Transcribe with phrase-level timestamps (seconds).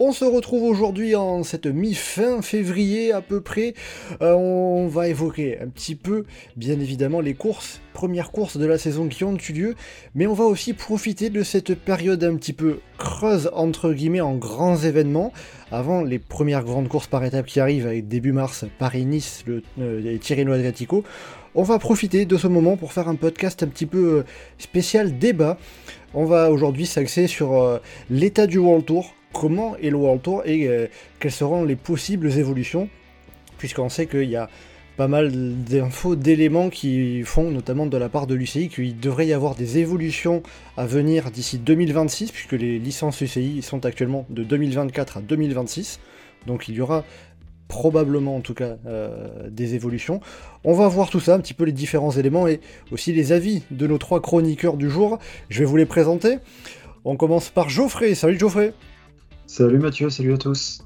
[0.00, 3.74] On se retrouve aujourd'hui en cette mi-fin février à peu près.
[4.22, 6.24] Euh, on va évoquer un petit peu,
[6.56, 9.74] bien évidemment, les courses, premières courses de la saison qui ont eu lieu,
[10.16, 14.34] mais on va aussi profiter de cette période un petit peu creuse, entre guillemets, en
[14.34, 15.32] grands événements,
[15.70, 20.18] avant les premières grandes courses par étapes qui arrivent avec début mars, Paris-Nice, le euh,
[20.18, 21.04] Tirreno Adriatico.
[21.54, 24.22] On va profiter de ce moment pour faire un podcast un petit peu euh,
[24.58, 25.56] spécial débat.
[26.14, 30.66] On va aujourd'hui s'axer sur l'état du World Tour, comment est le World Tour et
[30.68, 30.86] euh,
[31.20, 32.88] quelles seront les possibles évolutions,
[33.58, 34.48] puisqu'on sait qu'il y a
[34.96, 35.32] pas mal
[35.64, 39.78] d'infos, d'éléments qui font, notamment de la part de l'UCI, qu'il devrait y avoir des
[39.78, 40.42] évolutions
[40.76, 45.98] à venir d'ici 2026, puisque les licences UCI sont actuellement de 2024 à 2026.
[46.46, 47.04] Donc il y aura
[47.66, 50.20] probablement en tout cas euh, des évolutions.
[50.62, 52.60] On va voir tout ça, un petit peu les différents éléments et
[52.92, 55.18] aussi les avis de nos trois chroniqueurs du jour.
[55.48, 56.38] Je vais vous les présenter.
[57.04, 58.14] On commence par Geoffrey.
[58.14, 58.72] Salut Geoffrey.
[59.46, 60.82] Salut Mathieu, salut à tous.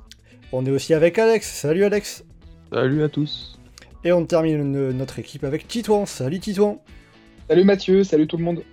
[0.53, 1.49] On est aussi avec Alex.
[1.49, 2.25] Salut Alex.
[2.73, 3.59] Salut à tous.
[4.05, 6.07] Et on termine notre équipe avec Titouan.
[6.07, 6.83] Salut Titouan.
[7.49, 8.65] Salut Mathieu, salut tout le monde.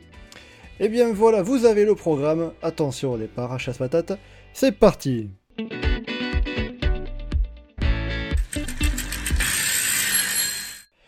[0.79, 2.51] Et bien voilà, vous avez le programme.
[2.63, 4.17] Attention au départ à chasse patate.
[4.53, 5.29] C'est parti.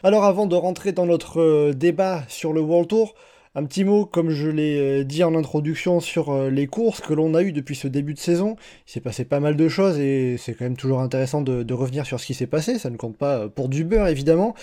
[0.03, 3.15] Alors avant de rentrer dans notre euh, débat sur le World Tour,
[3.55, 7.13] un petit mot, comme je l'ai euh, dit en introduction, sur euh, les courses que
[7.13, 8.55] l'on a eues depuis ce début de saison.
[8.87, 12.05] Il s'est passé pas mal de choses et c'est quand même toujours intéressant de, revenir
[12.05, 12.79] sur ce qui s'est passé.
[12.79, 14.55] Ça ne compte pas pour du beurre, évidemment.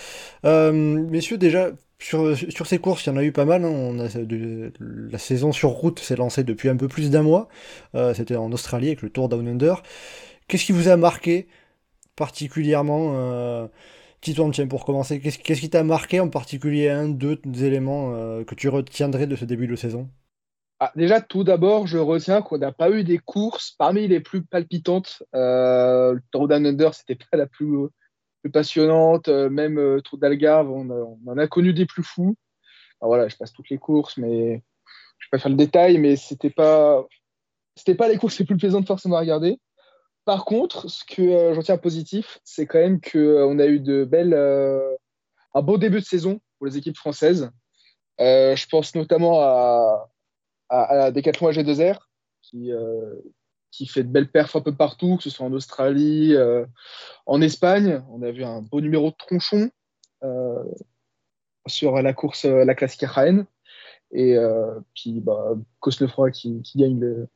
[0.43, 3.63] messieurs, déjà, sur, ces courses, il y en a eu pas mal.
[3.63, 3.69] Hein.
[3.69, 4.07] On a,
[4.79, 7.47] la saison sur route s'est lancée depuis un peu plus d'un mois.
[8.13, 9.81] C'était en Australie avec le Tour Down Under.
[10.47, 11.47] Qu'est-ce qui vous a marqué
[12.15, 13.69] particulièrement
[14.25, 18.55] Titouan, tiens, pour commencer, qu'est-ce, qui t'a marqué en particulier, un, deux éléments euh, que
[18.55, 20.09] tu retiendrais de ce début de saison?
[20.79, 24.43] Ah, Déjà, tout d'abord, je retiens qu'on n'a pas eu des courses parmi les plus
[24.43, 25.21] palpitantes.
[25.35, 27.87] Euh, le Tour Under, c'était pas la plus,
[28.49, 29.27] passionnante.
[29.27, 32.35] Euh, même euh, Tour d'Algarve, on, en a connu des plus fous.
[33.01, 34.63] voilà, je passe toutes les courses, mais
[35.19, 37.05] je vais pas faire le détail, mais c'était pas,
[37.95, 39.59] pas les courses les plus plaisantes forcément à regarder.
[40.25, 43.19] Par contre, ce que euh, j'en tiens positif, c'est quand même qu'on
[43.59, 44.95] euh, a eu de belles, euh,
[45.53, 47.51] un beau début de saison pour les équipes françaises.
[48.19, 50.09] je pense notamment à,
[50.69, 51.99] à, Decathlon AG2R,
[52.41, 52.71] qui,
[53.71, 56.35] qui fait de belles perfs un peu partout, que ce soit en Australie,
[57.25, 58.03] en Espagne.
[58.09, 59.69] On a vu un beau numéro de tronchon
[61.67, 63.45] sur la course, la classique Rennes.
[64.11, 64.37] Et
[64.93, 67.27] puis, bah, Cosnefroy qui, qui gagne le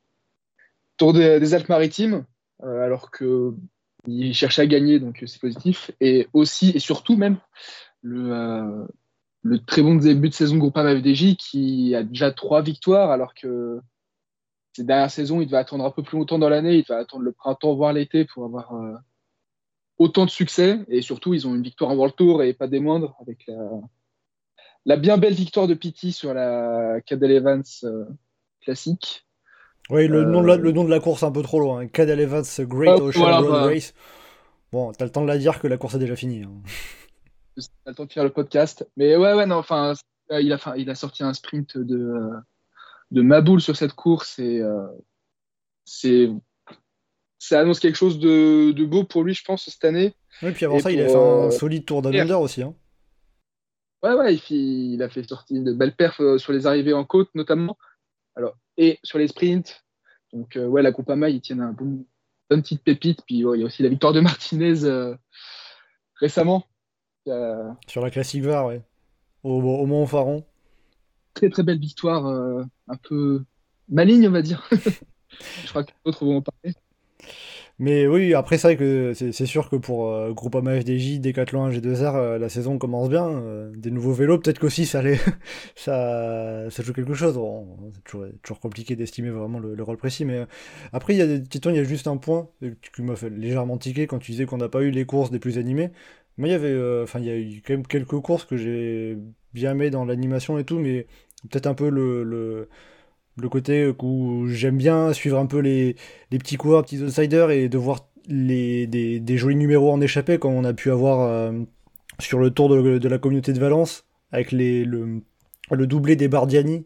[0.97, 2.25] Tour des Alpes-Maritimes.
[2.63, 5.91] Euh, alors qu'il cherchait à gagner, donc c'est positif.
[6.01, 7.37] Et aussi, et surtout même,
[8.01, 13.33] le, euh, très bon début de saison Groupama FDJ qui a déjà trois victoires, alors
[13.33, 13.79] que
[14.73, 17.23] ces dernières saisons, il devait attendre un peu plus longtemps dans l'année, il devait attendre
[17.23, 18.95] le printemps, voire l'été pour avoir euh,
[19.97, 20.79] autant de succès.
[20.89, 23.69] Et surtout, ils ont une victoire en World Tour et pas des moindres, avec la,
[24.85, 27.63] la bien belle victoire de Pitti sur la Cadel Evans
[28.61, 29.28] classique.
[29.89, 31.87] Oui, le, nom de la, le nom de la course est un peu trop loin.
[31.87, 33.63] Cadel Evans Great Ocean Road bah.
[33.63, 33.93] Race.
[34.71, 36.43] Bon, t'as le temps de la dire que la course est déjà finie.
[36.43, 36.61] Hein.
[37.83, 38.87] T'as le temps de faire le podcast.
[38.97, 39.93] Mais ouais, ouais, non, enfin,
[40.29, 42.29] il a, il a sorti un sprint de,
[43.11, 44.85] de Maboul sur cette course et euh,
[45.85, 46.29] c'est
[47.39, 50.13] ça annonce quelque chose de, de, beau pour lui, je pense, cette année.
[50.43, 52.61] Oui, puis avant ça, il a fait un euh, solide tour d'Under aussi.
[52.61, 52.75] Hein.
[54.03, 57.05] Ouais, ouais, il, il, a fait sortir de belles perfs euh, sur les arrivées en
[57.05, 57.77] côte, notamment.
[58.35, 59.83] Alors, et sur les sprints.
[60.33, 62.05] Donc, euh, ouais, la Groupama, ils tiennent un bon,
[62.49, 63.21] bonne petite pépite.
[63.25, 65.15] Puis, il y a aussi la victoire de Martinez euh,
[66.15, 66.65] récemment.
[67.27, 68.81] Euh, sur la classique VAR, ouais.
[69.43, 70.45] Au, au Mont-Faron.
[71.33, 73.43] Très, très belle victoire, un peu
[73.87, 74.67] maligne, on va dire.
[75.63, 76.75] Je crois que d'autres vont en parler.
[77.79, 82.15] Mais oui, après, c'est vrai que c'est sûr que pour euh, Groupama FDJ, Decathlon G2R,
[82.15, 83.29] euh, la saison commence bien.
[83.29, 85.01] Euh, des nouveaux vélos, peut-être qu'aussi ça,
[85.75, 87.39] ça, ça joue quelque chose.
[87.95, 88.03] c'est
[88.43, 90.25] toujours, compliqué d'estimer vraiment le, rôle précis.
[90.25, 90.45] Mais
[90.91, 92.49] après, il y a des il y a juste un point
[92.93, 95.39] qui m'a fait légèrement tiquer quand tu disais qu'on n'a pas eu les courses des
[95.39, 95.91] plus animées.
[96.37, 99.17] Mais il y avait, enfin, y a eu quand même quelques courses que j'ai
[99.53, 101.07] bien aimé dans l'animation et tout, mais
[101.49, 102.69] peut-être un peu le le
[103.47, 105.95] côté où j'aime bien suivre un peu les,
[106.31, 110.63] petits coureurs, petits outsiders et de voir les, des, jolis numéros en échappée comme on
[110.63, 111.51] a pu avoir euh,
[112.19, 115.21] sur le tour de, la communauté de Valence avec les, le,
[115.71, 116.85] le doublé des Bardiani.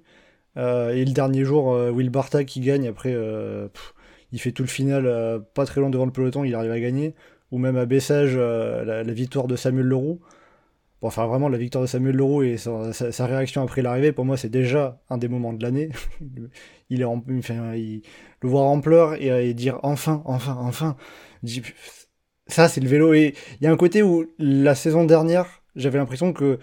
[0.55, 3.15] et le dernier jour, Will Barta qui gagne après.
[4.31, 7.15] il fait tout le final pas très loin devant le peloton, il arrive à gagner.
[7.51, 10.21] Ou même à Bessage, la, victoire de Samuel Leroux
[11.07, 14.49] enfin, vraiment, la victoire de Samuel Leroux et sa, réaction après l'arrivée, pour moi, c'est
[14.49, 15.89] déjà un des moments de l'année.
[16.89, 20.95] il le voir en pleurs et, dire enfin, enfin, enfin.
[22.47, 23.13] Ça, c'est le vélo.
[23.13, 26.59] Et il y a un côté où la saison dernière, j'avais l'impression que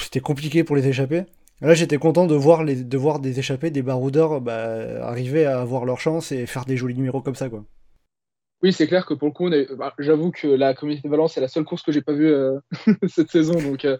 [0.00, 1.24] c'était compliqué pour les échapper.
[1.60, 6.00] Là, j'étais content de voir, de des échappés, des baroudeurs bah, arriver à avoir leur
[6.00, 7.48] chance et faire des jolis numéros comme ça.
[8.62, 11.40] Oui, c'est clair que pour le coup, bah, j'avoue que la communauté de Valence, c'est
[11.40, 12.60] la seule course que j'ai pas vue euh,
[13.08, 13.54] cette saison.
[13.54, 13.98] Donc, euh,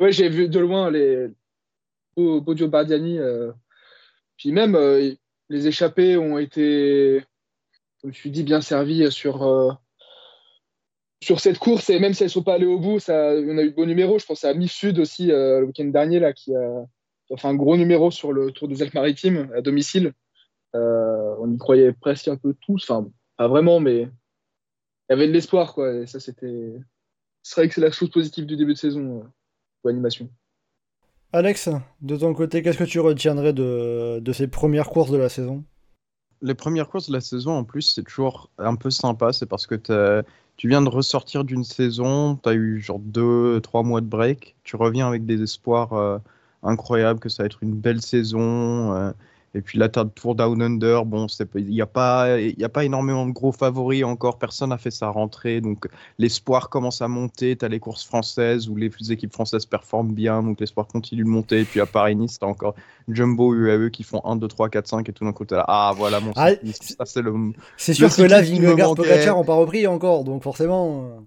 [0.00, 1.28] ouais, j'ai vu de loin les
[2.16, 3.18] Bodio Bardiani.
[3.18, 3.52] Euh,
[4.36, 4.76] puis même,
[5.48, 7.24] les échappés ont été,
[8.00, 9.78] comme suis dit, bien servis sur,
[11.22, 11.88] sur cette course.
[11.88, 13.76] Et même si elles ne sont pas allées au bout, ça, on a eu de
[13.76, 14.18] beaux numéros.
[14.18, 17.76] Je pense à Mif Sud aussi, le week-end dernier, là, qui a, fait un gros
[17.76, 20.14] numéro sur le Tour des Alpes-Maritimes à domicile.
[20.74, 22.90] on y croyait presque un peu tous.
[22.90, 23.08] Enfin,
[23.40, 25.94] pas vraiment, mais il y avait de l'espoir, quoi.
[25.94, 26.78] Et ça, c'était.
[27.42, 29.22] Ce serait que c'est la chose positive du début de saison euh,
[29.80, 30.28] pour l'animation.
[31.32, 31.70] Alex,
[32.02, 35.64] de ton côté, qu'est-ce que tu retiendrais de, de ces premières courses de la saison?
[36.42, 39.32] Les premières courses de la saison, en plus, c'est toujours un peu sympa.
[39.32, 40.22] C'est parce que
[40.58, 44.54] tu viens de ressortir d'une saison, tu as eu genre deux, trois mois de break.
[44.64, 46.18] Tu reviens avec des espoirs euh,
[46.62, 48.92] incroyables que ça va être une belle saison.
[48.92, 49.12] Euh,
[49.52, 51.26] et puis la Tour Down Under, bon,
[51.56, 54.38] il n'y a, pas, a pas énormément de gros favoris encore.
[54.38, 55.60] Personne n'a fait sa rentrée.
[55.60, 55.88] Donc
[56.18, 57.56] l'espoir commence à monter.
[57.56, 60.44] Tu as les courses françaises où les équipes françaises performent bien.
[60.44, 61.60] Donc l'espoir continue de monter.
[61.62, 62.76] Et puis à Paris-Nice, tu as encore
[63.08, 65.08] Jumbo, UAE qui font 1, 2, 3, 4, 5.
[65.08, 65.64] Et tout d'un coup, tu là.
[65.66, 66.50] Ah, voilà mon ah,
[67.04, 67.34] c'est le.
[67.76, 70.22] C'est sûr que là, Vingegaard, Pogacar n'ont pas repris encore.
[70.22, 71.06] Donc forcément.
[71.06, 71.20] Euh.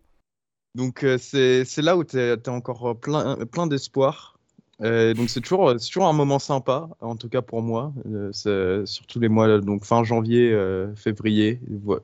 [0.76, 4.33] Donc euh, c'est là où tu es, encore plein, plein d'espoir.
[4.82, 9.20] Euh, donc c'est toujours, toujours un moment sympa, en tout cas pour moi, euh, surtout
[9.20, 11.60] les mois, donc fin janvier, euh, février,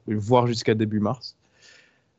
[0.08, 1.36] voire jusqu'à début mars,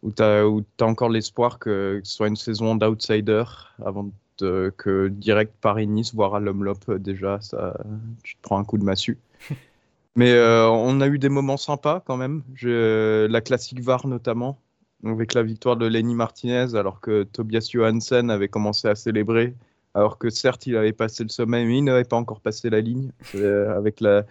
[0.03, 3.45] où tu as, as, encore l'espoir que, ce soit une saison d'outsider
[3.85, 7.77] avant que direct Paris-Nice, voire à l'Omlop déjà, ça,
[8.23, 9.19] tu te prends un coup de massue.
[10.17, 14.59] Mais on a eu des moments sympas quand même, Je, la classique VAR notamment,
[15.05, 19.55] avec la victoire de Lenny Martinez, alors que Tobias Johansen avait commencé à célébrer
[19.95, 22.81] alors que certes, il avait passé le sommet, mais il n'avait pas encore passé la
[22.81, 24.25] ligne, euh, avec la,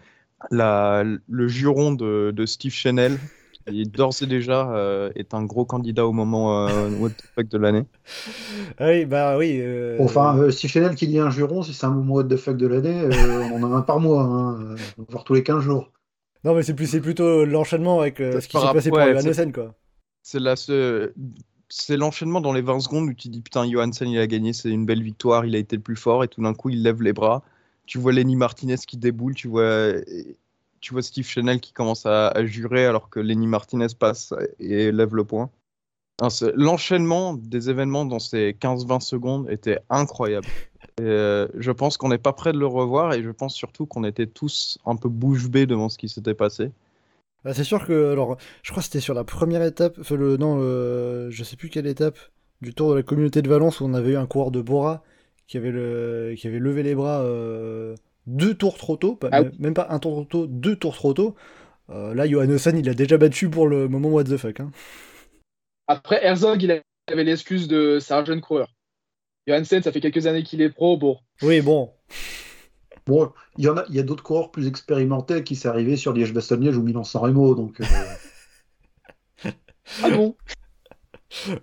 [0.51, 3.19] la, le juron de, de, Steve Chanel,
[3.67, 7.47] qui d'ores et déjà euh, est un gros candidat au moment euh, what the fuck
[7.49, 7.83] de l'année.
[8.79, 9.61] Oui, bah oui.
[9.99, 12.67] Enfin, Steve Chanel qui dit un juron, si c'est un moment what the fuck de
[12.67, 13.09] l'année,
[13.53, 14.75] on en a un par mois, hein,
[15.09, 15.91] voire tous les 15 jours.
[16.45, 19.75] Non, mais c'est plus, plutôt l'enchaînement avec ce qui s'est passé pour ouais, quoi.
[20.23, 21.13] C'est la seule
[21.69, 24.69] c'est l'enchaînement dans les 20 secondes où tu dis putain, Johansen il a gagné, c'est
[24.69, 27.01] une belle victoire, il a été le plus fort, et tout d'un coup il lève
[27.01, 27.43] les bras.
[27.85, 29.93] Tu vois Lenny Martinez qui déboule, tu vois,
[30.81, 35.15] tu vois Steve Chanel qui commence à, jurer alors que Lenny Martinez passe et lève
[35.15, 35.49] le poing.
[36.55, 40.47] L'enchaînement des événements dans ces 15-20 secondes était incroyable.
[40.99, 44.03] Euh, je pense qu'on n'est pas prêt de le revoir et je pense surtout qu'on
[44.03, 46.71] était tous un peu bouche bée devant ce qui s'était passé.
[47.43, 50.37] Bah, c'est sûr que, alors, je crois que c'était sur la première étape, enfin, le,
[50.37, 52.17] non, je sais plus quelle étape
[52.61, 55.03] du Tour de la communauté de Valence où on avait eu un coureur de Bora
[55.49, 57.95] qui avait, le, qui avait levé les bras euh,
[58.27, 61.35] deux tours trop tôt, ah même pas un tour trop tôt, deux tours trop tôt.
[61.89, 64.59] Euh, là, Johannesson, il a déjà battu pour le moment what the fuck.
[64.59, 64.71] Hein.
[65.87, 68.69] Après, Herzog, il avait l'excuse de c'est un jeune coureur.
[69.47, 71.17] Johansen, ça fait quelques années qu'il est pro, bon.
[71.41, 71.91] Oui, bon.
[73.09, 75.95] Bon, il y en a, il y a d'autres coureurs plus expérimentés qui s'est arrivé
[75.95, 77.81] sur Liège-Bastogne-Liège ou Milan-San Remo, donc.
[77.81, 79.49] Euh.
[80.03, 80.35] ah bon?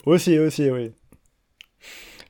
[0.06, 0.90] Aussi, aussi, oui.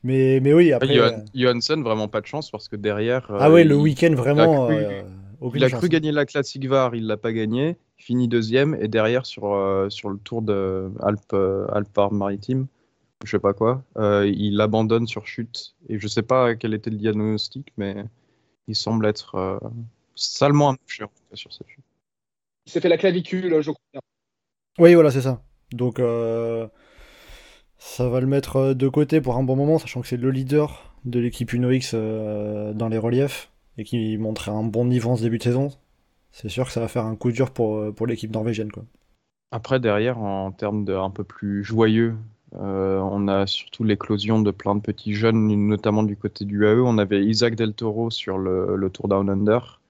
[0.02, 0.99] Mais, mais oui, après.
[0.99, 3.26] Euh, Johansson, vraiment pas de chance parce que derrière.
[3.30, 4.68] Ah ouais, le week-end, vraiment.
[4.70, 7.78] Il a cru, gagner la classique VAR, il l'a pas gagné.
[7.99, 11.37] Il finit deuxième et derrière sur, sur le tour de Alpes,
[11.73, 12.66] Alpes Maritime,
[13.25, 16.96] je sais pas quoi, il abandonne sur chute et je sais pas quel était le
[16.96, 18.04] diagnostic, mais
[18.68, 19.58] il semble être euh,
[20.14, 21.04] salement amoché
[21.35, 21.85] sur cette chute.
[22.66, 24.02] Il s'est fait la clavicule, je crois.
[24.78, 25.42] Oui, voilà, c'est ça.
[25.73, 26.66] Donc, euh,
[27.78, 30.30] ça va le mettre euh, de côté pour un bon moment, sachant que c'est le
[30.30, 35.16] leader de l'équipe Uno X dans les reliefs et qui montrait un bon niveau en
[35.16, 35.70] ce début de saison.
[36.32, 38.73] C'est sûr que ça va faire un coup dur pour, pour l'équipe norvégienne.
[38.73, 38.85] Quoi.
[39.52, 42.16] Après, derrière, en termes de un peu plus joyeux,
[42.55, 46.81] euh, on a surtout l'éclosion de plein de petits jeunes, notamment du côté du AE.
[46.81, 49.81] On avait Isaac Del Toro sur le, Tour Down Under,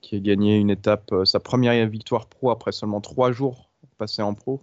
[0.00, 4.22] qui a gagné une étape, euh, sa première victoire pro après seulement trois jours passés
[4.22, 4.62] en pro,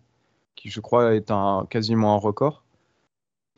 [0.56, 1.32] qui je crois est
[1.70, 2.63] quasiment un record.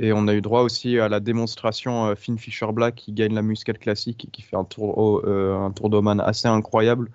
[0.02, 3.34] Et on a eu droit aussi à la démonstration euh, Finn Fisher Black qui gagne
[3.34, 7.12] la Muscat Classic et qui fait un tour, au- d'Oman assez incroyable.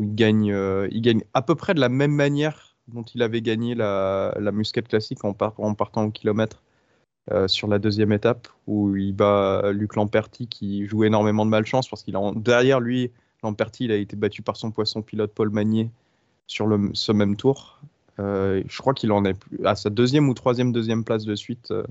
[0.00, 4.52] Il gagne à peu près de la même manière dont il avait gagné la, la
[4.52, 6.62] Muscat Classic en, par- en partant au kilomètre
[7.30, 11.88] euh, sur la deuxième étape où il bat Luc Lamperti qui joue énormément de malchance
[11.88, 13.10] parce qu'il derrière lui
[13.42, 15.90] Lamperti il a été battu par son poisson pilote Paul Magnier
[16.46, 17.80] sur le, ce même tour.
[18.18, 21.70] Euh, je crois qu'il en est à sa deuxième ou troisième deuxième place de suite.
[21.70, 21.84] euh,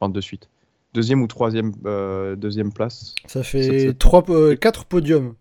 [0.00, 0.48] enfin de suite.
[0.94, 1.72] Deuxième ou troisième
[2.36, 3.14] deuxième place.
[3.26, 3.96] Ça fait
[4.56, 5.34] quatre podiums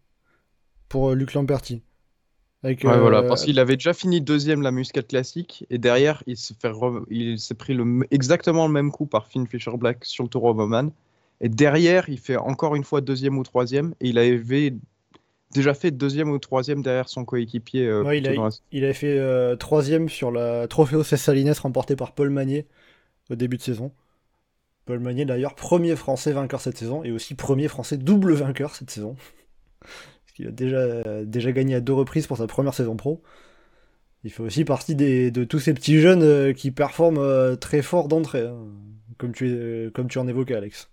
[0.87, 1.81] pour Luc Lamperti.
[2.63, 6.23] Avec, Ouais, euh, voilà, parce qu'il avait déjà fini deuxième la Muscat Classique et derrière
[6.27, 9.71] il s'est fait re- il s'est pris le, exactement le même coup par Finn Fisher
[9.77, 10.91] Black sur le Tour of Oman
[11.41, 14.73] et derrière il fait encore une fois deuxième ou troisième et il avait
[15.53, 17.87] déjà fait deuxième ou troisième derrière son coéquipier.
[17.87, 21.53] euh, Ouais, il, a- dans la- il avait fait euh, troisième sur la Trofeo Cessalines
[21.61, 22.67] remportée par Paul Magnier
[23.31, 23.91] au début de saison.
[24.85, 28.91] Paul Magnier d'ailleurs premier français vainqueur cette saison et aussi premier français double vainqueur cette
[28.91, 29.15] saison.
[30.41, 33.21] Qu'il a déjà, déjà gagné à deux reprises pour sa première saison pro.
[34.23, 38.07] Il fait aussi partie de tous ces petits jeunes euh, qui performent euh, très fort
[38.07, 38.57] d'entrée, hein,
[39.17, 40.89] comme, tu, es- comme tu en évoquais Alex.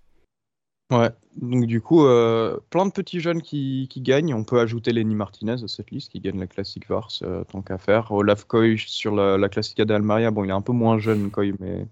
[0.90, 4.34] Ouais, donc du coup, euh, plein de petits jeunes qui, qui gagnent.
[4.34, 7.62] On peut ajouter Lenny Martinez à cette liste qui gagne la Classic Vars, euh, tant
[7.62, 8.12] qu'à faire.
[8.12, 10.30] Olaf Koy sur la, la Classica de Almeria.
[10.30, 11.86] Bon, il est un peu moins jeune, Koy, mais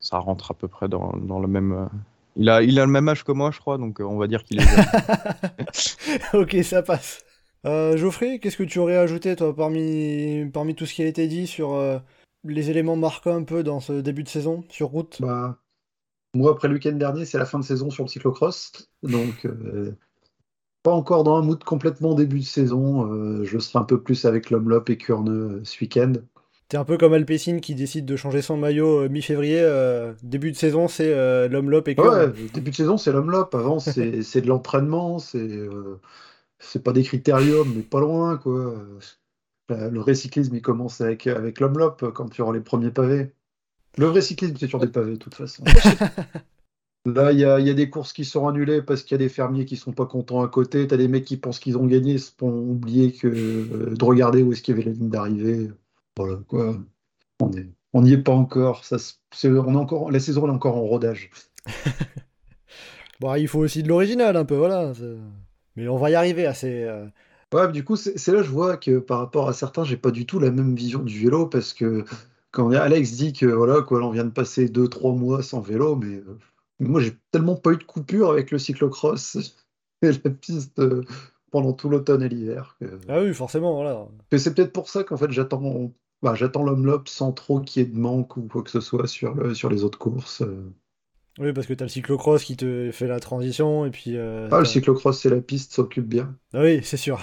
[0.00, 1.72] ça rentre à peu près dans, dans le même.
[1.72, 1.86] euh,
[2.36, 4.26] Il a, il a le même âge que moi, je crois, donc euh, on va
[4.26, 4.84] dire qu'il est jeune.
[6.42, 7.24] ok, ça passe.
[7.66, 11.28] Euh, Geoffrey, qu'est-ce que tu aurais ajouté, toi, parmi, parmi tout ce qui a été
[11.28, 11.98] dit sur euh,
[12.44, 15.18] les éléments marquants un peu dans ce début de saison, sur route?
[15.20, 15.58] Bah,
[16.34, 18.72] moi, après le week-end dernier, c'est la fin de saison sur le cyclocross.
[19.02, 19.94] Donc, euh,
[20.82, 23.12] pas encore dans un mood complètement début de saison.
[23.12, 26.14] Euh, je serai un peu plus avec Lomlop et Kurneux euh, ce week-end.
[26.72, 29.60] T'es un peu comme Alpecin qui décide de changer son maillot euh, mi-février.
[29.60, 32.00] euh, début de saison, c'est euh, l'homme-lop et que.
[32.00, 33.50] Ouais, début de saison, c'est Lomlop.
[33.52, 35.18] Avant, c'est c'est de l'entraînement.
[35.18, 36.00] C'est euh,
[36.58, 38.74] c'est pas des critériums, mais pas loin, quoi.
[39.68, 43.34] Le vrai cyclisme, il commence avec, avec Lomlop quand tu auras les premiers pavés.
[43.98, 45.64] Le vrai cyclisme, c'est sur des pavés, de toute façon.
[47.04, 49.18] Là, il y a, y a des courses qui sont annulées parce qu'il y a
[49.18, 50.88] des fermiers qui sont pas contents à côté.
[50.88, 54.42] Tu as des mecs qui pensent qu'ils ont gagné, se ont oublié que, de regarder
[54.42, 55.68] où est-ce qu'il y avait la ligne d'arrivée.
[56.16, 56.76] Voilà, quoi.
[57.94, 58.84] On n'y est pas encore.
[58.84, 60.10] Ça, se- c'est- on est encore.
[60.10, 61.30] La saison elle est encore en rodage.
[63.20, 64.92] Bon, il faut aussi de l'original un peu, voilà.
[65.76, 66.82] Mais on va y arriver assez.
[66.84, 67.06] euh,
[67.54, 69.96] Ouais, du coup, c'est c'est là que je vois que par rapport à certains, j'ai
[69.98, 72.04] pas du tout la même vision du vélo parce que
[72.50, 76.16] quand Alex dit que voilà, quoi, on vient de passer 2-3 mois sans vélo, mais
[76.16, 76.38] euh,
[76.80, 79.36] moi, j'ai tellement pas eu de coupure avec le cyclocross
[80.02, 81.02] et la piste euh,
[81.52, 82.76] pendant tout l'automne et l'hiver.
[82.80, 84.08] que- Ah oui, forcément, voilà.
[84.32, 85.92] Mais c'est peut-être pour ça qu'en fait, j'attends
[86.22, 89.06] bah, j'attends l'homme-lop sans trop qu'il y ait de manque ou quoi que ce soit
[89.08, 90.42] sur, le- sur les autres courses.
[90.42, 90.72] euh.
[91.38, 94.16] Oui, parce que t'as le cyclocross qui te fait la transition et puis.
[94.16, 96.36] euh, Ah, le cyclocross, c'est la piste, s'occupe bien.
[96.52, 97.20] Ah oui, c'est sûr.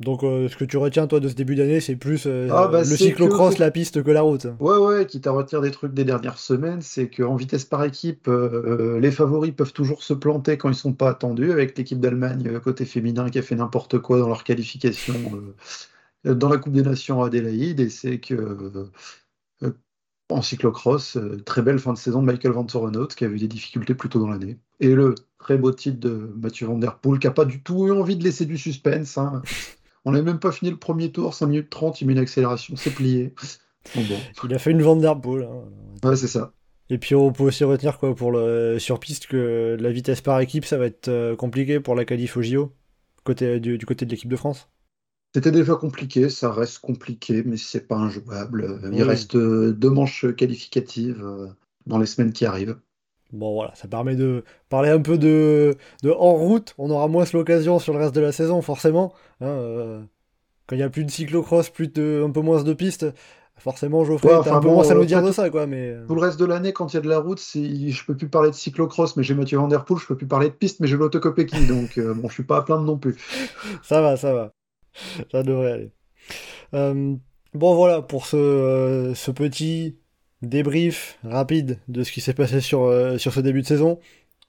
[0.00, 2.68] Donc, euh, ce que tu retiens, toi, de ce début d'année, c'est plus euh, Ah,
[2.68, 4.46] bah, le cyclocross, que- la piste que la route.
[4.60, 8.28] Ouais, ouais, quitte à retenir des trucs des dernières semaines, c'est qu'en vitesse par équipe,
[8.28, 12.60] euh, les favoris peuvent toujours se planter quand ils sont pas attendus, avec l'équipe d'Allemagne
[12.60, 15.14] côté féminin qui a fait n'importe quoi dans leur qualification
[16.24, 18.88] dans la Coupe des Nations à Adélaïde, et c'est que
[20.30, 23.48] en cyclocross, très belle fin de saison de Michael Van Zorenhout, qui a eu des
[23.48, 24.58] difficultés plus tôt dans l'année.
[24.78, 27.86] Et le très beau titre de Mathieu Van Der Poel, qui a pas du tout
[27.86, 29.16] eu envie de laisser du suspense.
[29.16, 29.40] hein.
[30.08, 32.74] On n'a même pas fini le premier tour, 5 minutes 30, il met une accélération,
[32.76, 33.34] c'est plié.
[33.94, 34.18] Bon, bon.
[34.44, 35.44] Il a fait une Van Der Poel.
[35.44, 36.08] hein.
[36.08, 36.52] Ouais, c'est ça.
[36.90, 40.40] Et puis, on peut aussi retenir, quoi, pour le sur piste, que la vitesse par
[40.40, 42.72] équipe, ça va être euh, compliqué pour la qualif au JO,
[43.24, 44.70] côté, du, du côté de l'équipe de France.
[45.34, 48.80] C'était déjà compliqué, ça reste compliqué, mais c'est pas injouable.
[48.92, 49.02] Il Oui.
[49.02, 51.48] reste euh, deux manches qualificatives euh,
[51.86, 52.78] dans les semaines qui arrivent.
[53.32, 56.74] Bon, voilà, ça permet de parler un peu de, de en route.
[56.78, 59.12] On aura moins l'occasion sur le reste de la saison, forcément.
[59.40, 60.00] hein, euh,
[60.66, 63.06] quand il y a plus de cyclocross, plus de, un peu moins de pistes,
[63.58, 65.66] forcément, Geoffrey, Ouais, enfin un peu bon, moins à nous euh, dire de ça, quoi,
[65.66, 65.94] mais...
[66.06, 68.28] Tout le reste de l'année, quand il y a de la route, je peux plus
[68.28, 70.80] parler de cyclocross, mais j'ai Mathieu Van Der Poel, je peux plus parler de piste,
[70.80, 73.16] mais j'ai l'autocopéki, donc euh, bon, je suis pas à plaindre non plus.
[73.82, 74.52] Ça va, ça va.
[75.32, 75.92] Ça devrait aller.
[76.74, 77.14] Euh,
[77.54, 79.96] bon, voilà, pour ce, euh, ce petit
[80.42, 83.98] débrief rapide de ce qui s'est passé sur, euh, sur ce début de saison.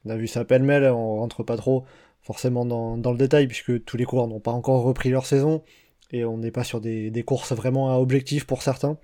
[0.06, 1.86] On a vu ça pêle-mêle, on rentre pas trop
[2.22, 5.64] forcément dans, le détail, puisque tous les coureurs n'ont pas encore repris leur saison,
[6.12, 8.98] et on n'est pas sur des, courses vraiment à objectif pour certains.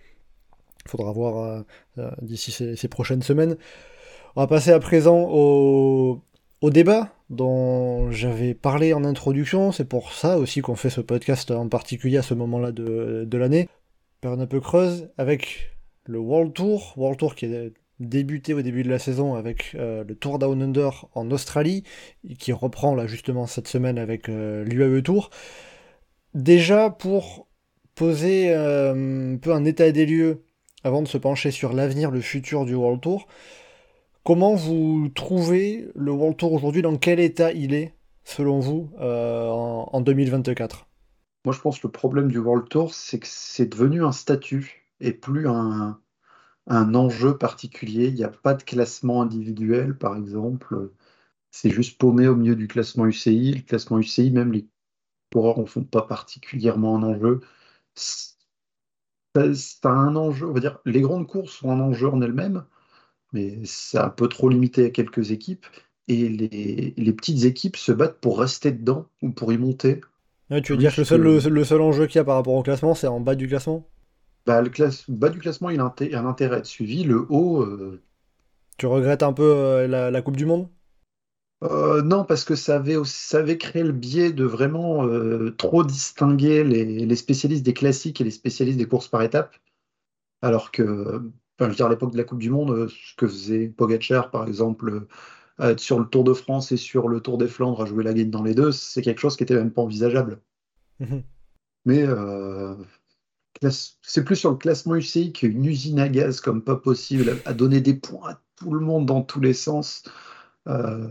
[0.87, 1.61] Faudra voir euh,
[1.97, 3.57] euh, d'ici ces, ces prochaines semaines.
[4.35, 6.21] On va passer à présent au,
[6.61, 9.71] au débat dont j'avais parlé en introduction.
[9.71, 13.37] C'est pour ça aussi qu'on fait ce podcast en particulier à ce moment-là de, de
[13.37, 13.69] l'année.
[14.21, 15.74] Période un peu creuse avec
[16.05, 16.93] le World Tour.
[16.97, 20.61] World Tour qui est débuté au début de la saison avec euh, le Tour Down
[20.61, 21.83] Under en Australie,
[22.39, 25.29] qui reprend là justement cette semaine avec l'UAE Tour.
[26.33, 27.47] Déjà pour
[27.95, 30.43] poser un peu un état des lieux
[30.83, 33.27] avant de se pencher sur l'avenir, le futur du World Tour,
[34.23, 36.81] comment vous trouvez le World Tour aujourd'hui?
[36.81, 37.93] Dans quel état il est,
[38.25, 40.87] selon vous, en, en 2024
[41.45, 44.84] moi, je pense que le problème du World Tour, c'est que c'est devenu un statut
[44.99, 45.99] et plus un,
[46.67, 48.07] un enjeu particulier.
[48.07, 50.91] Il n'y a pas de classement individuel, par exemple.
[51.51, 53.53] C'est juste paumé au milieu du classement UCI.
[53.55, 54.67] Le classement UCI, même les
[55.33, 57.41] coureurs ne font pas particulièrement un enjeu.
[57.95, 62.65] C'est un enjeu, on va dire, les grandes courses sont un enjeu en elles-mêmes,
[63.33, 65.65] mais c'est un peu trop limité à quelques équipes.
[66.07, 70.01] Et les, les petites équipes se battent pour rester dedans ou pour y monter
[70.61, 72.63] tu veux dire que le seul, le, seul enjeu qu'il y a par rapport au
[72.63, 73.85] classement, c'est en bas du classement?
[74.45, 74.69] Bah, Le
[75.09, 77.03] bas du classement, il a un, intérêt à être suivi.
[77.03, 77.61] Le haut.
[77.61, 78.01] Euh,
[78.77, 80.69] tu regrettes un peu euh, la, Coupe du Monde?
[81.63, 85.07] Euh, Non, parce que ça avait, ça avait créé le biais de vraiment
[85.57, 89.55] trop distinguer les, spécialistes des classiques et les spécialistes des courses par étapes.
[90.41, 90.83] Alors que,
[91.57, 94.31] enfin, je veux dire, à l'époque de la Coupe du Monde, ce que faisait Pogacar,
[94.31, 95.07] par exemple
[95.77, 98.29] sur le Tour de France et sur le Tour des Flandres à jouer la game
[98.29, 100.41] dans les deux, c'est quelque chose qui était même pas envisageable.
[100.99, 101.23] Mhm.
[101.85, 102.03] Mais
[103.63, 103.71] euh,
[104.01, 107.81] c'est plus sur le classement UCI qu'une usine à gaz comme pas possible, à, donner
[107.81, 110.03] des points à tout le monde dans tous les sens.
[110.67, 111.07] Euh,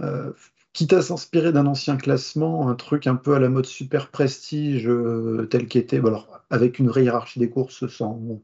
[0.00, 0.32] euh,
[0.72, 4.88] quitte à s'inspirer d'un ancien classement, un truc un peu à la mode super prestige
[5.50, 8.40] tel qu'était, alors avec une vraie hiérarchie des courses, sans,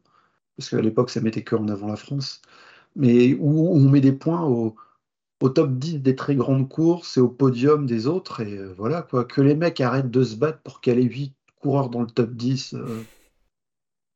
[0.56, 2.42] parce qu'à l'époque ça mettait que en avant la France,
[2.96, 4.74] mais où on met des points au,
[5.54, 8.40] top 10 des très grandes courses et au podium des autres.
[8.40, 9.24] Et euh, voilà, quoi.
[9.24, 11.35] Que les mecs arrêtent de se battre pour qu'elle ait 8
[11.66, 13.02] coureurs dans le top 10, euh,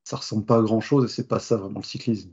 [0.04, 2.30] ça ressemble pas à grand chose et c'est pas ça vraiment le cyclisme.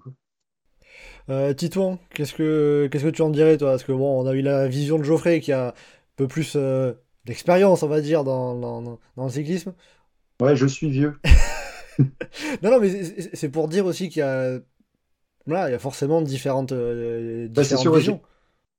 [1.29, 3.71] Euh, Titouan, qu'est-ce que qu'est-ce que tu en dirais toi?
[3.71, 5.73] Parce que bon, on a eu la vision de Geoffrey qui a un
[6.15, 6.93] peu plus euh,
[7.25, 9.73] d'expérience, on va dire, dans, dans, le cyclisme.
[10.39, 11.19] Ouais, je suis vieux.
[11.99, 14.59] non, non, mais c'est pour dire aussi qu'il y a,
[15.45, 18.21] voilà, il y a forcément différentes, bah, différentes visions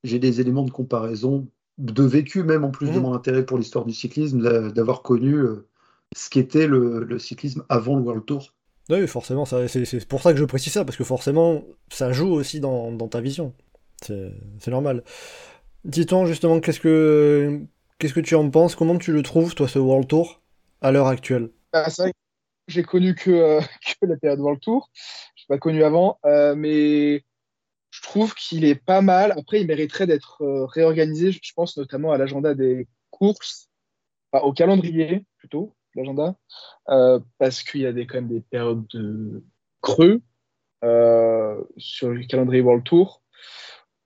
[0.03, 3.01] j'ai des éléments de comparaison, de vécu même en plus de mmh.
[3.01, 5.68] mon intérêt pour l'histoire du cyclisme, d'avoir connu euh,
[6.15, 8.53] ce qu'était le, cyclisme avant le World Tour.
[8.89, 12.59] Oui, forcément, c'est pour ça que je précise ça, parce que forcément, ça joue aussi
[12.59, 13.53] dans, ta vision.
[14.01, 15.03] C'est normal.
[15.89, 17.61] Titon, justement, qu'est-ce que
[17.99, 18.75] qu'est-ce que tu en penses?
[18.75, 20.41] Comment tu le trouves, toi, ce World Tour,
[20.81, 21.49] à l'heure actuelle?
[21.73, 21.87] Ah,
[22.67, 23.61] j'ai connu que, euh,
[24.01, 24.89] que, la période World Tour.
[25.35, 27.23] Je n'ai pas connu avant, euh, mais
[27.91, 29.33] je trouve qu'il est pas mal.
[29.37, 31.31] Après, il mériterait d'être euh, réorganisé.
[31.31, 33.69] Je pense notamment à l'agenda des courses,
[34.31, 36.35] au calendrier plutôt, l'agenda,
[36.89, 39.43] euh, parce qu'il y a des, quand même des périodes de
[39.81, 40.21] creux
[40.83, 43.21] euh, sur le calendrier World Tour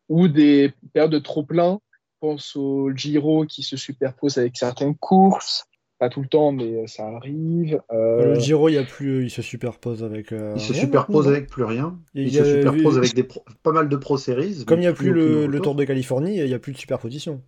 [0.10, 1.80] ou des périodes de trop plein.
[1.94, 5.68] Je pense au Giro qui se superpose avec certaines courses
[6.04, 7.80] pas tout le temps, mais euh, ça arrive.
[7.92, 10.32] Euh, le Giro, il, y a plus, il se superpose avec.
[10.32, 11.98] Euh, il se superpose avec plus rien.
[12.14, 14.66] Il, se superpose avec des pas mal de Pro Series.
[14.66, 17.42] Comme il n'y a plus, le, Tour de Californie, il n'y a plus de superposition.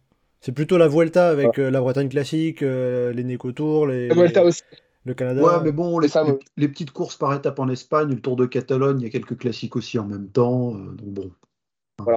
[0.45, 5.41] C'est plutôt la Vuelta avec la Bretagne classique, les Neco Tours, les, le Canada.
[5.41, 6.07] Ouais, mais bon, les,
[6.57, 9.37] les, petites courses par étapes en Espagne, le Tour de Catalogne, il y a quelques
[9.37, 10.71] classiques aussi en même temps.
[10.71, 11.31] donc bon,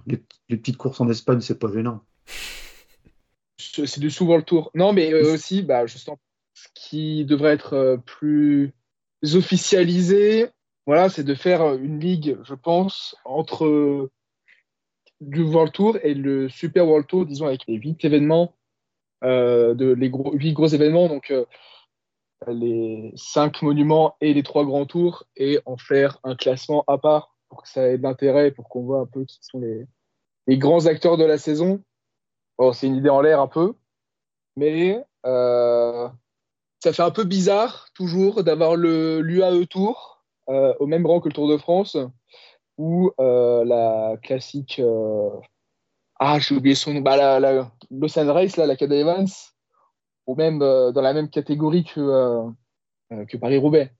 [0.07, 2.03] les, petites courses en Espagne, c'est pas gênant
[3.59, 4.71] c'est souvent le tour.
[4.75, 6.19] Non, mais euh, aussi, bah, justement,
[6.55, 8.73] ce qui devrait être euh, plus
[9.35, 10.49] officialisé,
[10.87, 14.11] voilà, c'est de faire euh, une ligue, je pense, entre
[15.21, 18.55] du World Tour et le Super World Tour, disons, avec les huit événements,
[19.23, 21.35] de, les huit gros événements, donc
[22.47, 27.35] les cinq monuments et les trois grands tours, et en faire un classement à part
[27.49, 29.87] pour que ça ait d'intérêt, pour qu'on voit un peu qui sont les,
[30.47, 31.83] les grands acteurs de la saison.
[32.73, 33.75] C'est une idée en l'air un peu,
[34.57, 36.09] mais euh,
[36.81, 41.35] ça fait un peu bizarre toujours d'avoir l'UAE Tour euh, au même rang que le
[41.35, 41.97] Tour de France
[42.79, 44.81] ou euh, la classique.
[46.19, 47.01] ah, j'ai oublié son nom.
[47.01, 49.27] Bah, la, la Race, là, la Cada Evans,
[50.27, 52.45] ou même dans la même catégorie que,
[53.11, 53.93] que Paris-Roubaix.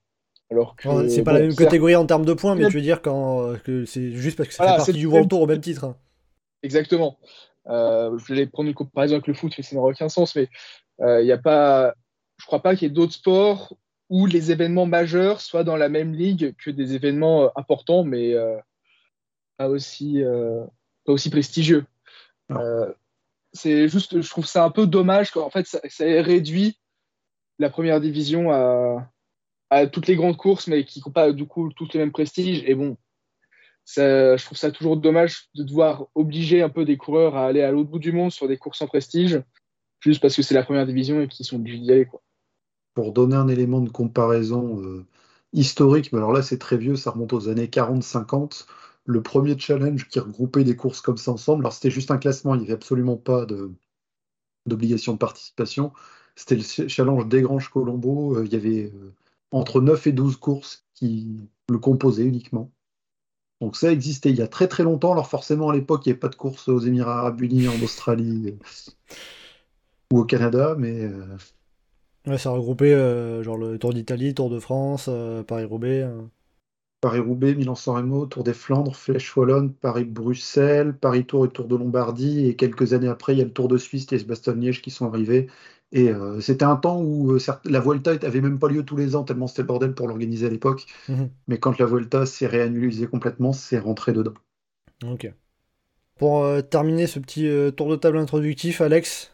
[0.51, 3.03] Alors que, c'est pas la même catégorie en termes de points, mais tu veux dire
[3.03, 5.83] quand, que c'est juste parce que ça fait partie du World Tour au même titre.
[5.83, 5.95] Hein.
[6.63, 7.17] Exactement.
[7.67, 10.35] Euh, je vais prendre une comparaison avec le foot, mais ça n'aura aucun sens.
[10.35, 10.49] Mais
[11.01, 11.93] euh, il y a pas,
[12.37, 13.75] je crois pas qu'il y ait d'autres sports
[14.09, 18.33] où les événements majeurs soient dans la même ligue que des événements euh, importants, mais
[19.59, 20.23] pas aussi,
[21.05, 21.85] pas aussi prestigieux.
[23.51, 26.79] c'est juste, je trouve ça un peu dommage qu'en fait, ça, ça, ait réduit
[27.59, 29.11] la première division à,
[29.69, 32.63] à, toutes les grandes courses, mais qui n'ont pas du coup toutes les mêmes prestiges.
[32.65, 32.95] Et bon,
[33.97, 37.71] je trouve ça toujours dommage de devoir obliger un peu des coureurs à aller à
[37.71, 39.41] l'autre bout du monde sur des courses en prestige,
[39.99, 42.05] juste parce que c'est la première division et qu'ils sont obligés d'y aller.
[42.05, 42.21] Quoi.
[42.93, 45.05] Pour donner un élément de comparaison euh,
[45.51, 48.65] historique, mais alors là c'est très vieux, ça remonte aux années 40-50,
[49.05, 52.55] le premier challenge qui regroupait des courses comme ça ensemble, alors c'était juste un classement,
[52.55, 53.45] il n'y avait absolument pas
[54.65, 55.91] d'obligation de, participation,
[56.35, 59.13] c'était le challenge des Granges Colombo, euh, il y avait euh,
[59.51, 62.71] entre 9 et 12 courses qui le composaient uniquement.
[63.61, 65.11] Donc ça existait il y a très très longtemps.
[65.11, 67.81] Alors forcément à l'époque il n'y avait pas de course aux Émirats Arabes Unis, en
[67.83, 69.15] Australie euh,
[70.13, 71.09] ou au Canada, mais
[72.27, 72.93] ouais, ça regroupait
[73.43, 75.09] genre le Tour d'Italie, Tour de France,
[75.47, 76.07] Paris-Roubaix.
[77.01, 82.47] Paris-Roubaix, Milan-San Remo, Tour des Flandres, Flèche Wallonne, Paris-Bruxelles, Paris-Tour et Tour de Lombardie.
[82.47, 85.07] Et quelques années après, il y a le Tour de Suisse et Bastogne-Liège qui sont
[85.07, 85.47] arrivés.
[85.91, 89.15] Et euh, c'était un temps où euh, la Vuelta avait même pas lieu tous les
[89.15, 90.85] ans, tellement c'était le bordel pour l'organiser à l'époque.
[91.07, 91.29] Mhm.
[91.47, 94.33] Mais quand la Vuelta s'est réannulisée complètement, c'est rentré dedans.
[95.03, 95.33] Ok.
[96.17, 99.31] Pour euh, terminer ce petit tour de table introductif, Alex,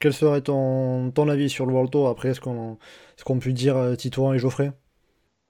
[0.00, 2.08] quel serait ton, ton avis sur le World Tour?
[2.08, 2.76] Après ce qu'on
[3.24, 4.72] qu pu dire Titouan et Geoffrey?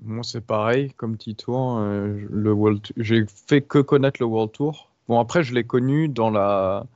[0.01, 1.81] Moi, c'est pareil, comme Titouan.
[1.81, 2.87] le World...
[2.97, 4.91] J'ai fait que connaître le World Tour.
[5.09, 6.87] Bon, après, je l'ai connu dans la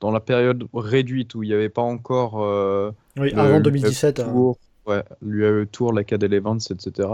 [0.00, 2.42] dans la période réduite où il n'y avait pas encore.
[2.42, 4.20] Euh, oui, avant 2017.
[4.20, 4.24] Hein.
[4.24, 7.08] Tour, ouais, l'UAE Tour, la KDL Events, etc.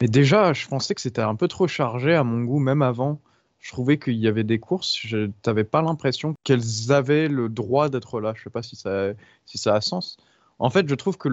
[0.00, 3.20] Mais déjà, je pensais que c'était un peu trop chargé à mon goût, même avant.
[3.58, 7.90] Je trouvais qu'il y avait des courses, je n'avais pas l'impression qu'elles avaient le droit
[7.90, 8.32] d'être là.
[8.34, 9.10] Je ne sais pas si ça,
[9.44, 10.16] si ça a sens.
[10.58, 11.28] En fait, je trouve que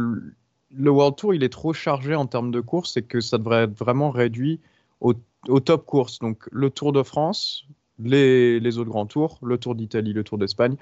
[0.75, 3.63] le, World Tour, il est trop chargé en termes de courses et que ça devrait
[3.63, 4.59] être vraiment réduit
[4.99, 5.13] au,
[5.59, 6.19] top courses.
[6.19, 7.65] Donc, le Tour de France,
[7.99, 10.75] les, autres grands tours, le Tour d'Italie, le Tour d'Espagne,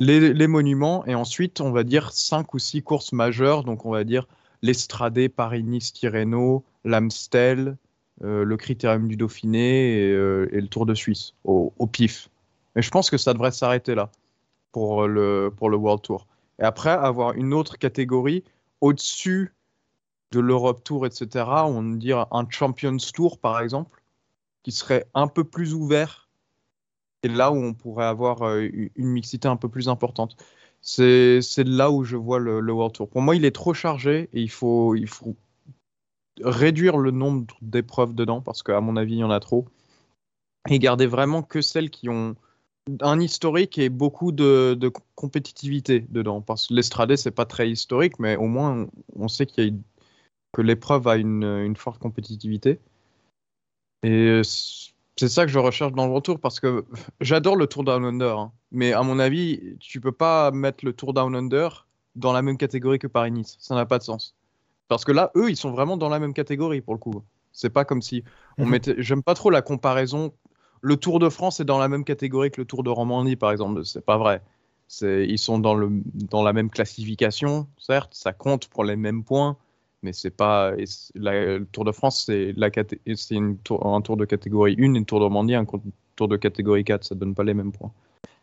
[0.00, 3.64] les, monuments, et ensuite, on va dire cinq ou six courses majeures.
[3.64, 4.26] Donc, on va dire
[4.62, 7.76] l'Estradé, Paris-Nice, Tirreno, l'Amstel,
[8.24, 12.28] euh, le Critérium du Dauphiné et, euh, le Tour de Suisse, au, pif.
[12.74, 14.10] Mais je pense que ça devrait s'arrêter là
[14.72, 16.26] pour le, pour le World Tour.
[16.58, 18.42] Et après, avoir une autre catégorie
[18.80, 19.54] au-dessus
[20.32, 24.02] de l'Europe Tour, etc., on dire un Champions Tour, par exemple,
[24.62, 26.26] qui serait un peu plus ouvert
[27.22, 30.36] c'est là où on pourrait avoir euh, une mixité un peu plus importante.
[30.80, 33.08] C'est là où je vois le, World Tour.
[33.08, 35.34] Pour moi, il est trop chargé et il faut, il faut
[36.40, 39.66] réduire le nombre d'épreuves dedans parce qu'à mon avis, il y en a trop.
[40.68, 42.36] Et garder vraiment que celles qui ont
[43.00, 44.78] un historique et beaucoup de,
[45.14, 46.40] compétitivité dedans.
[46.40, 49.72] Parce que l'Estradé, c'est pas très historique, mais au moins, on sait qu'il y a
[50.52, 52.78] que l'épreuve a une, une, forte compétitivité.
[54.02, 54.40] Et
[55.16, 56.84] c'est ça que je recherche dans le retour parce que
[57.20, 58.52] j'adore le Tour Down Under, hein.
[58.70, 62.56] mais à mon avis, tu peux pas mettre le Tour Down Under dans la même
[62.56, 63.56] catégorie que Paris-Nice.
[63.58, 64.34] Ça n'a pas de sens.
[64.88, 67.22] Parce que là, eux, ils sont vraiment dans la même catégorie pour le coup.
[67.52, 68.22] C'est pas comme si
[68.58, 68.70] on mhm.
[68.70, 68.94] mettait.
[68.98, 70.32] J'aime pas trop la comparaison.
[70.82, 73.50] Le Tour de France est dans la même catégorie que le Tour de Romandie, par
[73.50, 73.84] exemple.
[73.84, 74.42] C'est pas vrai.
[75.02, 75.90] Ils sont dans, le,
[76.32, 79.56] la même classification, certes, ça compte pour les mêmes points,
[80.02, 80.72] mais c'est pas
[81.14, 85.56] le Tour de France, c'est un tour de catégorie 1 et un Tour de Romandie,
[85.56, 85.66] un
[86.14, 87.90] tour de catégorie 4, ça donne pas les mêmes points.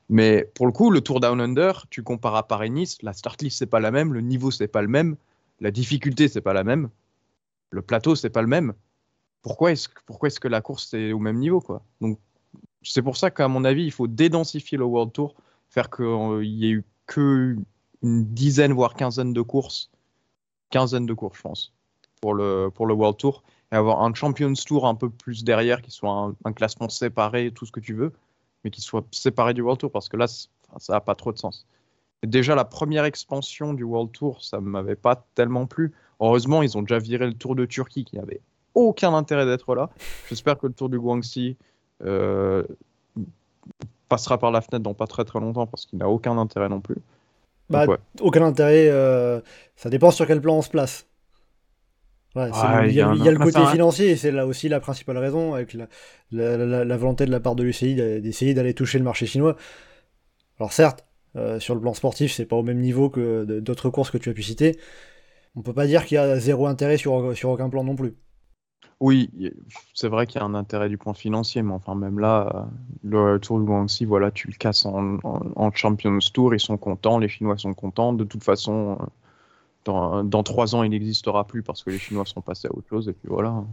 [0.09, 3.59] Mais pour le coup, le Tour Down Under, tu compares à Paris-Nice, la start list
[3.59, 5.15] c'est pas la même, le niveau c'est pas le même,
[5.61, 6.89] la difficulté c'est pas la même,
[7.69, 8.73] le plateau c'est pas le même.
[9.43, 11.83] Pourquoi est-ce que la course est au même niveau quoi?
[12.01, 12.17] Donc
[12.81, 15.35] c'est pour ça qu'à mon avis, il faut dédensifier le World Tour,
[15.69, 17.55] faire qu'il euh, y ait eu que
[18.01, 19.91] une dizaine voire quinzaine de courses
[20.73, 21.73] quinzaine de courses, je pense,
[22.19, 23.43] pour le, pour le World Tour.
[23.71, 27.65] Et avoir un Champions Tour un peu plus derrière, qui soit un, classement séparé, tout
[27.65, 28.11] ce que tu veux,
[28.63, 31.37] mais qui soit séparé du World Tour, parce que là, ça n'a pas trop de
[31.37, 31.67] sens.
[32.23, 35.93] Déjà, la première expansion du World Tour, ça ne m'avait pas tellement plu.
[36.19, 38.41] Heureusement, ils ont déjà viré le Tour de Turquie, qui n'avait
[38.75, 39.89] aucun intérêt d'être là.
[40.29, 41.57] J'espère que le Tour du Guangxi
[42.03, 42.63] euh,
[44.09, 46.81] passera par la fenêtre dans pas très très longtemps, parce qu'il n'a aucun intérêt non
[46.81, 46.97] plus.
[47.69, 47.85] Bah,
[48.21, 48.87] aucun intérêt.
[48.89, 49.41] Euh,
[49.75, 51.07] ça dépend sur quel plan on se place.
[52.35, 52.41] il,
[52.91, 55.75] y a, le côté financier, et c'est là aussi la principale raison, avec
[56.31, 59.55] la, volonté de la part de l'UCI d'essayer d'aller toucher le marché chinois.
[60.59, 61.05] Alors certes,
[61.35, 64.29] euh, sur le plan sportif, c'est pas au même niveau que d'autres courses que tu
[64.29, 64.77] as pu citer.
[65.55, 68.15] On peut pas dire qu'il y a zéro intérêt sur, sur aucun plan non plus.
[69.03, 69.29] Oui,
[69.93, 72.69] c'est vrai qu'il y a un intérêt du point financier, mais enfin même là,
[73.03, 77.27] le Tour du Guangxi, voilà, tu le casses en, Champions Tour, ils sont contents, les
[77.27, 78.13] Chinois sont contents.
[78.13, 78.97] De toute façon,
[79.83, 82.87] dans, dans trois ans, il n'existera plus parce que les Chinois sont passés à autre
[82.87, 83.65] chose, et puis voilà.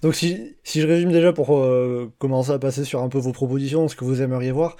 [0.00, 3.32] Donc si, si je résume déjà pour euh, commencer à passer sur un peu vos
[3.32, 4.76] propositions, ce que vous aimeriez voir,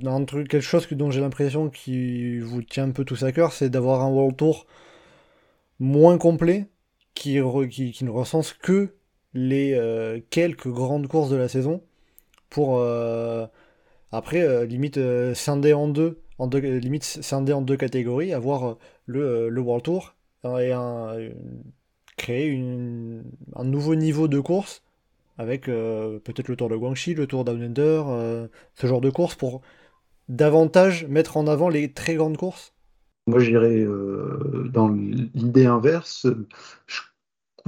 [0.00, 4.00] quelque chose dont j'ai l'impression qui vous tient un peu tous à cœur, c'est d'avoir
[4.00, 4.64] un World Tour
[5.78, 6.68] moins complet,
[7.18, 8.94] qui, qui, ne recense que
[9.34, 11.82] les euh, quelques grandes courses de la saison
[12.50, 13.46] pour euh,
[14.12, 14.98] après limite
[15.34, 20.14] scinder en deux, en deux limite scinder en deux catégories, avoir le, le World Tour
[20.44, 21.14] et un,
[22.16, 22.58] créer
[23.54, 24.82] un nouveau niveau de course
[25.36, 29.60] avec peut-être le Tour de Guangxi, le Tour Down Under, ce genre de course pour
[30.28, 32.74] davantage mettre en avant les très grandes courses
[33.26, 36.26] Moi, j'irais euh, dans l'idée inverse.
[36.86, 37.00] Je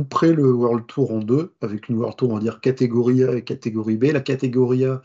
[0.03, 3.35] couperais le World Tour en deux, avec une World Tour, on va dire catégorie A
[3.35, 4.05] et catégorie B.
[4.05, 5.03] La catégorie A,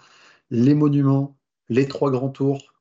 [0.49, 1.37] les monuments,
[1.69, 2.73] les trois grands tours,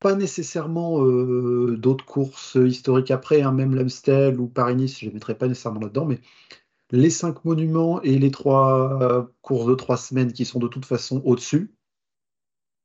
[0.00, 5.14] pas nécessairement euh, d'autres courses historiques après, hein, même l'Amstel ou Paris-Nice, je ne les
[5.14, 6.20] mettrais pas nécessairement là-dedans, mais
[6.90, 11.22] les cinq monuments et les trois courses de trois semaines qui sont de toute façon
[11.24, 11.72] au-dessus,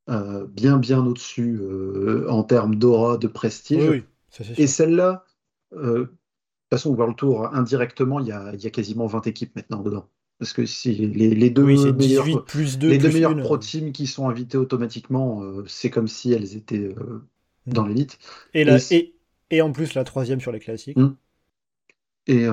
[0.09, 4.05] euh, bien bien au-dessus euh, en termes d'aura, de prestige.
[4.57, 5.25] et celle-là,
[5.73, 6.05] euh,
[6.69, 10.07] toute façon, World Tour, indirectement, il y a, quasiment 20 équipes maintenant dedans.
[10.39, 14.57] Parce que si les, deux meilleurs, plus les deux meilleurs pro teams qui sont invités
[14.57, 17.21] automatiquement, c'est comme si elles étaient mm.
[17.65, 18.19] dans l'élite.
[18.53, 18.67] Et,
[19.49, 20.97] et, en plus la troisième sur les classiques.
[20.97, 21.15] Mm.
[22.27, 22.45] Et,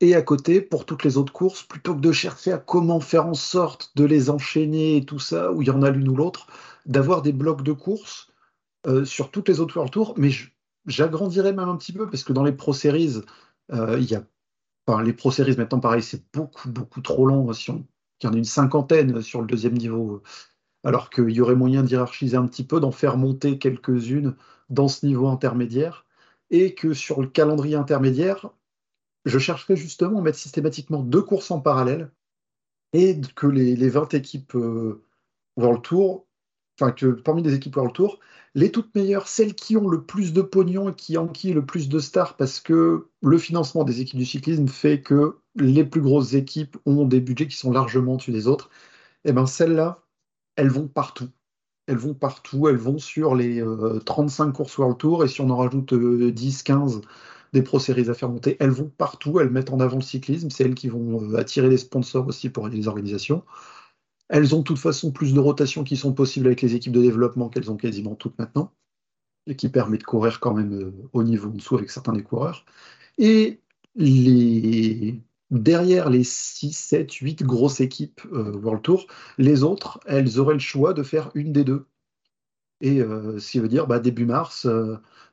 [0.00, 3.26] et à côté, pour toutes les autres courses, plutôt que de chercher à comment faire
[3.26, 6.16] en sorte de les enchaîner et tout ça, où il y en a l'une ou
[6.16, 6.46] l'autre,
[6.86, 8.32] d'avoir des blocs de courses
[8.86, 10.14] euh, sur toutes les autres World Tours.
[10.16, 10.30] Mais
[10.86, 13.20] j'agrandirais même un petit peu, parce que dans les Pro Series,
[13.72, 14.24] euh, il y a.
[14.86, 17.52] Enfin, les Pro Series, maintenant, pareil, c'est beaucoup, beaucoup trop long.
[17.52, 17.86] Si on...
[18.22, 20.22] Il y en a une cinquantaine sur le deuxième niveau.
[20.84, 24.36] Alors qu'il y aurait moyen d'hierarchiser un petit peu, d'en faire monter quelques-unes
[24.68, 26.06] dans ce niveau intermédiaire.
[26.50, 28.50] Et que sur le calendrier intermédiaire,
[29.24, 32.10] je chercherais justement à mettre systématiquement deux courses en parallèle
[32.92, 35.04] et que les, 20 équipes euh,
[35.56, 36.26] World Tour,
[36.80, 38.20] enfin parmi les équipes World Tour,
[38.54, 41.88] les toutes meilleures, celles qui ont le plus de pognon et qui enquillent le plus
[41.88, 46.34] de stars, parce que le financement des équipes du cyclisme fait que les plus grosses
[46.34, 48.70] équipes ont des budgets qui sont largement au-dessus des autres,
[49.24, 49.98] et eh bien celles-là,
[50.56, 51.28] elles vont partout.
[51.86, 53.64] Elles vont partout, elles vont sur les
[54.06, 57.02] 35 euh, courses World Tour, et si on en rajoute 10, euh, 15
[57.52, 58.56] des pro séries à faire monter.
[58.60, 61.68] Elles vont partout, elles mettent en avant le cyclisme, c'est elles qui vont euh, attirer
[61.68, 63.44] des sponsors aussi pour les organisations.
[64.30, 67.02] Elles ont de toute façon plus de rotations qui sont possibles avec les équipes de
[67.02, 68.72] développement qu'elles ont quasiment toutes maintenant,
[69.46, 72.22] et qui permet de courir quand même euh, au niveau en dessous avec certains des
[72.22, 72.64] coureurs.
[73.18, 73.60] Et
[75.50, 80.60] derrière les 6, 7, 8 grosses équipes euh, World Tour, les autres, elles auraient le
[80.60, 81.86] choix de faire une des deux.
[82.80, 84.66] Et ce qui veut dire, bah, début mars,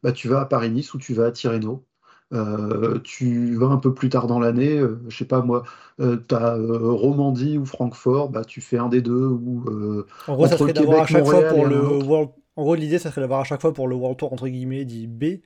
[0.04, 1.86] bah, tu vas à Paris-Nice ou tu vas à Tirreno.
[2.34, 5.64] Euh, tu vas un peu plus tard dans l'année, euh, je sais pas moi,
[6.02, 9.28] euh, tu as Romandie ou Francfort, bah, tu fais un des deux.
[9.28, 12.32] Ou, en gros, ça serait d'avoir à chaque fois pour le World...
[12.56, 14.84] En gros, l'idée, ça serait d'avoir à chaque fois pour le World Tour, entre guillemets,
[14.84, 15.42] dit B,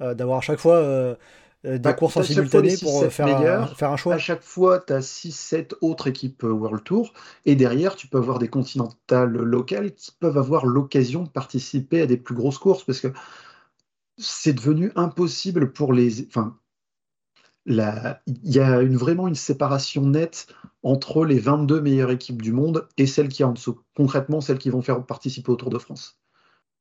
[0.00, 1.16] d'avoir à chaque fois
[1.64, 4.14] des bah, courses en simultané pour faire, un, faire un choix.
[4.14, 7.14] À chaque fois, tu as 6-7 autres équipes World Tour,
[7.46, 12.06] et derrière, tu peux avoir des continentales locales qui peuvent avoir l'occasion de participer à
[12.06, 13.08] des plus grosses courses, parce que
[14.18, 16.26] c'est devenu impossible pour les.
[16.28, 16.58] Enfin,
[17.66, 20.46] il y a vraiment une séparation nette
[20.82, 23.80] entre les 22 meilleures équipes du monde et celles qui sont en dessous.
[23.96, 26.18] Concrètement, celles qui vont faire participer au Tour de France.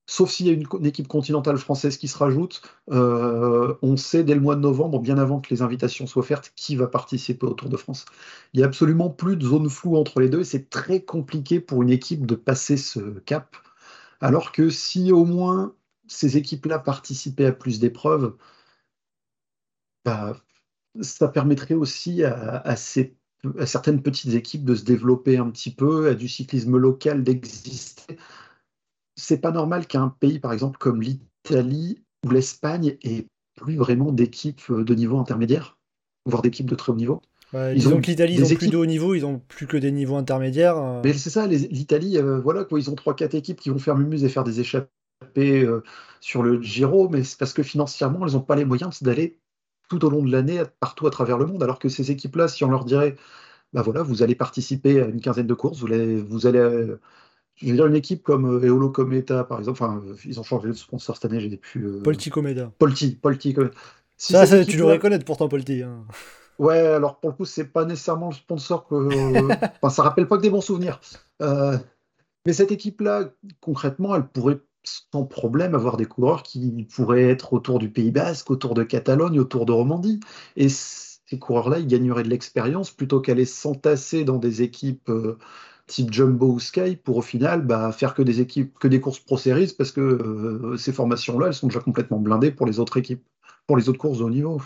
[0.07, 4.35] Sauf s'il y a une, équipe continentale française qui se rajoute, euh, on sait dès
[4.35, 7.53] le mois de novembre, bien avant que les invitations soient offertes, qui va participer au
[7.53, 8.05] Tour de France.
[8.53, 11.59] Il n'y a absolument plus de zone floue entre les deux et c'est très compliqué
[11.59, 13.55] pour une équipe de passer ce cap.
[14.21, 15.73] Alors que si au moins
[16.07, 18.35] ces équipes-là participaient à plus d'épreuves,
[20.03, 20.37] bah,
[21.01, 26.27] ça permettrait aussi à, certaines petites équipes de se développer un petit peu, à du
[26.27, 28.17] cyclisme local d'exister.
[29.15, 34.71] C'est pas normal qu'un pays, par exemple, comme l'Italie ou l'Espagne, ait plus vraiment d'équipes
[34.71, 35.77] de niveau intermédiaire,
[36.25, 37.21] voire d'équipes de très haut niveau.
[37.53, 39.77] Bah, ils disons que l'Italie, ils ont plus de haut niveau, ils ont plus que
[39.77, 40.77] des niveaux intermédiaires.
[40.77, 41.01] Euh.
[41.03, 44.23] Mais c'est ça, l'Italie, euh, voilà quoi, ils ont 3-4 équipes qui vont faire mumuse
[44.23, 44.89] et faire des échappées
[46.19, 49.39] sur le Giro, mais c'est parce que financièrement, elles n'ont pas les moyens d'aller
[49.89, 51.63] tout au long de l'année partout à travers le monde.
[51.63, 53.15] Alors que ces équipes-là, si on leur dirait,
[53.73, 56.99] bah voilà, vous allez participer à une quinzaine de courses, vous allez, vous allez euh,
[57.55, 60.67] je veux dire, une équipe comme euh, Eolo Cometa, par exemple, enfin, ils ont changé
[60.67, 61.87] de sponsor cette année, j'ai plus.
[61.87, 62.01] Euh...
[62.01, 62.71] Polti Cometa.
[62.77, 63.55] Polti, Polti.
[64.17, 65.83] ça, ça tu devrais connaître pourtant, Polti.
[65.83, 66.05] Hein.
[66.57, 68.95] Ouais, alors pour le coup, c'est pas nécessairement le sponsor que.
[69.81, 70.99] enfin, ça rappelle pas que des bons souvenirs.
[71.39, 77.79] mais cette équipe-là, concrètement, elle pourrait sans problème avoir des coureurs qui pourraient être autour
[77.79, 80.19] du Pays Basque, autour de Catalogne, autour de Romandie.
[80.55, 85.37] Et ces coureurs-là, ils gagneraient de l'expérience plutôt qu'aller s'entasser dans des équipes euh,
[85.87, 89.19] type Jumbo ou Sky pour au final bah, faire que des équipes, que des courses
[89.19, 92.97] Pro Series parce que euh, ces formations-là, elles sont déjà complètement blindées pour les autres
[92.97, 93.23] équipes,
[93.67, 94.61] pour les autres courses de haut niveau.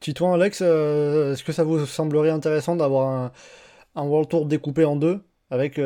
[0.00, 3.32] Titouan, Alex, euh, est-ce que ça vous semblerait intéressant d'avoir un,
[3.94, 5.80] un World Tour découpé en deux, avec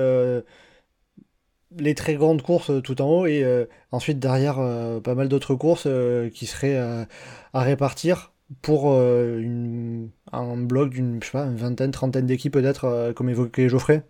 [1.76, 5.54] les très grandes courses tout en haut et euh, ensuite derrière euh, pas mal d'autres
[5.54, 7.04] courses euh, qui seraient euh,
[7.52, 14.02] à répartir pour euh, un bloc d'une vingtaine, trentaine d'équipes peut-être, euh, comme évoqué Geoffrey.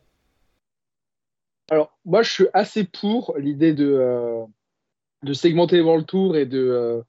[1.71, 4.45] Alors, moi, je suis assez pour l'idée de, euh,
[5.23, 7.03] de segmenter le World Tour et de, euh,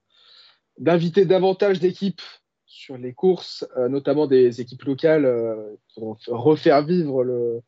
[0.78, 2.22] d'inviter davantage d'équipes
[2.66, 7.62] sur les courses, euh, notamment des équipes locales, euh, pour refaire vivre le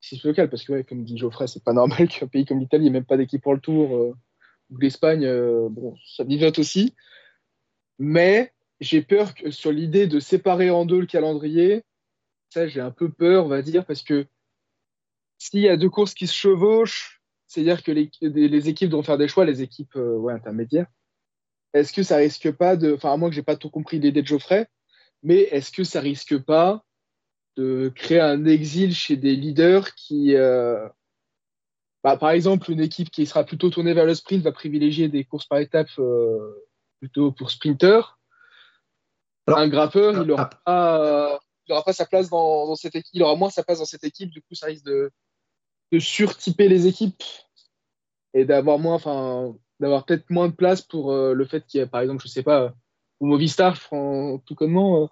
[0.00, 0.50] système local.
[0.50, 3.04] Parce que, ouais, comme dit Geoffrey, c'est pas normal qu'un pays comme l'Italie n'ait même
[3.04, 4.14] pas d'équipe World Tour, euh,
[4.70, 6.94] ou l'Espagne, euh, bon, ça vivote aussi.
[7.98, 11.84] Mais j'ai peur que sur l'idée de séparer en deux le calendrier,
[12.50, 14.26] ça, j'ai un peu peur, on va dire, parce que
[15.38, 19.18] s'il y a deux courses qui se chevauchent, c'est-à-dire que les, les équipes doivent faire
[19.18, 20.86] des choix, les équipes euh, ouais, intermédiaires.
[21.74, 22.94] Est-ce que ça risque pas de.
[22.94, 24.66] Enfin, à moins que j'ai pas tout compris l'idée de Geoffrey,
[25.22, 26.84] mais est-ce que ça risque pas
[27.56, 30.34] de créer un exil chez des leaders qui.
[30.36, 30.88] euh,
[32.04, 35.24] bah, par exemple, une équipe qui sera plutôt tournée vers le sprint va privilégier des
[35.24, 36.54] courses par étapes euh,
[37.00, 38.18] plutôt pour sprinter.
[39.48, 42.94] Alors, un grappeur, il ah, n'aura pas, il aura pas sa place dans, dans cette
[42.94, 45.10] équipe, il aura moins sa place dans cette équipe, du coup, ça risque de,
[45.92, 47.22] de surtyper les équipes
[48.34, 51.82] et d'avoir moins, enfin, d'avoir peut-être moins de place pour euh, le fait qu'il y
[51.82, 52.74] ait, par exemple, je sais pas,
[53.20, 55.06] au Movistar, tout connement, euh,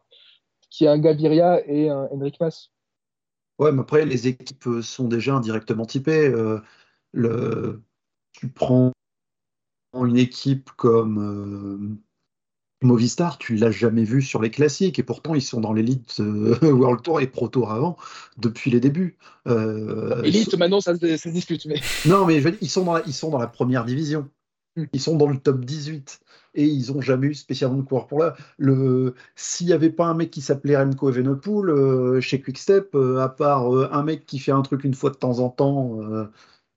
[0.77, 2.71] qu'il y a un Gaviria et un Henrik Mas.
[3.59, 6.27] Ouais, mais après, les équipes euh, sont déjà indirectement typées.
[6.27, 6.61] Euh,
[7.13, 7.83] le...
[8.33, 8.93] Tu prends
[9.95, 11.99] une équipe comme
[12.83, 16.17] euh, Movistar, tu l'as jamais vu sur les classiques, et pourtant ils sont dans l'élite
[16.19, 17.97] euh, World Tour et Pro Tour avant,
[18.37, 19.17] depuis les débuts.
[19.47, 22.69] Euh, Elite, maintenant, ça, se- ça se discute, mais Non, mais je veux dire, ils
[22.71, 24.29] sont dans la, ils sont dans la première division.
[24.77, 24.85] Hmm.
[24.93, 26.21] Ils sont dans le top 18.
[26.55, 28.37] Et ils n'ont jamais eu spécialement de coureur pour là.
[28.59, 29.15] Le...
[29.37, 33.29] S'il n'y avait pas un mec qui s'appelait Remco Evenepoel euh, chez Quickstep, euh, à
[33.29, 36.27] part euh, un mec qui fait un truc une fois de temps en temps euh,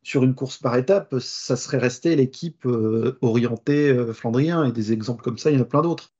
[0.04, 4.66] sur une course par étape, ça serait resté l'équipe euh, orientée Flandrien.
[4.66, 6.14] Et des exemples comme ça, il y en a plein d'autres.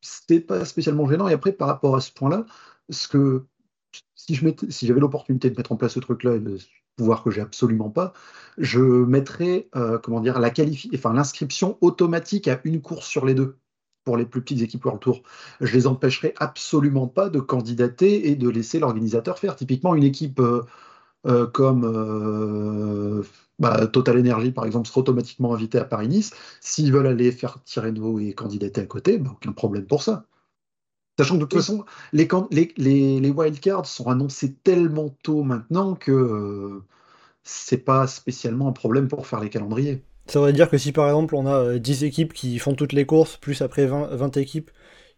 [0.00, 1.28] C'était pas spécialement gênant.
[1.28, 2.46] Et après, par rapport à ce point-là,
[2.90, 3.46] ce que
[4.14, 4.36] si
[4.70, 6.38] si j'avais l'opportunité de mettre en place ce truc-là,
[6.96, 8.12] pouvoir que j'ai absolument pas,
[8.58, 13.34] je mettrais euh, comment dire la qualifi- enfin l'inscription automatique à une course sur les
[13.34, 13.58] deux
[14.04, 15.22] pour les plus petites équipes World Tour.
[15.60, 19.56] Je les empêcherai absolument pas de candidater et de laisser l'organisateur faire.
[19.56, 20.62] Typiquement une équipe euh,
[21.26, 21.82] euh, comme
[23.58, 26.32] bah, Total Energy par exemple sera automatiquement invitée à Paris-Nice.
[26.60, 30.26] S'ils veulent aller faire Tirreno et candidater à côté, bah, aucun problème pour ça.
[31.18, 35.42] Sachant que de toute façon, les, can- les, les, les wildcards sont annoncés tellement tôt
[35.42, 36.84] maintenant que euh,
[37.44, 40.04] c'est pas spécialement un problème pour faire les calendriers.
[40.28, 42.92] Ça veut dire que si par exemple on a euh, 10 équipes qui font toutes
[42.92, 44.70] les courses, plus après 20, 20 équipes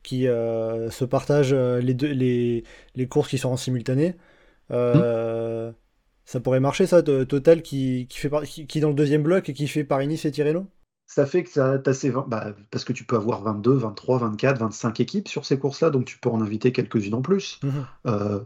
[0.03, 4.17] qui euh, se partagent euh, les, deux, les, les courses qui sont en simultané,
[4.73, 5.73] euh,
[6.27, 8.95] ça pourrait marcher ça, de- Total qui, qui, fait par- qui, qui est dans le
[8.95, 10.69] deuxième bloc et qui fait Paris-Nice et Tirreno?
[11.07, 14.19] Ça fait que ça t'as ces 20 bah, parce que tu peux avoir 22, 23,
[14.19, 17.61] 24, 25 équipes sur ces courses-là, donc tu peux en inviter quelques-unes en plus.
[17.63, 17.87] Mhm.
[18.07, 18.41] Euh,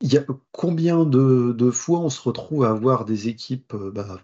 [0.00, 4.18] y a combien de, de fois on se retrouve à avoir des équipes euh, bah,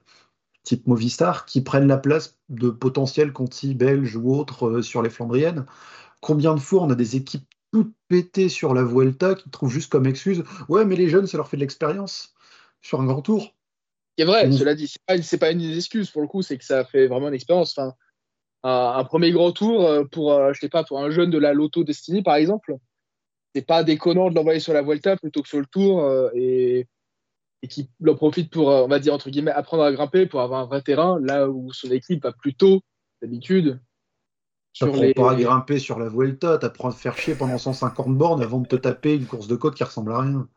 [0.65, 5.11] type Movistar qui prennent la place de potentiels contis belges ou autres euh, sur les
[5.11, 5.67] Flandriennes?
[6.21, 9.93] Combien de fois on a des équipes toutes pétées sur la Vuelta qui trouvent juste
[9.93, 12.35] comme excuse Ouais, mais les jeunes, ça leur fait de l'expérience
[12.81, 13.55] sur un grand tour.
[14.19, 14.53] C'est vrai, Mmh.
[14.53, 17.29] cela dit, c'est pas, pas une excuse pour le coup, c'est que ça fait vraiment
[17.29, 17.79] une expérience.
[17.79, 17.95] Enfin,
[18.65, 21.39] un, un premier grand tour euh, pour, euh, je sais pas, pour un jeune de
[21.39, 22.77] la Lotto Destiny par exemple,
[23.55, 26.89] c'est pas déconnant de l'envoyer sur la Vuelta plutôt que sur le tour euh, et,
[27.63, 30.61] et qui en profite pour, on va dire entre guillemets, apprendre à grimper pour avoir
[30.61, 32.83] un vrai terrain, là où son équipe va plutôt,
[33.23, 33.81] d'habitude,
[34.79, 35.15] T'apprends les.
[35.15, 38.61] pas à grimper sur la Vuelta, t'apprends à te faire chier pendant 150 bornes avant
[38.61, 40.49] de te taper une course de côte qui ressemble à rien.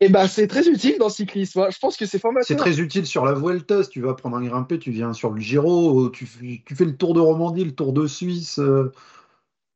[0.00, 1.60] Et ben, c'est très utile dans le cyclisme.
[1.60, 1.68] hein.
[1.70, 2.46] Je pense que c'est formateur.
[2.46, 5.30] C'est très utile sur la Vuelta, si tu veux apprendre à grimper, tu viens sur
[5.30, 8.58] le Giro, tu, f- tu fais le Tour de Romandie, le Tour de Suisse.
[8.58, 8.92] euh,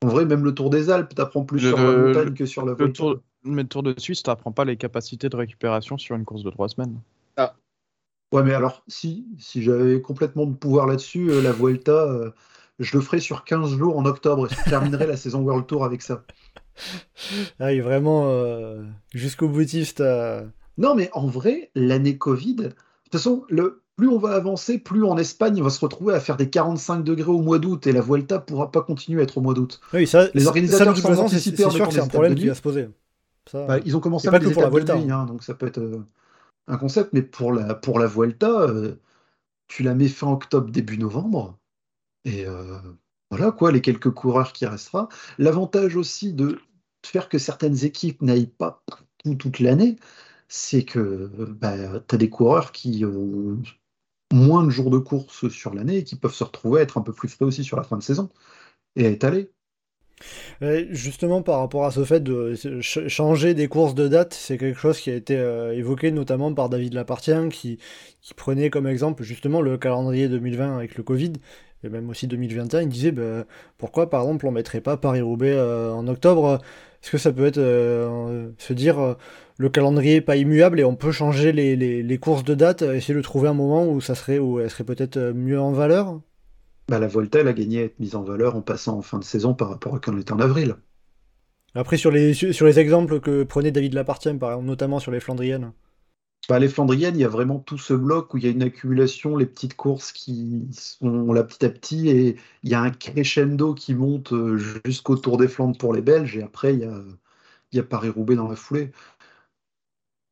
[0.02, 2.44] En vrai, même le Tour des Alpes, t'apprends plus Le- sur la le- montagne que
[2.44, 3.02] sur la Le Vuelta.
[3.02, 6.42] tour, mais le Tour de Suisse, t'apprends pas les capacités de récupération sur une course
[6.42, 7.00] de trois semaines.
[8.32, 12.30] Ouais, mais alors, si, si j'avais complètement de pouvoir là-dessus, euh, la Vuelta, euh,
[12.80, 15.84] je le ferais sur 15 jours en octobre et je terminerais la saison World Tour
[15.84, 16.24] avec ça.
[17.58, 18.82] Ah oui, vraiment euh,
[19.14, 20.00] jusqu'au boutiste.
[20.00, 20.44] euh,
[20.78, 25.04] Non, mais en vrai, l'année Covid, de toute façon, le, plus on va avancer, plus
[25.04, 27.92] en Espagne, on va se retrouver à faire des 45 degrés au mois d'août et
[27.92, 29.80] la Vuelta pourra pas continuer à être au mois d'août.
[29.92, 32.48] Oui, ça, Les ça, organisateurs toute sont anticipés en sûr que c'est un problème qui
[32.48, 32.88] va se poser.
[33.50, 35.20] Ça, Bah, ils ont commencé à pas mettre que pour la Vuelta, nuit, hein.
[35.20, 36.02] hein, donc ça peut être euh,
[36.68, 38.94] un concept, mais pour la, pour la Vuelta, euh,
[39.68, 41.58] tu la mets fin octobre, début novembre,
[42.24, 42.78] et euh,
[43.30, 45.08] voilà quoi, les quelques coureurs qui restera.
[45.38, 46.60] L'avantage aussi de
[47.04, 48.82] faire que certaines équipes n'aillent pas
[49.38, 49.96] toute l'année,
[50.48, 53.62] c'est que bah, tu as des coureurs qui ont
[54.32, 57.02] moins de jours de course sur l'année et qui peuvent se retrouver à être un
[57.02, 58.28] peu plus frais aussi sur la fin de saison
[58.96, 59.50] et à étaler.
[60.90, 64.98] Justement, par rapport à ce fait de changer des courses de date, c'est quelque chose
[65.00, 67.78] qui a été euh, évoqué notamment par David Lapartien, qui,
[68.36, 71.32] prenait comme exemple justement le calendrier 2020 avec le Covid,
[71.84, 72.82] et même aussi 2021.
[72.82, 73.44] Il disait bah,
[73.78, 76.60] pourquoi par exemple on mettrait pas Paris-Roubaix euh, en octobre?
[77.02, 79.16] Est-ce que ça peut être euh, se dire
[79.56, 83.14] le calendrier pas immuable et on peut changer les, les, les, courses de date, essayer
[83.14, 86.20] de trouver un moment où ça serait où elle serait peut-être mieux en valeur?
[86.88, 89.18] Bah, la Volta, elle a gagné à être mise en valeur en passant en fin
[89.18, 90.74] de saison par rapport à quand on était en avril.
[91.74, 95.20] Après, sur les, sur les exemples que prenait David Lapartien, par exemple, notamment sur les
[95.20, 95.72] Flandriennes
[96.48, 98.62] bah, Les Flandriennes, il y a vraiment tout ce bloc où il y a une
[98.62, 102.90] accumulation, les petites courses qui sont là petit à petit, et il y a un
[102.90, 106.84] crescendo qui monte euh, jusqu'au Tour des Flandres pour les Belges, et après, il y
[106.84, 107.02] a,
[107.72, 108.90] il y a Paris-Roubaix dans la foulée.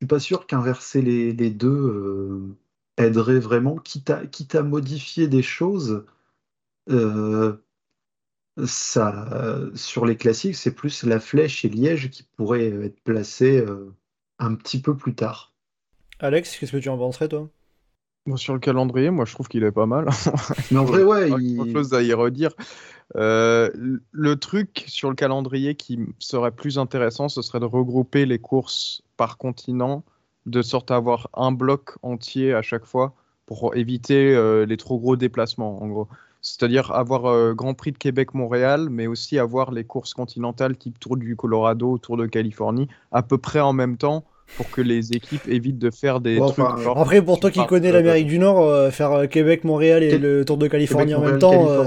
[0.01, 2.57] Je suis pas sûr qu'inverser les, les, deux euh,
[2.97, 6.05] aiderait vraiment, quitte à, quitte à modifier des choses
[6.91, 7.57] euh,
[8.67, 13.65] ça, sur les classiques, c'est plus la flèche et Liège qui pourraient être placés
[14.39, 15.55] un petit peu plus tard.
[16.21, 17.49] Alex, qu'est-ce que tu en penserais, toi?
[18.37, 20.07] Sur le calendrier, moi, je trouve qu'il est pas mal.
[20.71, 21.31] Mais en vrai, ouais.
[21.41, 21.61] Il...
[21.61, 22.51] Autre chose à y redire.
[23.17, 23.71] Euh,
[24.13, 29.03] le truc sur le calendrier qui serait plus intéressant, ce serait de regrouper les courses
[29.17, 30.05] par continent,
[30.45, 33.15] de sorte à avoir un bloc entier à chaque fois
[33.47, 36.09] pour éviter les trop gros déplacements, en gros.
[36.41, 41.17] C'est-à-dire avoir euh, Grand Prix de Québec-Montréal, mais aussi avoir les courses continentales type Tour
[41.17, 44.25] du Colorado, Tour de Californie, à peu près en même temps
[44.57, 46.59] pour que les équipes évitent de faire des trucs.
[46.97, 50.59] après, pour toi qui connais l'Amérique du Nord, euh, faire euh, Québec-Montréal et le Tour
[50.59, 51.85] de Californie en même temps,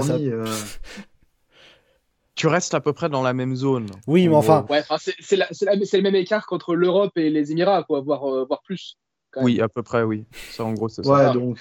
[2.34, 3.86] tu restes à peu près dans la même zone.
[4.06, 4.66] Oui, mais enfin.
[4.70, 8.22] Ouais, c'est le même écart qu'entre l'Europe et les Émirats, quoi, voire,
[8.64, 8.96] plus.
[9.36, 10.24] Oui, à peu près, oui.
[10.50, 11.32] Ça, en gros, c'est ouais, ça.
[11.32, 11.58] donc.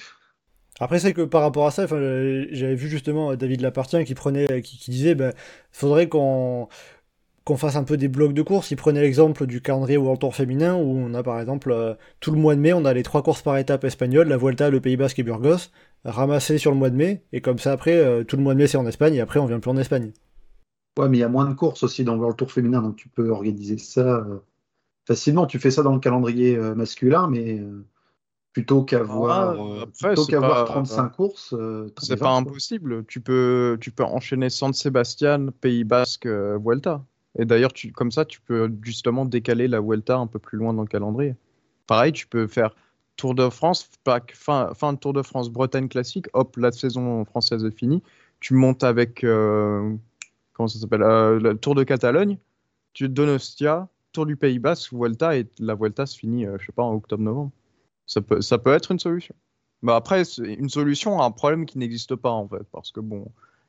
[0.80, 4.90] Après, c'est que par rapport à ça, j'avais vu justement David Lapartien qui prenait, qui,
[4.90, 5.32] disait, ben,
[5.72, 6.70] faudrait qu'on
[7.52, 8.72] qu'on fasse un peu des blocs de courses.
[8.72, 12.32] Il prenait l'exemple du calendrier World Tour féminin où on a par exemple euh, tout
[12.32, 14.80] le mois de mai, on a les trois courses par étape espagnoles, la Vuelta, le
[14.80, 15.70] Pays Basque et Burgos,
[16.06, 17.26] ramassés sur le mois de mai.
[17.34, 19.40] Et comme ça, après, euh, tout le mois de mai c'est en Espagne et après
[19.42, 20.14] on vient plus en Espagne.
[20.98, 22.96] Ouais, mais il y a moins de courses aussi dans le World Tour féminin, donc
[22.96, 24.40] tu peux organiser ça euh,
[25.06, 25.46] facilement.
[25.46, 27.62] Tu fais ça dans le calendrier masculin, mais
[28.54, 29.56] plutôt qu'avoir
[30.02, 31.54] ah, qu'avoir 35 courses.
[31.54, 33.06] Euh, c'est pas impossible.
[33.06, 37.04] Tu peux, tu peux enchaîner San Sebastian, Pays Basque, euh, Vuelta.
[37.38, 40.82] Et d'ailleurs, comme ça, tu peux justement décaler la Vuelta un peu plus loin dans
[40.82, 41.36] le calendrier.
[41.88, 42.76] Pareil, tu peux faire
[43.16, 43.90] Tour de France,
[44.34, 46.28] fin, fin de Tour de France, Bretagne classique.
[46.34, 48.02] Hop, la saison française est finie.
[48.40, 49.94] Tu montes avec euh,
[50.54, 52.38] comment ça s'appelle, le Tour de Catalogne.
[52.94, 56.84] Tu Donostia, Tour du Pays Basque, Vuelta et la Vuelta se finit, je sais pas,
[56.84, 57.52] en octobre-novembre.
[58.08, 59.36] Ça peut, ça peut être une solution.
[59.82, 63.26] Mais après, une solution à un problème qui n'existe pas, en fait, parce que bon.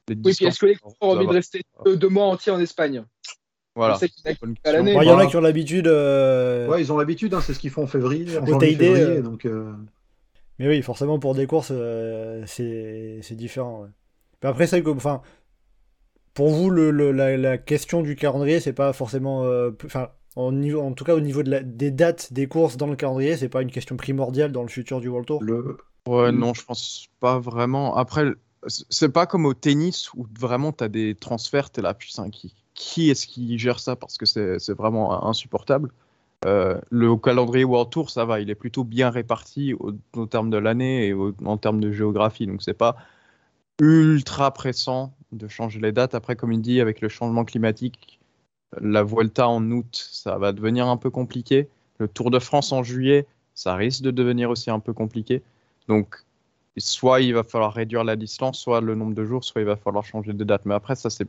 [0.09, 2.61] Les oui, puis est-ce que les coureurs ont envie de rester deux, mois entiers en
[2.61, 3.05] Espagne?
[3.75, 3.99] Voilà.
[4.03, 5.87] Il y en a qui ont l'habitude.
[5.87, 8.39] Euh, ouais, ils ont l'habitude, hein, c'est ce qu'ils font en février.
[8.39, 9.73] En janvier, février euh, donc, euh.
[10.59, 11.73] Mais oui, forcément, pour des courses,
[12.47, 13.87] c'est différent.
[14.43, 14.91] Mais après, c'est que.
[14.91, 15.23] Enfin,
[16.35, 19.47] pour vous, le, la, la, question du calendrier, c'est pas forcément.
[19.85, 22.87] Enfin, en, niveau, en tout cas, au niveau de la, des dates des courses dans
[22.87, 25.43] le calendrier, c'est pas une question primordiale dans le futur du World Tour?
[25.43, 25.79] Le...
[26.07, 27.97] Ouais, non, je pense pas vraiment.
[27.97, 28.27] Après,
[28.67, 32.29] c'est pas comme au tennis où vraiment tu as des transferts, tu es là, putain,
[32.31, 35.91] qui, qui est-ce qui gère ça Parce que c'est vraiment insupportable.
[36.45, 40.51] Euh, le calendrier World Tour, ça va, il est plutôt bien réparti au, au terme
[40.51, 42.47] de l'année et en termes de géographie.
[42.47, 42.97] Donc, c'est pas
[43.81, 46.15] ultra pressant de changer les dates.
[46.15, 48.21] Après, comme il dit, avec le changement climatique,
[48.81, 51.69] la Vuelta en août, ça va devenir un peu compliqué.
[51.99, 55.43] Le Tour de France en juillet, ça risque de devenir aussi un peu compliqué.
[55.89, 56.25] Donc,
[56.77, 59.77] soit il va falloir réduire la distance, soit le nombre de jours, soit il va
[59.77, 60.65] falloir changer de date.
[60.65, 61.29] Mais après, ça, c'est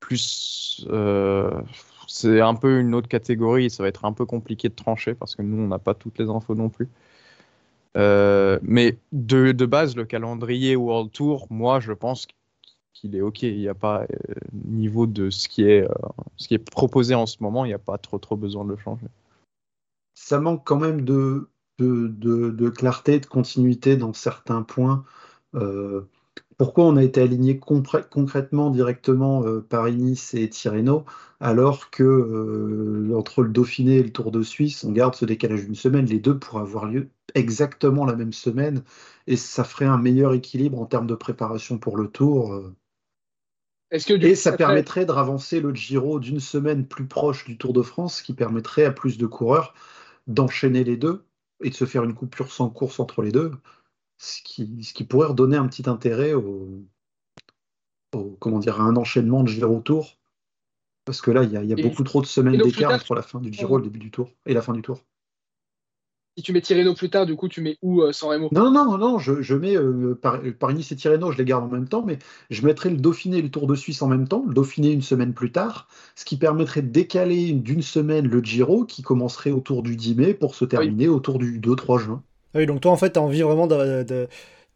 [0.00, 0.84] plus.
[0.90, 1.62] Euh,
[2.08, 3.70] c'est un peu une autre catégorie.
[3.70, 6.18] Ça va être un peu compliqué de trancher parce que nous, on n'a pas toutes
[6.18, 6.88] les infos non plus.
[7.96, 12.26] Euh, mais de, de, base, le calendrier World Tour, moi, je pense
[12.92, 13.42] qu'il est OK.
[13.42, 14.34] Il n'y a pas, euh,
[14.64, 15.86] niveau de ce qui, est,
[16.36, 18.70] ce qui est proposé en ce moment, il n'y a pas trop, trop besoin de
[18.70, 19.06] le changer.
[20.14, 21.48] Ça manque quand même de,
[21.78, 25.04] de, de, clarté, de continuité dans certains points.
[26.60, 31.06] Pourquoi on a été aligné concrètement directement Paris-Nice et Tirreno
[31.40, 35.74] alors que entre le Dauphiné et le Tour de Suisse, on garde ce décalage d'une
[35.74, 38.82] semaine, les deux pourraient avoir lieu exactement la même semaine
[39.26, 42.62] et ça ferait un meilleur équilibre en termes de préparation pour le Tour.
[43.90, 47.06] Est-ce que du Et coup, ça après- permettrait de ravancer le Giro d'une semaine plus
[47.06, 49.72] proche du Tour de France, ce qui permettrait à plus de coureurs
[50.26, 51.24] d'enchaîner les deux
[51.64, 53.50] et de se faire une coupure sans course entre les deux,
[54.20, 56.68] ce qui, ce qui pourrait redonner un petit intérêt au,
[58.14, 60.18] au- comment dire, à un enchaînement de Giro Tour.
[61.06, 62.92] Parce que là, il y a, il y a Et- beaucoup trop de semaines d'écart
[62.92, 65.00] entre la fin du Giro et le début du Tour et la fin du Tour.
[66.36, 68.48] si tu mets Tirreno plus tard, du coup, tu mets où euh, sans Remo?
[68.52, 71.64] Non, non, non, non, je, je mets euh, Par- Paris-Nice et Tirreno, je les garde
[71.64, 72.18] en même temps, mais
[72.50, 75.02] je mettrai le Dauphiné et le Tour de Suisse en même temps, le Dauphiné une
[75.02, 79.82] semaine plus tard, ce qui permettrait de décaler d'une semaine le Giro qui commencerait autour
[79.82, 82.22] du 10 mai pour se terminer autour du 2-3 juin.
[82.54, 84.26] Ah Oui, donc toi, en fait, t'as envie vraiment d'a- d'a-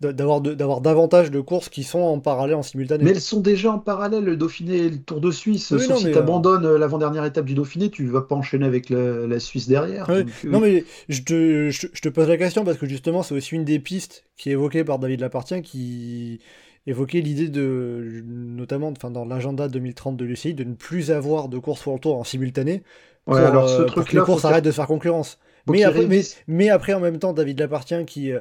[0.00, 3.04] d'a- d'avoir davantage de courses qui sont en parallèle, en simultané.
[3.04, 5.72] Mais elles sont déjà en parallèle, le Dauphiné et le Tour de Suisse.
[5.72, 8.66] Oui, Sauf non, si tu euh, abandonnes l'avant-dernière étape du Dauphiné, tu vas pas enchaîner
[8.66, 10.06] avec la, la Suisse derrière.
[10.06, 13.22] Donc, euh, Non, mais je te, je, je te pose la question parce que justement,
[13.22, 16.40] c'est aussi une des pistes qui est évoquée par David Lapartien qui
[16.86, 21.58] évoquait l'idée de, notamment enfin, dans l'agenda 2030 de l'UCI, de ne plus avoir de
[21.58, 22.82] courses World Tour en simultané
[23.24, 25.38] pour, ouais, alors ce euh, les courses arrêtent de se faire concurrence.
[25.68, 26.06] Mais après,
[26.46, 28.40] mais, après, en même temps, David Lapartien qui euh,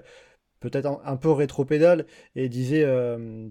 [0.59, 2.05] peut-être un, un peu rétro-pédale
[2.35, 3.47] et disait, euh,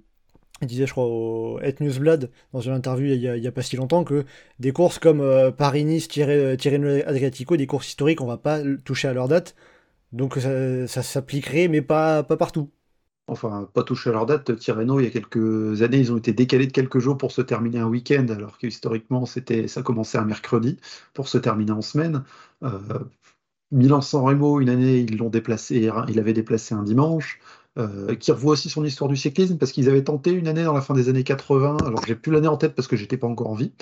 [0.61, 3.77] il disait, je crois, au Het Newsblad, dans une interview il y a, pas si
[3.77, 4.25] longtemps, que
[4.59, 9.09] des courses comme euh, Paris-Nice, Tirre- Tirreno Adriatico, des courses historiques, on va pas toucher
[9.09, 9.55] à leur date.
[10.12, 12.70] Donc ça, ça s'appliquerait, mais pas, pas partout.
[13.29, 14.57] Enfin, pas touché à leur date.
[14.57, 17.41] Tirreno, il y a quelques années, ils ont été décalés de quelques jours pour se
[17.41, 20.79] terminer un week-end, alors que historiquement, c'était, ça commençait un mercredi
[21.14, 22.25] pour se terminer en semaine.
[22.62, 22.99] Euh,
[23.73, 27.41] Milan-San Remo, une année, ils l'ont déplacé, il avait déplacé un dimanche.
[27.79, 30.75] Euh, qui revoit aussi son histoire du cyclisme parce qu'ils avaient tenté une année dans
[30.75, 31.79] la fin des années 80.
[31.87, 33.73] Alors, j'ai plus l'année en tête parce que j'étais pas encore en vie.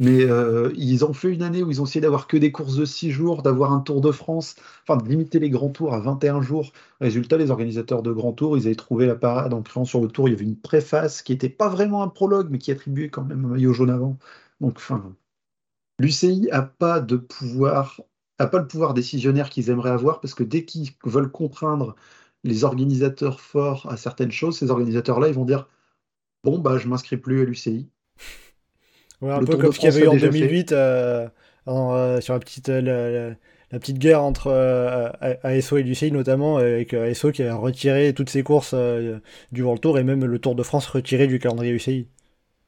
[0.00, 2.76] Mais euh, ils ont fait une année où ils ont essayé d'avoir que des courses
[2.76, 4.56] de 6 jours, d'avoir un Tour de France,
[4.88, 6.72] enfin de limiter les grands tours à 21 jours.
[7.02, 10.08] Résultat, les organisateurs de grands tours, ils avaient trouvé la parade en créant sur le
[10.08, 13.10] tour, il y avait une préface qui n'était pas vraiment un prologue, mais qui attribuait
[13.10, 14.16] quand même un maillot jaune avant.
[14.62, 15.14] Donc, enfin,
[15.98, 18.00] l'UCI a pas de pouvoir,
[18.40, 21.96] a pas le pouvoir décisionnaire qu'ils aimeraient avoir, parce que dès qu'ils veulent contraindre
[22.44, 25.68] les organisateurs forts à certaines choses, ces organisateurs-là, ils vont dire
[26.44, 27.90] Bon, bah, je m'inscris plus à l'UCI.
[29.20, 31.28] Ouais, un Le peu comme ce qu'il y avait eu en l'a déjà 2008 euh,
[31.66, 33.34] en, euh, sur la petite, euh,
[33.70, 34.50] la, petite guerre entre
[35.42, 38.74] ASO et l'UCI notamment, avec ASO qui a retiré toutes ses courses
[39.52, 42.06] du World Tour et même le Tour de France retiré du calendrier UCI.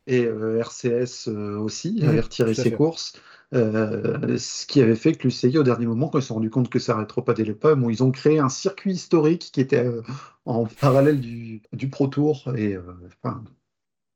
[0.07, 2.73] Et RCS aussi Mhm, avait retiré ses fait.
[2.73, 3.15] courses.
[3.55, 6.51] Euh, ce qui avait fait que l'UCI, au dernier moment, quand ils se sont rendus
[6.51, 9.85] compte que ça pas des pommes, où ils ont créé un circuit historique qui était
[9.85, 10.03] euh,
[10.47, 12.51] en parallèle du, Pro Tour.
[12.57, 12.83] Et, euh,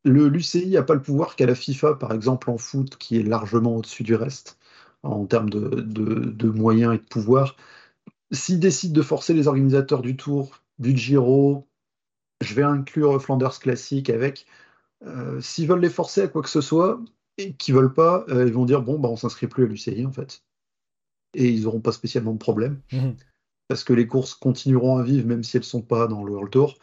[0.05, 3.23] le l'UCI n'a pas le pouvoir qu'a la FIFA, par exemple, en foot, qui est
[3.23, 4.59] largement au-dessus du reste
[5.03, 7.57] en termes de, moyens et de pouvoir.
[8.33, 11.67] S'ils décident de forcer les organisateurs du Tour, du Giro,
[12.41, 14.47] je vais inclure Flanders Classic avec.
[15.41, 17.01] S'ils veulent les forcer à quoi que ce soit
[17.39, 20.07] et qu'ils veulent pas, euh, ils vont dire bon, bah, on s'inscrit plus à l'UCI
[20.07, 20.43] en fait.
[21.35, 23.17] Et ils n'auront pas spécialement de problème Mhm.
[23.69, 26.51] parce que les courses continueront à vivre même si elles sont pas dans le World
[26.53, 26.77] Tour.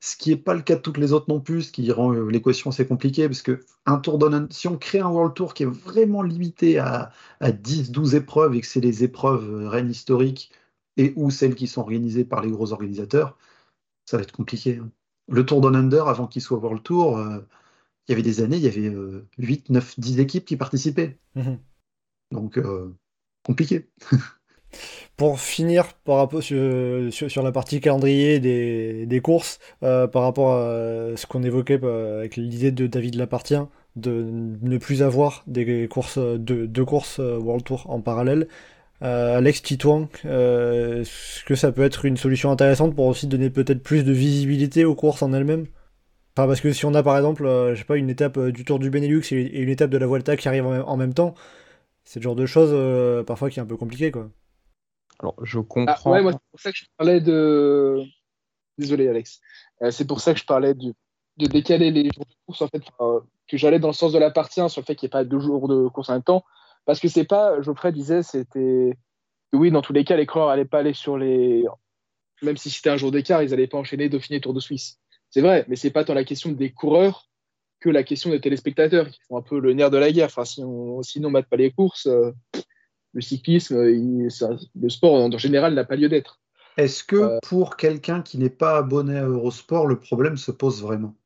[0.00, 2.12] Ce qui n'est pas le cas de toutes les autres non plus, ce qui rend
[2.14, 5.54] euh, l'équation assez compliquée, parce que un tour d'un- si on crée un World Tour
[5.54, 9.90] qui est vraiment limité à, à 10-12 épreuves et que c'est les épreuves euh, reines
[9.90, 10.52] historiques
[10.98, 13.38] et ou celles qui sont organisées par les gros organisateurs,
[14.06, 14.78] ça va être compliqué.
[14.78, 14.90] hein.
[15.28, 17.18] Le Tour Down Under, avant qu'il soit World Tour,
[18.08, 21.18] il y avait des années, il y avait euh, 8, 9, 10 équipes qui participaient.
[21.34, 21.58] Mhm.
[22.32, 22.94] Donc, euh,
[23.44, 23.88] compliqué.
[25.16, 30.22] Pour finir par rapport sur, sur, sur la partie calendrier des, des courses, euh, par
[30.22, 34.26] rapport à ce qu'on évoquait euh, avec l'idée de David Lapartien de
[34.62, 38.48] ne plus avoir des courses de deux courses euh, World Tour en parallèle.
[39.02, 43.50] Euh, Alex Titouan, euh, est-ce que ça peut être une solution intéressante pour aussi donner
[43.50, 45.66] peut-être plus de visibilité aux courses en elles-mêmes?
[46.36, 48.52] Enfin, parce que si on a par exemple, euh, je sais pas, une étape euh,
[48.52, 50.84] du Tour du Benelux et et une étape de la Vuelta qui arrivent en même,
[50.86, 51.34] en même temps,
[52.04, 54.30] c'est le genre de choses euh, parfois qui est un peu compliqué quoi.
[55.20, 56.12] Alors, je Ah, comprends.
[56.12, 57.98] ouais, moi, c'est pour ça que je parlais de.
[58.78, 59.40] Désolé, Alex.
[59.82, 60.94] Euh, c'est pour ça que je parlais du-
[61.38, 64.18] de décaler les jours de course, en fait, euh, que j'allais dans le sens de
[64.18, 66.14] la partie 1 sur le fait qu'il n'y ait pas deux jours de course en
[66.14, 66.44] même temps.
[66.86, 68.98] Parce que c'est pas, Geoffrey disait, c'était.
[69.52, 71.64] que Oui, dans tous les cas, les coureurs n'allaient pas aller sur les.
[72.42, 75.00] Même si c'était un jour d'écart, ils n'allaient pas enchaîner Dauphiné Tour de Suisse.
[75.32, 77.28] C'est vrai, mais c'est pas tant la question des coureurs
[77.80, 80.26] que la question des téléspectateurs qui font un peu le nerf de la guerre.
[80.26, 82.30] Enfin, si on, sinon on ne mate pas les courses, euh,
[83.14, 86.40] le cyclisme, euh, il- ça- le sport en général n'a pas lieu d'être.
[86.76, 90.82] Est-ce que Euh, pour quelqu'un qui n'est pas abonné à Eurosport, le problème se pose
[90.82, 91.16] vraiment?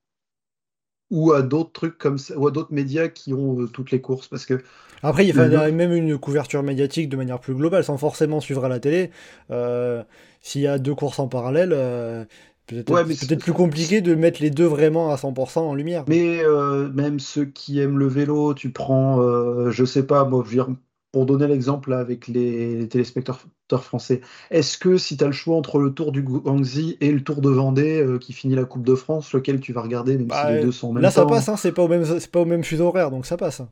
[1.11, 4.01] Ou à d'autres trucs comme ça, ou à d'autres médias qui ont euh, toutes les
[4.01, 4.27] courses?
[4.29, 4.63] Parce que
[5.03, 8.65] Après, il Le- faudrait même une couverture médiatique de manière plus globale, sans forcément suivre
[8.65, 9.11] à la télé.
[9.51, 10.03] Euh,
[10.41, 12.25] S'il y a deux courses en parallèle, euh,
[12.67, 15.69] Peut-être Ouais, mais c'est c'est- peut-être plus compliqué de mettre les deux vraiment à 100%
[15.69, 16.05] en lumière.
[16.09, 20.43] Mais euh, même ceux qui aiment le vélo, tu prends, euh, je sais pas, moi,
[20.45, 20.69] je veux dire,
[21.13, 23.41] pour donner l'exemple avec les, les téléspectateurs
[23.85, 27.23] français, est-ce que si tu as le choix entre le Tour du Guangxi et le
[27.23, 30.29] Tour de Vendée euh, qui finit la Coupe de France, lequel tu vas regarder, même
[30.29, 32.05] Bah, si les deux sont en même Là, ça passe, hein, c'est pas au même,
[32.05, 33.63] c'est pas au même fuseau horaire, donc ça passe.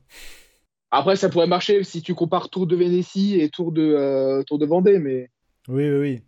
[0.91, 4.57] Après, ça pourrait marcher si tu compares Tour de Vénétie et Tour de, euh, Tour
[4.59, 5.29] de Vendée, mais,
[5.67, 6.24] Oui, oui, oui.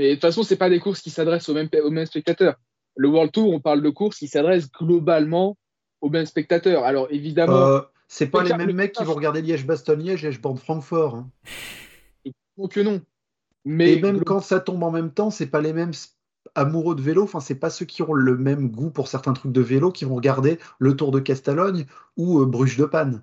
[0.00, 2.54] Mais de toute façon, c'est pas des courses qui s'adressent aux mêmes, aux mêmes spectateurs.
[2.96, 5.58] Le World Tour, on parle de courses qui s'adressent globalement
[6.00, 6.84] aux mêmes spectateurs.
[6.84, 11.16] Alors, évidemment, Euh, c'est pas les mêmes mecs qui vont regarder Liège-Bastogne-Liège, Liège-Bordeaux-Francfort.
[11.16, 11.30] hein.
[12.70, 13.02] que non.
[13.66, 15.92] Mais Et même quand ça tombe en même temps, c'est pas les mêmes
[16.54, 19.52] amoureux de vélo, enfin, c'est pas ceux qui ont le même goût pour certains trucs
[19.52, 21.84] de vélo qui vont regarder le Tour de Castalogne
[22.16, 23.22] ou euh, Bruges de Panne.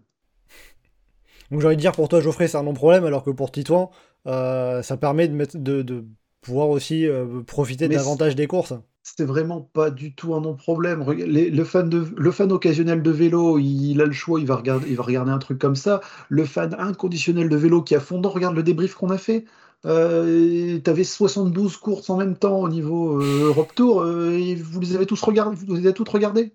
[1.49, 3.89] Donc j'ai envie de dire pour toi Geoffrey c'est un non-problème alors que pour Titouan
[4.27, 6.05] euh, ça permet de, mettre, de, de
[6.47, 8.73] pouvoir aussi euh, profiter Mais davantage des courses.
[9.03, 11.03] C'est vraiment pas du tout un non-problème.
[11.11, 14.55] Les- Le fan, de, le fan occasionnel de vélo, il a le choix, il va,
[14.57, 16.01] regarder, il va regarder un truc comme ça.
[16.29, 19.45] Le fan inconditionnel de vélo qui a fondant regarde le débrief qu'on a fait.
[19.85, 24.79] Euh, T'avais 72 courses en même temps au niveau euh, Europe Tour, euh, et vous
[24.81, 26.53] les avez tous regardés, vous les avez toutes regardées?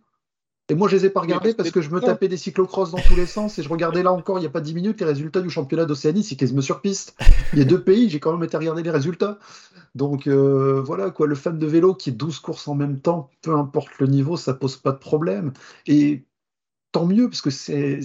[0.69, 2.99] Et moi, je les ai pas regardées parce que je me tapais des cyclocross dans
[2.99, 5.07] tous les sens et je regardais là encore, il n'y a pas 10 minutes, les
[5.07, 7.17] résultats du championnat d'Océanie, c'est quasiment sur piste.
[7.53, 9.39] Il y a deux pays, j'ai quand même été regarder les résultats.
[9.95, 13.31] Donc euh, voilà, quoi, le fan de vélo qui est 12 courses en même temps,
[13.43, 15.53] peu importe le niveau, ça pose pas de problème.
[15.87, 16.25] Et
[16.93, 18.01] tant mieux, parce que c'est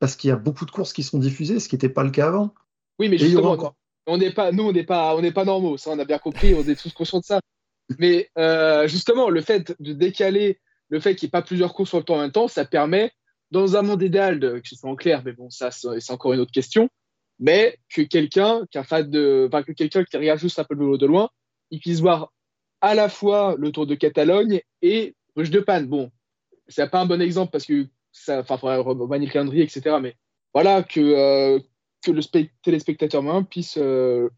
[0.00, 2.10] parce qu'il y a beaucoup de courses qui sont diffusées, ce qui n'était pas le
[2.10, 2.54] cas avant.
[2.98, 3.74] Oui, mais justement, aura
[4.06, 5.76] on n'est pas, nous, on n'est pas, on n'est pas normaux.
[5.76, 6.54] Ça, on a bien compris.
[6.54, 7.40] On est tous conscients de ça.
[7.98, 10.58] Mais euh, justement, le fait de décaler,
[10.94, 13.10] le fait qu'il n'y ait pas plusieurs courses temps en même temps, ça permet,
[13.50, 16.38] dans un monde idéal, que ce soit en clair, mais bon, ça, c'est encore une
[16.38, 16.88] autre question.
[17.40, 20.84] Mais que quelqu'un, qui fan de, enfin, que quelqu'un qui regarde juste un peu le
[20.84, 21.30] vélo de loin,
[21.72, 22.32] il puisse voir
[22.80, 25.88] à la fois le Tour de Catalogne et Bruges de Panne.
[25.88, 26.12] Bon,
[26.68, 29.96] c'est pas un bon exemple parce que ça, enfin, faudrait remanier le calendrier, etc.
[30.00, 30.14] Mais
[30.52, 31.58] voilà que euh,
[32.06, 34.28] le spect- téléspectateur moyen puisse euh,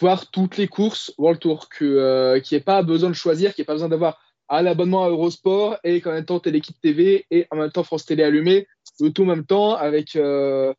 [0.00, 3.60] voir toutes les courses World Tour, euh, qu'il n'y ait pas besoin de choisir, qu'il
[3.60, 4.18] n'y ait pas besoin d'avoir
[4.48, 8.04] un abonnement à Eurosport et qu'en même temps Téléquipe TV et en même temps France
[8.04, 8.66] Télé allumé,
[9.00, 10.72] le tout en même temps avec, euh,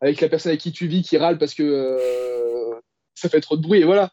[0.00, 2.80] avec la personne avec qui tu vis qui râle parce que euh,
[3.14, 4.10] ça fait trop de bruit et voilà.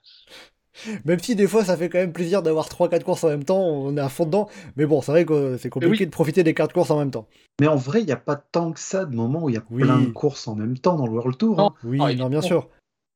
[1.05, 3.61] Même si des fois ça fait quand même plaisir d'avoir 3-4 courses en même temps,
[3.61, 4.49] on est à fond dedans.
[4.75, 6.05] Mais bon, c'est vrai que c'est compliqué oui.
[6.07, 7.27] de profiter des 4 courses en même temps.
[7.61, 9.57] Mais en vrai, il n'y a pas tant que ça de moments où il y
[9.59, 9.83] a Oui.
[9.83, 11.57] plein de courses en même temps dans le World Tour.
[11.57, 11.67] Non.
[11.67, 11.73] hein.
[11.83, 12.69] Oui, Ah, non, bien sûr.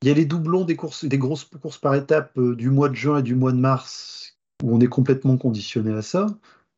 [0.04, 2.90] Il y a les doublons des courses, des grosses courses par étapes euh, du mois
[2.90, 6.28] de juin et du mois de mars où on est complètement conditionné à ça.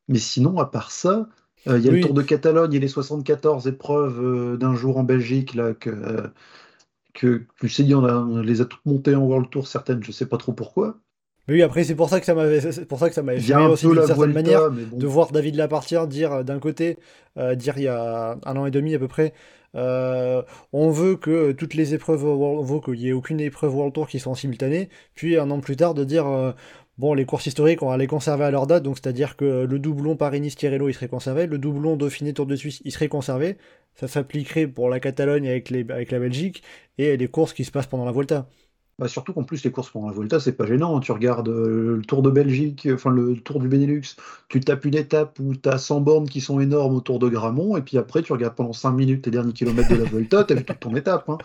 [0.08, 1.30] Mais sinon, à part ça,
[1.68, 1.98] euh, il y a Oui.
[2.00, 5.90] le Tour de Catalogne et les 74 épreuves euh, d'un jour en Belgique là que
[5.90, 6.28] euh,
[7.14, 10.26] que je sais, a, on les a toutes montées en World Tour, certaines, je sais
[10.28, 10.98] pas trop pourquoi.
[11.48, 13.42] Mais oui, après c'est pour ça que ça m'avait, c'est pour ça que ça m'avait
[13.42, 15.00] fait aussi d'une certaine manière bon.
[15.00, 17.00] de voir David Lapartien dire euh, d'un côté,
[17.56, 19.34] dire il y a un an et demi à peu près,
[19.76, 23.76] euh, on veut que toutes les épreuves, World- on veut qu'il y ait aucune épreuve
[23.76, 26.52] World Tour qui soit en simultané, puis un an plus tard de dire euh,
[27.00, 29.80] bon les courses historiques on va les conserver à leur date, donc c'est-à-dire que le
[29.80, 33.58] doublon Paris-Nice-Tirreno il serait conservé, le doublon Dauphiné Tour de Suisse il serait conservé,
[33.95, 36.62] ça s'appliquerait pour la Catalogne avec, les, avec la Belgique
[37.00, 38.47] et les courses qui se passent pendant la Vuelta.
[39.00, 41.00] Bah, surtout qu'en plus, les courses pendant la Vuelta, c'est pas gênant.
[41.00, 44.02] Tu regardes euh, le Tour de Belgique, enfin le Tour du Benelux,
[44.50, 47.78] tu tapes une étape où tu as 100 bornes qui sont énormes autour de Gramont,
[47.78, 50.52] et puis après, tu regardes pendant 5 minutes tes derniers kilomètres de la Vuelta, tu
[50.54, 51.30] as vu toute ton étape.
[51.30, 51.38] hein.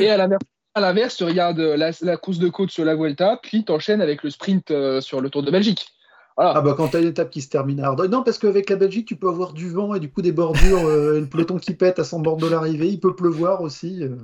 [0.00, 0.42] Et à l'inverse,
[0.78, 4.22] à l'inverse, tu regardes la, la course de côte sur la Vuelta, puis t'enchaînes avec
[4.22, 5.88] le sprint euh, sur le Tour de Belgique.
[6.36, 6.52] Voilà.
[6.56, 8.10] Ah bah quand tu as une étape qui se termine à Ardèche.
[8.10, 10.86] Non, parce qu'avec la Belgique, tu peux avoir du vent et du coup des bordures,
[10.86, 12.86] euh, le peloton qui pète à 100 bornes de l'arrivée.
[12.88, 14.04] Il peut pleuvoir aussi.
[14.04, 14.16] euh.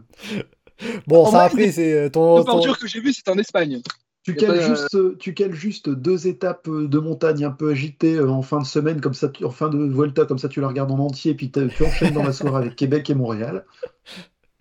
[1.06, 3.28] Bon, En ça vrai, après c'est euh, ton, Le ton- bordure que j'ai vu, c'est
[3.28, 3.80] en Espagne.
[4.22, 7.70] Tu a cales, pas, juste, euh, tu cales juste deux étapes de montagne un peu
[7.72, 10.60] agitées en fin de semaine, comme ça, tu- en fin de Vuelta, comme ça tu
[10.62, 13.66] la regardes en entier, puis t'as- tu enchaînes dans la soirée avec Québec et Montréal.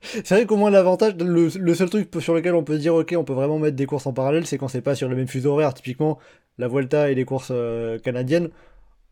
[0.03, 3.15] C'est vrai qu'au moins l'avantage, le, le seul truc sur lequel on peut dire ok,
[3.17, 5.27] on peut vraiment mettre des courses en parallèle, c'est quand c'est pas sur le même
[5.27, 5.73] fuseau horaire.
[5.73, 6.19] Typiquement,
[6.57, 8.49] la Vuelta et les courses euh, canadiennes,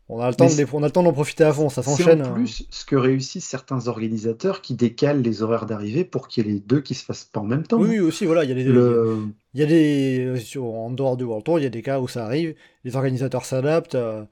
[0.08, 1.68] on a le temps Mais de les- on a le temps d'en profiter à fond,
[1.70, 2.22] ça C'est s'enchaîne.
[2.22, 2.32] en hein.
[2.34, 6.52] plus ce que réussissent certains organisateurs qui décalent les horaires d'arrivée pour qu'il y ait
[6.52, 7.78] les deux qui se fassent pas en même temps.
[7.80, 9.18] Oui, oui, aussi, voilà, il y a des, Le-
[9.54, 11.82] il y a des, euh, sur- en dehors du World Tour, il y a des
[11.82, 14.24] cas où ça arrive, les organisateurs s'adaptent, euh,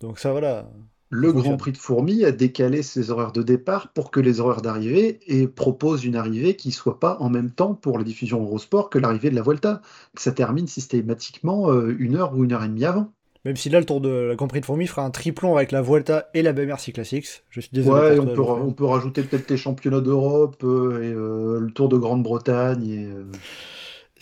[0.00, 0.68] donc ça voilà.
[1.12, 1.32] Le.
[1.32, 5.20] Grand Prix de Fourmi a décalé ses horaires de départ pour que les horaires d'arrivée
[5.26, 8.98] et propose une arrivée qui soit pas en même temps pour la diffusion Eurosport que
[8.98, 9.82] l'arrivée de la Vuelta.
[10.16, 13.12] Que ça termine systématiquement euh, une heure ou une heure et demie avant.
[13.44, 15.72] Même si là, le Tour de la Grand Prix de Fourmi fera un triplon avec
[15.72, 17.42] la Vuelta et la BMR Classics.
[17.50, 18.00] Je suis désolé.
[18.00, 21.88] Ouais, on peut, on peut rajouter peut-être les championnats d'Europe euh, et euh, le Tour
[21.88, 22.88] de Grande-Bretagne.
[22.88, 23.24] Et, euh,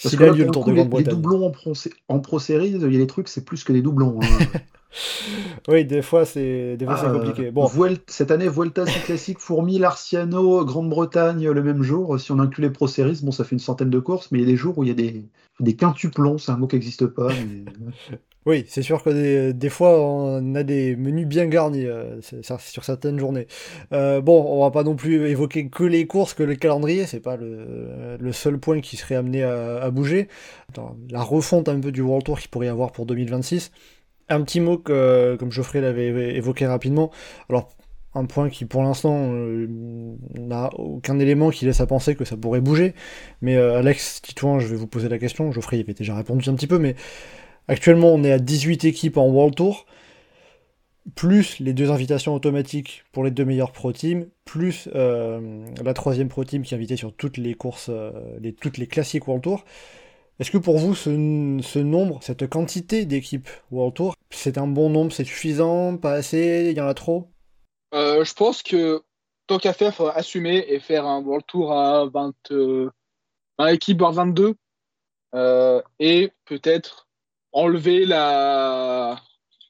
[0.02, 1.14] Parce S'il que a là, pour le Tour coup, de les, les Grande-Bretagne.
[1.14, 1.74] doublons en pro,
[2.08, 4.20] en pro série, il y a des trucs, c'est plus que des doublons.
[4.22, 4.28] hein.
[5.68, 7.50] Oui, des fois c'est des fois c'est Ah, compliqué.
[7.50, 7.68] Bon,
[8.08, 12.18] cette année, Vuelta Classique, Fourmi, Larciano, Grande-Bretagne le même jour.
[12.18, 14.42] Si on inclut les Pro Series, bon, ça fait une centaine de courses, mais il
[14.42, 15.24] y a des jours où il y a des,
[15.60, 17.28] des quintuplons, c'est un mot qui n'existe pas.
[17.28, 22.20] mais- oui, c'est sûr que des, des fois on a des menus bien garnis euh,
[22.22, 23.46] c'est- ça, sur certaines journées.
[23.92, 27.20] Euh, bon, on va pas non plus évoquer que les courses, que le calendrier, c'est
[27.20, 30.26] pas le, le seul point qui serait amené à, à bouger.
[31.10, 33.70] La refonte un peu du World Tour qu'il pourrait y avoir pour 2026.
[34.30, 37.10] Un petit mot que, comme Geoffrey l'avait évoqué rapidement.
[37.48, 37.68] Alors,
[38.14, 39.66] un point qui pour l'instant euh,
[40.38, 42.94] n'a aucun élément qui laisse à penser que ça pourrait bouger.
[43.40, 45.52] Mais euh, Alex Titouan, je vais vous poser la question.
[45.52, 46.96] Geoffrey avait déjà répondu un petit peu, mais
[47.68, 49.86] actuellement on est à 18 équipes en World Tour,
[51.14, 56.28] plus les deux invitations automatiques pour les deux meilleurs pro teams, plus euh, la troisième
[56.28, 57.90] pro team qui est invitée sur toutes les courses,
[58.60, 59.64] toutes les classiques World Tour.
[60.40, 61.10] Est-ce que pour vous, ce,
[61.62, 66.68] ce nombre, cette quantité d'équipes World Tour, c'est un bon nombre, c'est suffisant, pas assez,
[66.70, 67.28] il y en a trop?
[67.92, 69.02] Euh, je pense que
[69.46, 72.90] tant qu'à faire, il faudra assumer et faire un World Tour à 20, euh,
[73.58, 74.54] 20 équipes, voire 22.
[75.34, 77.08] Euh, et peut-être
[77.52, 79.20] enlever la.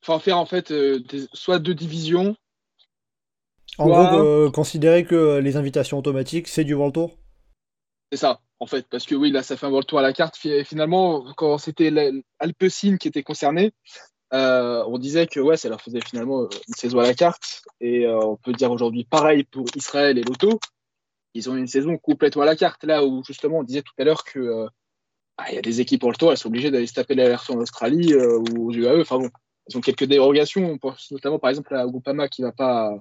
[0.02, 2.36] Enfin, faire en fait euh, des- soit deux divisions.
[3.78, 7.19] En soit- gros, euh, considérer que les invitations automatiques, c'est du World Tour?
[8.12, 8.86] C'est ça, en fait.
[8.90, 10.36] Parce que oui, là, ça fait un World Tour à la carte.
[10.36, 11.92] Fi- Finalement, quand c'était
[12.38, 13.72] Alpecin qui était concerné,
[14.32, 17.62] euh, on disait que ouais, ça leur faisait finalement euh, une saison à la carte.
[17.80, 20.58] Et euh, on peut dire aujourd'hui pareil pour Israël et Lotto.
[21.34, 22.82] Ils ont une saison complètement à la carte.
[22.84, 24.66] Là où justement, on disait tout à l'heure que euh,
[25.36, 27.14] ah, il y a des équipes pour le tour, elles sont obligées d'aller se taper
[27.14, 29.00] la version en Australie ou aux UAE.
[29.00, 29.30] Enfin bon,
[29.68, 30.64] elles ont quelques dérogations.
[30.64, 32.92] On pense notamment par exemple à Groupama qui va pas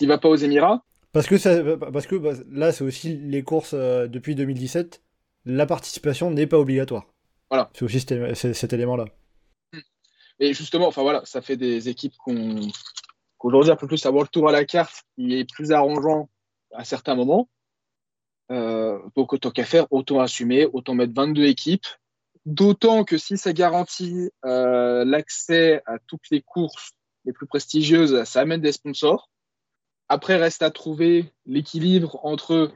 [0.00, 0.82] va pas aux Émirats.
[1.16, 5.02] Parce que, ça, parce que bah, là, c'est aussi les courses euh, depuis 2017,
[5.46, 7.06] la participation n'est pas obligatoire.
[7.48, 7.70] Voilà.
[7.72, 9.06] C'est aussi cet, élément-là.
[10.40, 12.68] Et justement, enfin voilà, ça fait des équipes qu'on
[13.38, 16.28] qu'aujourd'hui un peu plus avoir le tour à la carte, qui est plus arrangeant
[16.74, 17.48] à certains moments.
[18.52, 21.86] Euh, donc autant qu'à faire, autant assumer, autant mettre 22 équipes.
[22.44, 26.90] D'autant que si ça garantit euh, l'accès à toutes les courses
[27.24, 29.30] les plus prestigieuses, ça amène des sponsors.
[30.08, 32.72] Après, reste à trouver l'équilibre entre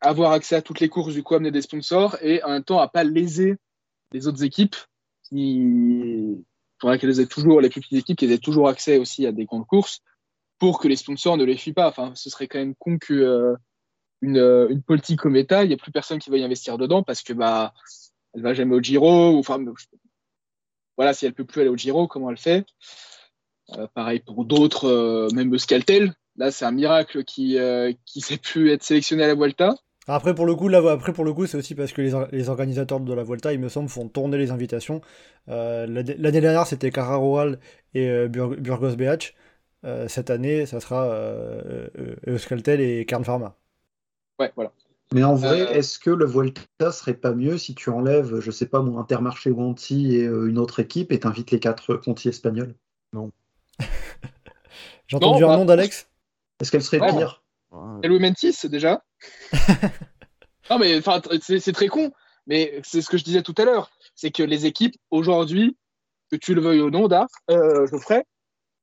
[0.00, 2.78] avoir accès à toutes les courses, du coup amener des sponsors, et en même temps
[2.78, 3.56] à pas léser
[4.12, 4.76] les autres équipes
[5.24, 6.44] qui
[6.78, 9.46] pour qu'elles aient toujours les plus petites équipes, qu'elles aient toujours accès aussi à des
[9.46, 10.00] grandes courses
[10.58, 11.88] pour que les sponsors ne les fuient pas.
[11.88, 13.56] Enfin, ce serait quand même con que euh,
[14.20, 16.78] une, euh, une politique comme État, il n'y a plus personne qui va y investir
[16.78, 17.72] dedans parce que bah
[18.34, 19.58] elle va jamais au Giro enfin
[20.96, 22.66] voilà si elle peut plus aller au Giro, comment elle fait?
[23.94, 26.14] Pareil pour d'autres, euh, même Euskaltel.
[26.36, 29.74] Là, c'est un miracle qui euh, qui s'est pu être sélectionné à la Vuelta.
[30.08, 32.48] Après, pour le coup, là, après, pour le coup, c'est aussi parce que les, les
[32.48, 35.00] organisateurs de la Volta, il me semble, font tourner les invitations.
[35.48, 37.58] Euh, l'année dernière, c'était Carraroal
[37.94, 39.34] et euh, Bur- Burgos BH.
[39.84, 43.56] Euh, cette année, ça sera euh, euh, Euskaltel et Kern Pharma.
[44.38, 44.72] Ouais, voilà.
[45.12, 48.50] Mais en vrai, Euh, est-ce que le Volta serait pas mieux si tu enlèves, je
[48.52, 52.28] sais pas, mon Intermarché Wanty et euh, une autre équipe et t'invites les quatre Conti
[52.28, 52.76] espagnols?
[55.08, 56.08] J'ai Non, entendu un bah, nom d'Alex?
[56.60, 57.42] Est-ce qu'elle serait Ouais, pire?
[58.02, 59.04] Et Louis Mentis, déjà.
[60.70, 62.12] non, mais enfin, c'est très con.
[62.46, 63.90] Mais c'est ce que je disais tout à l'heure.
[64.14, 65.76] C'est que les équipes, aujourd'hui,
[66.30, 68.24] que tu le veuilles ou non, Dar, euh, Geoffrey,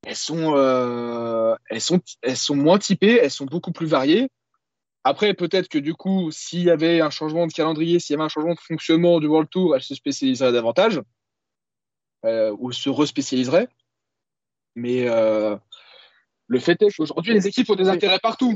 [0.05, 4.29] elles sont, euh, elles, sont, elles sont moins typées, elles sont beaucoup plus variées.
[5.05, 8.25] Après, peut-être que du coup, s'il y avait un changement de calendrier, s'il y avait
[8.25, 11.01] un changement de fonctionnement du World Tour, elles se spécialiseraient davantage,
[12.25, 13.67] euh, ou se respécialiseraient.
[14.75, 15.55] Mais euh,
[16.47, 18.55] le fait est qu'aujourd'hui, les équipes ont des intérêts partout.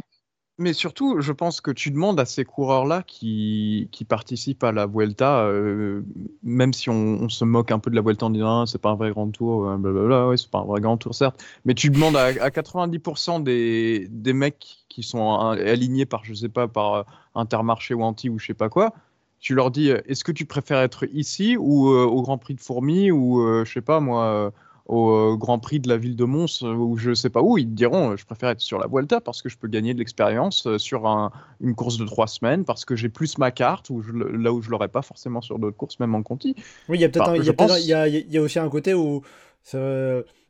[0.59, 4.87] Mais surtout, je pense que tu demandes à ces coureurs-là qui, qui participent à la
[4.87, 6.01] Vuelta, euh,
[6.41, 8.81] même si on, on se moque un peu de la Vuelta en disant ah, c'est
[8.81, 11.45] pas un vrai grand tour, euh, blablabla, ouais, c'est pas un vrai grand tour certes,
[11.65, 16.49] mais tu demandes à, à 90% des, des mecs qui sont alignés par, je sais
[16.49, 17.05] pas, par
[17.35, 18.95] Intermarché ou Anti ou je sais pas quoi,
[19.39, 22.61] tu leur dis est-ce que tu préfères être ici ou euh, au Grand Prix de
[22.61, 24.51] Fourmi ou euh, je sais pas moi
[24.87, 27.57] au euh, Grand Prix de la ville de Mons euh, ou je sais pas où,
[27.57, 29.93] ils te diront euh, je préfère être sur la Vuelta parce que je peux gagner
[29.93, 31.31] de l'expérience sur un-
[31.61, 34.61] une course de trois semaines parce que j'ai plus ma carte ou je là où
[34.61, 36.55] je l'aurais pas forcément sur d'autres courses, même en Conti.
[36.87, 38.93] Oui, il y a peut-être Enfin, y a y a, y a aussi un côté
[38.93, 39.21] où
[39.63, 39.79] ça,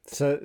[0.05, 0.37] ça,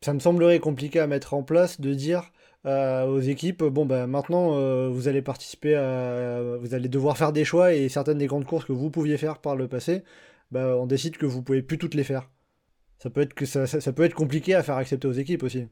[0.00, 2.30] ça me semblerait compliqué à mettre en place de dire
[2.66, 7.32] euh, aux équipes bon ben maintenant euh, vous allez participer à vous allez devoir faire
[7.32, 10.02] des choix et certaines des grandes courses que vous pouviez faire par le passé
[10.50, 12.28] ben, on décide que vous pouvez plus toutes les faire
[13.02, 15.42] ça peut être que ça, ça, ça peut être compliqué à faire accepter aux équipes
[15.42, 15.66] aussi.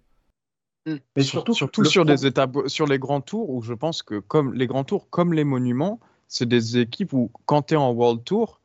[1.16, 4.03] Mais surtout, surtout le sur pro- des étapes, sur les grands tours où je pense
[4.03, 7.76] que comme les grands tours, comme les monuments, c'est des équipes où quand tu es
[7.76, 8.61] en World Tour,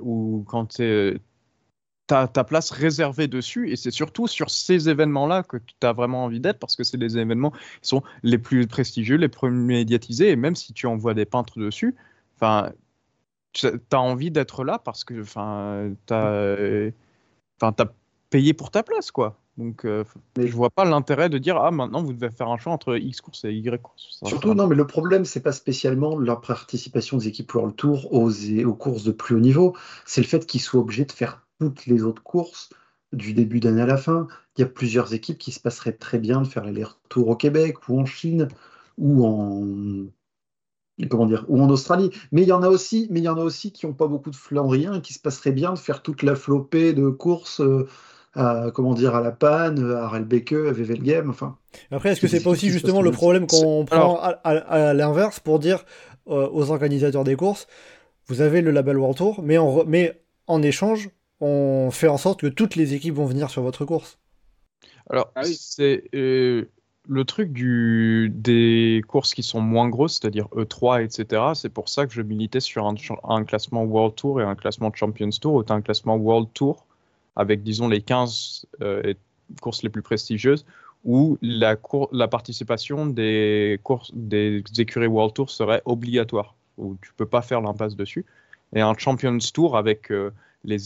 [0.00, 1.18] ou quand tu es
[2.06, 6.40] ta, place réservée dessus et c'est surtout sur ces événements-là que tu as vraiment envie
[6.40, 10.36] d'être parce que c'est les événements qui sont les plus prestigieux, les plus médiatisés et
[10.36, 11.94] même si tu envoies des peintres dessus,
[12.36, 12.70] enfin,
[13.52, 16.92] tu as envie d'être là parce que enfin, tu as,
[18.32, 19.36] payé pour ta place quoi.
[19.58, 20.02] Donc, euh,
[20.38, 22.96] mais je vois pas l'intérêt de dire ah maintenant vous devez faire un choix entre
[22.96, 24.18] X course et Y course.
[24.24, 28.30] Surtout non, mais le problème c'est pas spécialement la participation des équipes World Tour aux,
[28.30, 29.76] aux courses de plus haut niveau,
[30.06, 32.70] c'est le fait qu'ils soient obligés de faire toutes les autres courses
[33.12, 34.26] du début d'année à la fin.
[34.56, 37.36] Il y a plusieurs équipes qui se passeraient très bien de faire les retours au
[37.36, 38.48] Québec ou en Chine
[38.96, 40.06] ou en
[41.10, 42.10] comment dire ou en Australie.
[42.32, 44.06] Mais il y en a aussi, mais il y en a aussi qui n'ont pas
[44.06, 47.60] beaucoup de Flandriens et qui se passeraient bien de faire toute la flopée de courses.
[47.60, 47.86] Euh,
[48.34, 51.56] à, comment dire, à la panne, à Relbeke, à Wevelgem, enfin.
[51.90, 55.84] Après, est-ce que c'est pas aussi justement le problème qu'on prend à, l'inverse pour dire
[56.28, 57.66] euh, aux organisateurs des courses,
[58.26, 61.10] vous avez le label World Tour, mais en, mais en échange,
[61.40, 64.18] on fait en sorte que toutes les équipes vont venir sur votre course.
[65.10, 66.70] Alors, ah c'est euh,
[67.08, 71.42] le truc du, des courses qui sont moins grosses, c'est-à-dire E3, etc.
[71.54, 75.30] C'est pour ça que je militais sur un, classement World Tour et un classement Champions
[75.30, 76.86] Tour, ou un classement World Tour,
[77.36, 79.14] avec, disons, les 15 euh,
[79.60, 80.64] courses les plus prestigieuses,
[81.04, 81.76] où la,
[82.12, 87.60] la participation des, courses, des écuries World Tour serait obligatoire, où tu peux pas faire
[87.60, 88.24] l'impasse dessus.
[88.74, 90.30] Et un Champions Tour avec euh,
[90.64, 90.78] les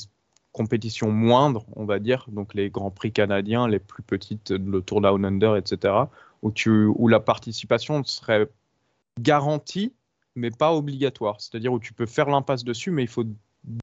[0.52, 5.02] compétitions moindres, on va dire, donc les grands prix canadiens, les plus petites, le Tour
[5.02, 5.94] Down Under, etc.,
[6.42, 8.48] où, tu, où la participation serait
[9.20, 9.92] garantie,
[10.34, 11.40] mais pas obligatoire.
[11.40, 13.24] C'est-à-dire où tu peux faire l'impasse dessus, mais il faut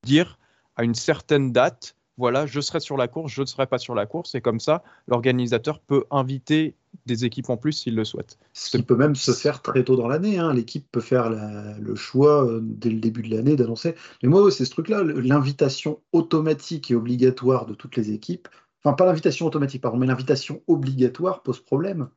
[0.03, 0.39] dire
[0.75, 3.95] à une certaine date voilà, je serai sur la course, je ne serai pas sur
[3.95, 8.37] la course, et comme ça, l'organisateur peut inviter des équipes en plus s'il le souhaite.
[8.53, 10.37] Ce peut même se faire très tôt dans l'année.
[10.37, 10.53] Hein.
[10.53, 13.95] L'équipe peut faire le choix euh, dès le début de l'année d'annoncer.
[14.21, 18.47] Mais moi, c'est ce truc-là, l'invitation automatique et obligatoire de toutes les équipes.
[18.83, 22.09] Enfin, pas l'invitation automatique, pardon, mais l'invitation obligatoire pose problème.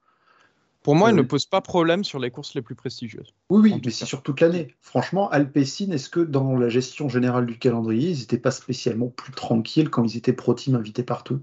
[0.87, 3.35] Pour moi, il ne pose pas problème sur les courses les plus prestigieuses.
[3.51, 4.73] Oui, oui, mais c'est sur toute l'année.
[4.81, 9.33] Franchement, Alpecin, est-ce que dans la gestion générale du calendrier, ils n'étaient pas spécialement plus
[9.33, 11.41] tranquilles quand ils étaient pro-team invités partout?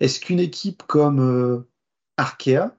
[0.00, 1.68] Est-ce qu'une équipe comme euh,
[2.16, 2.74] Arkea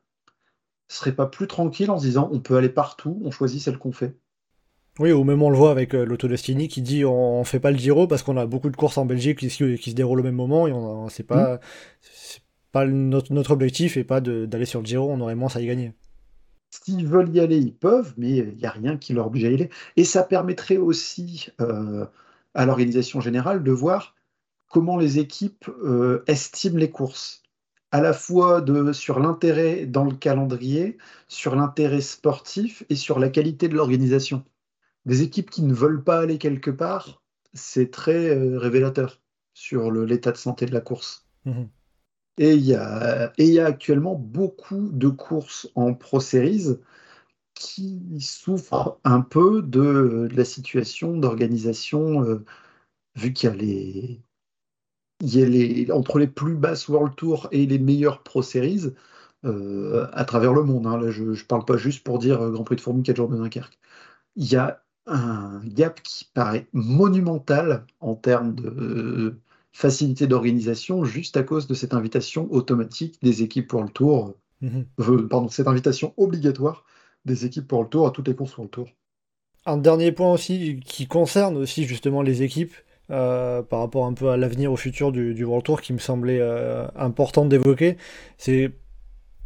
[0.87, 3.91] serait pas plus tranquille en se disant on peut aller partout, on choisit celle qu'on
[3.91, 4.17] fait?
[4.97, 7.59] Oui, au même on le voit avec euh, l'Auto Destiny qui dit on, ne fait
[7.59, 10.23] pas le Giro parce qu'on a beaucoup de courses en Belgique qui, se déroulent au
[10.23, 11.59] même moment et on c'est pas, mmh
[12.71, 15.67] pas notre, notre objectif et pas d'aller sur le Giro, on aurait moins à y
[15.67, 15.93] gagner.
[16.71, 19.49] S'ils veulent y aller, ils peuvent, mais il n'y a rien qui leur oblige à
[19.49, 19.69] y aller.
[19.97, 22.05] Et ça permettrait aussi euh,
[22.53, 24.15] à l'organisation générale de voir
[24.69, 27.43] comment les équipes euh, estiment les courses,
[27.91, 30.97] à la fois de, sur l'intérêt dans le calendrier,
[31.27, 34.45] sur l'intérêt sportif et sur la qualité de l'organisation.
[35.05, 37.21] Des équipes qui ne veulent pas aller quelque part,
[37.53, 39.19] c'est très euh, révélateur
[39.53, 41.27] sur l'état de santé de la course.
[41.43, 41.63] Mmh
[42.41, 42.75] et il y
[43.59, 46.79] a, actuellement beaucoup de courses en Pro Series
[47.53, 52.43] qui souffrent un peu de, la situation d'organisation, euh,
[53.15, 55.91] vu qu'il y a les.
[55.91, 58.87] Entre les plus basses World Tour et les meilleures Pro Series
[59.45, 60.87] euh, à travers le monde.
[60.87, 60.97] Hein.
[60.97, 63.37] Là, je ne parle pas juste pour dire Grand Prix de Fourmi 4 jours de
[63.37, 63.77] Dunkerque.
[64.35, 69.37] Il y a un gap qui paraît monumental en termes de,
[69.71, 74.85] facilité d'organisation juste à cause de cette invitation automatique des équipes pour le tour, mhm.
[74.99, 76.85] euh, pardon, cette invitation obligatoire
[77.25, 78.89] des équipes pour le tour à toutes les courses pour le tour.
[79.65, 82.73] Un dernier point aussi qui concerne aussi justement les équipes
[83.11, 86.39] euh, par rapport un peu à l'avenir, au futur du, World Tour qui me semblait
[86.39, 87.97] euh, important d'évoquer,
[88.37, 88.71] c'est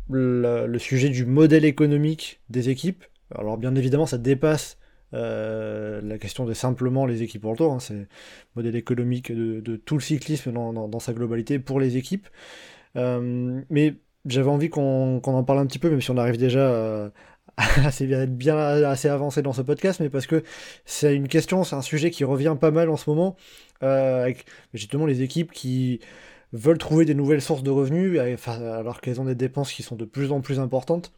[0.09, 3.03] le, sujet du modèle économique des équipes.
[3.33, 4.77] Alors bien évidemment ça dépasse
[5.13, 8.07] euh, la question de simplement les équipes pour le tour, hein, c'est le
[8.55, 12.27] modèle économique de, tout le cyclisme dans, sa globalité pour les équipes.
[12.95, 13.95] Euh, mais
[14.25, 17.11] j'avais envie qu'on en parle un petit peu, même si on arrive déjà à
[17.85, 20.43] assez bien, assez avancé dans ce podcast, mais parce que
[20.85, 23.35] c'est une question, c'est un sujet qui revient pas mal en ce moment,
[23.83, 26.01] euh, avec justement les équipes qui
[26.53, 30.05] veulent trouver des nouvelles sources de revenus, alors qu'elles ont des dépenses qui sont de
[30.05, 31.13] plus en plus importantes.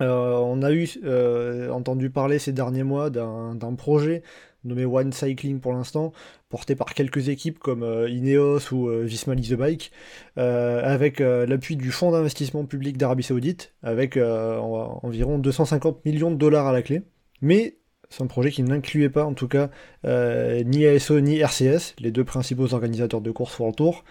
[0.00, 4.22] Euh, on a eu euh, entendu parler ces derniers mois d'un projet
[4.64, 6.12] nommé One Cycling pour l'instant,
[6.48, 9.92] porté par quelques équipes comme euh, Ineos ou Visma The Bike,
[10.36, 16.72] avec l'appui du fonds d'investissement public d'Arabie Saoudite, avec environ 250 millions de dollars à
[16.72, 17.02] la clé.
[17.42, 17.76] Mais
[18.08, 19.68] c'est un projet qui n'incluait pas, en tout cas,
[20.04, 24.04] ni ASO ni RCS, les deux principaux organisateurs de courses pour le Tour.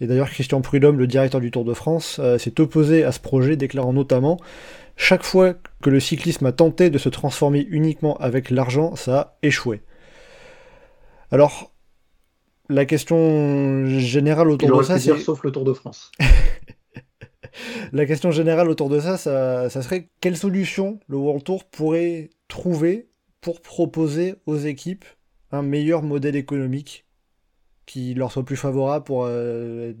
[0.00, 3.56] Et d'ailleurs, Christian Prudhomme, le directeur du Tour de France, s'est opposé à ce projet,
[3.56, 4.38] déclarant notamment
[5.00, 9.36] chaque fois que le cyclisme a tenté de se transformer uniquement avec l'argent, ça a
[9.42, 9.80] échoué.
[11.30, 11.72] Alors,
[12.68, 15.18] la question générale autour de ça, c'est...
[15.18, 16.12] sauf le Tour de France.
[17.92, 22.28] la question générale autour de ça, ça, ça, serait quelle solution le World Tour pourrait
[22.48, 23.08] trouver
[23.40, 25.06] pour proposer aux équipes
[25.50, 27.06] un meilleur modèle économique
[27.86, 29.94] qui leur soit plus favorable pour euh,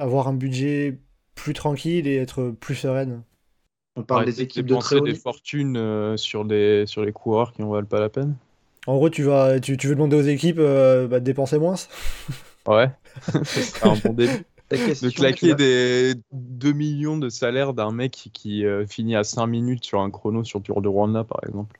[0.00, 0.98] avoir un budget
[1.36, 3.22] plus tranquille et être plus sereine?
[3.96, 7.62] On parle des équipes de très des fortunes euh, sur, des, sur les coureurs qui
[7.62, 8.36] en valent pas la peine?
[8.86, 11.74] En gros, tu vas, tu, tu veux demander aux équipes euh, bah, de dépenser moins?
[12.66, 12.90] ouais,
[13.44, 14.44] c'est un bon début.
[14.70, 20.00] de claquer des 2 millions de salaire d'un mec qui, finit à 5 minutes sur
[20.00, 21.78] un chrono sur Tour de Rwanda, par exemple.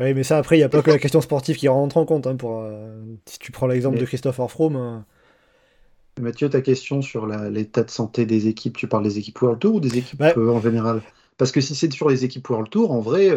[0.00, 2.04] Oui, mais ça, après, il n'y a pas que la question sportive qui rentre en
[2.04, 2.26] compte.
[2.26, 4.76] Hein, pour, euh, si tu prends l'exemple de Christopher Froome.
[4.76, 4.98] Euh.
[6.20, 9.76] Mathieu, ta question sur l'état de santé des équipes, tu parles des équipes World Tour
[9.76, 11.02] ou des équipes euh, en général?
[11.36, 13.34] Parce que si c'est sur les équipes World Tour, en vrai,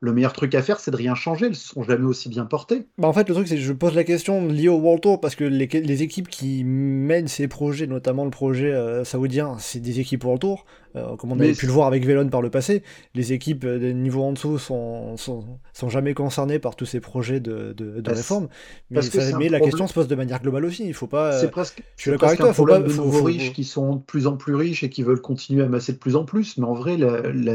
[0.00, 1.46] le meilleur truc à faire, c'est de rien changer.
[1.46, 2.86] Elles ne sont jamais aussi bien portées.
[2.98, 5.20] Bah en fait, le truc, c'est que je pose la question liée au World Tour
[5.20, 9.80] parce que les, les équipes qui mènent ces projets, notamment le projet euh, saoudien, c'est
[9.80, 10.64] des équipes World Tour.
[10.96, 12.82] Euh, comme on avait pu le voir avec Vélon par le passé,
[13.14, 16.98] les équipes euh, des niveaux en dessous sont, sont, sont, jamais concernées par tous ces
[16.98, 18.48] projets de, de, de réforme.
[18.90, 19.00] Mais,
[19.38, 20.86] mais la question se pose de manière globale aussi.
[20.86, 21.38] Il faut pas.
[21.38, 21.82] C'est presque.
[21.96, 22.52] Je suis d'accord avec toi.
[22.52, 22.80] Faut pas.
[22.80, 25.66] De nouveaux riches qui sont de plus en plus riches et qui veulent continuer à
[25.66, 26.58] amasser de plus en plus.
[26.58, 27.54] Mais en vrai, la, la,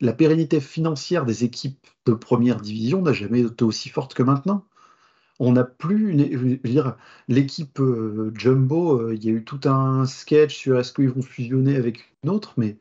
[0.00, 4.64] la pérennité financière des équipes de première division n'a jamais été aussi forte que maintenant.
[5.38, 6.12] On n'a plus,
[7.28, 11.22] l'équipe euh, Jumbo, euh, il y a eu tout un sketch sur est-ce qu'ils vont
[11.22, 12.78] fusionner avec une autre, mais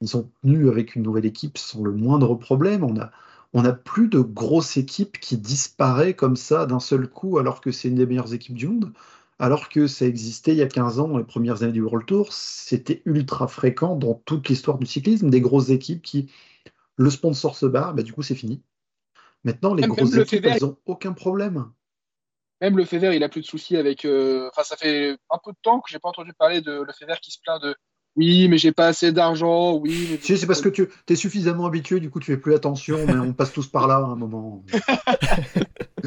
[0.00, 2.84] ils sont tenus avec une nouvelle équipe sans le moindre problème.
[2.84, 3.10] On a,
[3.52, 7.72] on n'a plus de grosse équipe qui disparaît comme ça d'un seul coup, alors que
[7.72, 8.92] c'est une des meilleures équipes du monde.
[9.38, 12.32] Alors que ça existait il y a 15 ans, les premières années du World Tour,
[12.32, 16.30] c'était ultra fréquent dans toute l'histoire du cyclisme, des grosses équipes qui
[16.96, 18.62] le sponsor se barre, bah, du coup c'est fini.
[19.44, 21.70] Maintenant, les grosses équipes, elles n'ont aucun problème.
[22.60, 24.04] Même le Fever, il a plus de soucis avec.
[24.04, 26.92] Euh, enfin, ça fait un peu de temps que j'ai pas entendu parler de le
[26.92, 27.76] Fever qui se plaint de.
[28.16, 29.74] Oui, mais j'ai pas assez d'argent.
[29.74, 30.08] Oui.
[30.10, 30.36] Mais...
[30.36, 33.32] c'est parce que tu es suffisamment habitué, du coup tu fais plus attention, mais on
[33.32, 34.64] passe tous par là à un moment.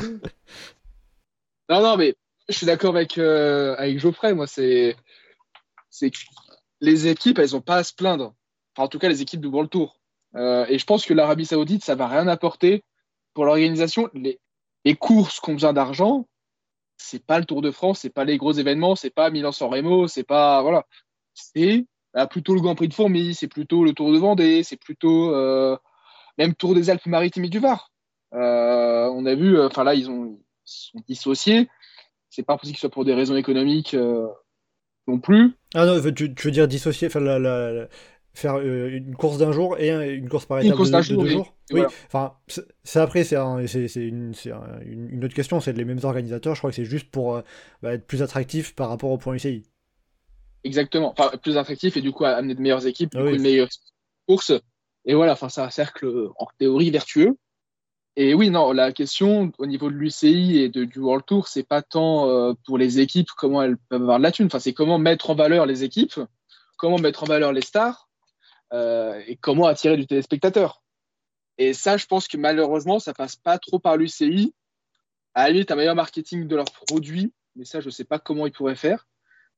[1.70, 2.16] non, non, mais
[2.50, 4.34] je suis d'accord avec, euh, avec Geoffrey.
[4.34, 4.98] Moi, c'est.
[6.82, 8.34] Les équipes, elles n'ont pas à se plaindre.
[8.76, 10.00] Enfin, en tout cas, les équipes de World Tour.
[10.36, 12.84] Euh, et je pense que l'Arabie Saoudite, ça va rien apporter
[13.34, 14.10] pour l'organisation.
[14.14, 14.40] Les,
[14.96, 16.28] courses qui ont besoin d'argent,
[16.98, 20.08] c'est pas le Tour de France, c'est pas les gros événements, c'est pas Milan-San Remo,
[20.08, 20.86] c'est pas voilà,
[21.34, 24.78] c'est bah, plutôt le Grand Prix de Fourmi, c'est plutôt le Tour de Vendée, c'est
[24.78, 25.78] plutôt euh,
[26.38, 27.92] même Tour des Alpes-Maritimes et du Var.
[28.34, 31.70] Euh, on a vu, enfin là ils ont sont dissociés.
[32.30, 33.96] C'est pas possible que ce soit pour des raisons économiques
[35.08, 35.54] non plus.
[35.74, 37.20] Ah non, tu, veux dire dissocier, enfin
[38.34, 41.54] faire euh, une course d'un jour et une course par étape de, deux jours.
[41.72, 42.34] Oui, enfin,
[42.84, 44.34] c'est après, c'est une,
[44.86, 47.42] une, autre question, c'est les mêmes organisateurs, je crois que c'est juste pour euh,
[47.82, 49.64] bah, être plus attractif par rapport au point UCI.
[50.64, 53.42] Exactement, enfin, plus attractif et du coup amener de meilleures équipes, du ah coup, une
[53.42, 53.70] meilleure
[54.28, 54.54] course.
[55.06, 57.36] Et voilà, enfin, c'est un cercle en théorie vertueux.
[58.18, 61.64] Et oui, non, la question au niveau de l'UCI et de, du World Tour, c'est
[61.64, 64.74] pas tant euh, pour les équipes comment elles peuvent avoir de la thune, enfin, c'est
[64.74, 66.20] comment mettre en valeur les équipes,
[66.78, 68.10] comment mettre en valeur les stars,
[68.72, 70.82] et comment attirer du téléspectateur.
[71.58, 74.54] Et ça, je pense que malheureusement, ça passe pas trop par l'UCI.
[75.34, 78.48] À la limite, un meilleur marketing de leurs produits, mais ça, je sais pas comment
[78.48, 79.08] ils pourraient faire.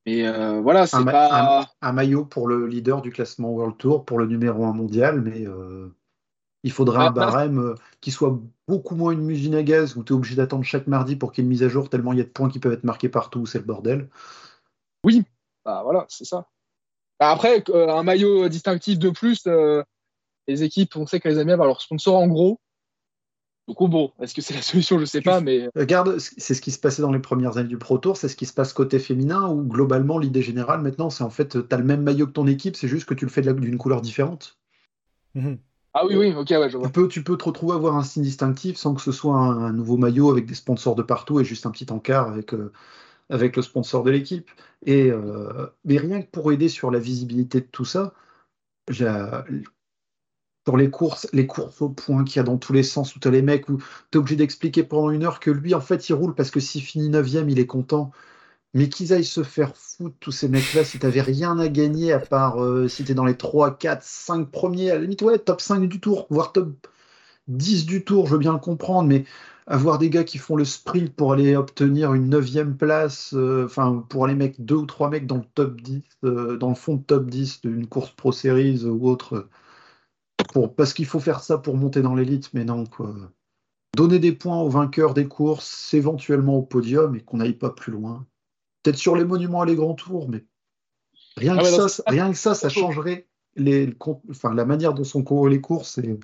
[0.05, 1.69] Mais euh, voilà, c'est pas.
[1.81, 5.47] Un, maillot pour le leader du classement World Tour, pour le numéro 1 mondial, mais
[5.47, 5.95] euh,
[6.63, 8.37] il faudra un bah, barème qui soit
[8.67, 11.43] beaucoup moins une usine à gaz où tu es obligé d'attendre chaque mardi pour qu'il
[11.43, 12.83] y ait une mise à jour, tellement il y a de points qui peuvent être
[12.83, 14.09] marqués partout, c'est le bordel.
[15.05, 15.23] Oui,
[15.63, 16.47] bah voilà, c'est ça.
[17.23, 19.81] Bah, après, euh, un maillot distinctif de plus, euh,
[20.49, 22.59] les équipes, on sait qu'elles aiment bien avoir leur sponsor en gros.
[23.69, 24.97] Donc bon, est-ce que c'est la solution?
[24.97, 25.69] Je ne sais pas, mais.
[25.73, 28.35] Regarde, c'est ce qui se passait dans les premières années du Pro Tour, c'est ce
[28.35, 31.77] qui se passe côté féminin, où globalement, l'idée générale maintenant, c'est en fait, tu as
[31.77, 34.59] le même maillot que ton équipe, c'est juste que tu le fais d'une couleur différente.
[35.33, 35.59] Mhm.
[35.93, 36.87] Ah oui, oui, ok, ouais, je vois.
[36.87, 39.37] Tu peux, tu peux te retrouver à avoir un signe distinctif sans que ce soit
[39.37, 42.73] un, nouveau maillot avec des sponsors de partout et juste un petit encart avec euh,
[43.29, 44.49] avec le sponsor de l'équipe.
[44.87, 48.13] Euh, mais rien que pour aider sur la visibilité de tout ça,
[50.63, 53.19] pour les courses, les courses au point qu'il y a dans tous les sens où
[53.19, 55.81] tu as les mecs où tu es obligé d'expliquer pendant une heure que lui, en
[55.81, 58.11] fait, il roule parce que s'il finit 9 il est content.
[58.73, 62.19] Mais qu'ils aillent se faire foutre, tous ces mecs-là, si t'avais rien à gagner à
[62.19, 65.61] part euh, si t'es dans les 3, 4, 5 premiers, à la limite, ouais, top
[65.61, 66.87] 5 du tour, voire top
[67.47, 69.25] 10 du tour, je veux bien le comprendre, mais
[69.67, 74.05] avoir des gars qui font le sprint pour aller obtenir une neuvième place, euh, enfin
[74.09, 76.95] pour aller mettre deux ou trois mecs dans le top 10, euh, dans le fond
[76.95, 79.47] de top 10 d'une course Pro Series ou autre,
[80.53, 83.13] pour, parce qu'il faut faire ça pour monter dans l'élite, mais non, quoi.
[83.95, 87.91] Donner des points aux vainqueurs des courses, éventuellement au podium, et qu'on n'aille pas plus
[87.91, 88.25] loin.
[88.81, 90.43] Peut-être sur les monuments à les grands tours, mais
[91.37, 93.95] rien, Ah que, ça, rien que ça, ça changerait les,
[94.29, 96.19] enfin, la manière dont sont courus les courses et,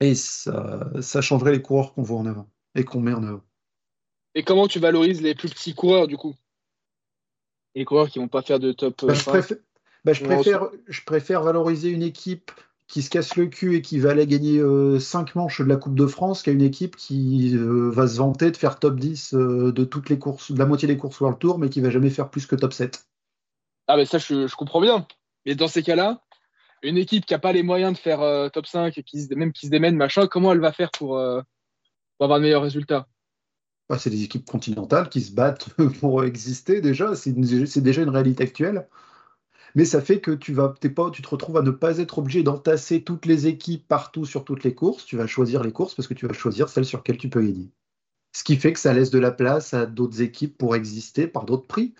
[0.00, 3.42] et ça, ça changerait les coureurs qu'on voit en avant et qu'on met en avant.
[4.34, 6.34] Et comment tu valorises les plus petits coureurs, du coup?
[7.74, 9.30] Les coureurs qui vont pas faire de top Bah, je, 5.
[9.30, 9.56] préfère,
[10.04, 12.50] bah, je, préfère, je préfère valoriser une équipe
[12.86, 14.62] qui se casse le cul et qui va aller gagner
[14.98, 18.50] 5 manches de la Coupe de France qu'à une équipe qui euh, va se vanter
[18.50, 21.38] de faire top 10 euh, de toutes les courses, de la moitié des courses World
[21.38, 23.06] Tour, mais qui va jamais faire plus que top 7.
[23.88, 25.06] Ah, mais ça, je, je comprends bien.
[25.44, 26.22] Mais dans ces cas-là,
[26.82, 29.34] une équipe qui n'a pas les moyens de faire euh, top 5, et qui se,
[29.34, 31.40] même qui se démène, machin, comment elle va faire pour, euh,
[32.20, 33.08] avoir de meilleurs résultats?
[33.88, 35.70] Bah, c'est des équipes continentales qui se battent
[36.00, 37.32] pour exister déjà, c'est
[37.80, 38.86] déjà une réalité actuelle.
[39.74, 43.02] Mais ça fait que tu vas, tu te retrouves à ne pas être obligé d'entasser
[43.02, 45.04] toutes les équipes partout sur toutes les courses.
[45.04, 47.42] Tu vas choisir les courses parce que tu vas choisir celles sur lesquelles tu peux
[47.42, 47.70] gagner.
[48.32, 51.44] Ce qui fait que ça laisse de la place à d'autres équipes pour exister par
[51.44, 51.94] d'autres prix.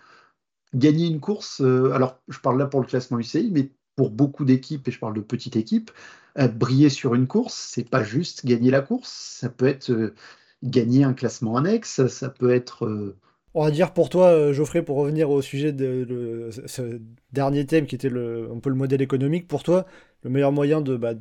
[0.74, 4.46] Gagner une course, euh, alors je parle là pour le classement UCI, mais pour beaucoup
[4.46, 5.90] d'équipes, et je parle de petites équipes,
[6.38, 10.14] euh, briller sur une course, c'est pas juste gagner la course, ça peut être euh,
[10.62, 13.16] gagner un classement annexe, ça peut être euh,
[13.54, 17.00] On va dire pour toi, Geoffrey, pour revenir au sujet de ce-
[17.32, 19.86] dernier thème qui était le, un peu le modèle économique, pour toi,
[20.22, 21.14] le meilleur moyen de, bah,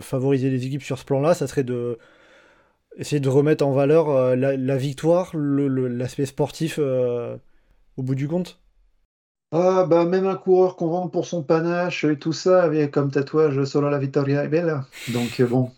[0.00, 1.98] favoriser les équipes sur ce plan-là, ça serait de
[2.98, 8.58] essayer de remettre en valeur la, victoire, l'aspect sportif au bout du compte?
[9.50, 13.10] Ah, bah, même un coureur qu'on vend pour son panache et tout ça, avec comme
[13.10, 14.86] tatouage Solo la Vittoria è bella.
[15.08, 15.72] Donc, euh, bon.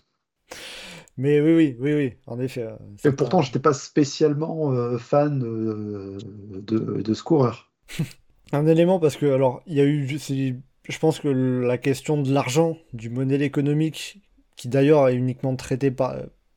[1.16, 2.62] Mais oui, oui, oui, oui, en effet.
[2.62, 6.16] euh, Et pourtant, pas- j'étais pas spécialement euh, fan euh,
[6.62, 7.72] de, de ce coureur.
[8.52, 12.32] Un élément parce que, alors, il y a eu, je pense que la question de
[12.32, 14.22] l'argent, du modèle économique,
[14.56, 16.16] qui d'ailleurs est uniquement traité par,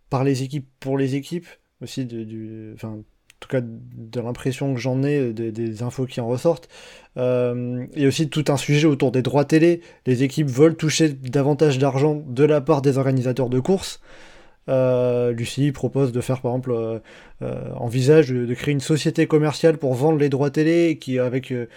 [0.09, 1.47] par les équipes pour les équipes,
[1.81, 3.03] aussi de, du, enfin, en
[3.41, 6.69] tout cas de l'impression que j'en ai, des, des infos qui en ressortent.
[7.17, 9.81] Euh, il y a aussi tout un sujet autour des droits télé.
[10.05, 13.99] Les équipes veulent toucher davantage d'argent de la part des organisateurs de courses.
[14.69, 16.99] Euh, Lucie propose de faire par exemple, euh,
[17.41, 21.67] euh, envisage de, créer une société commerciale pour vendre les droits télé qui avec euh,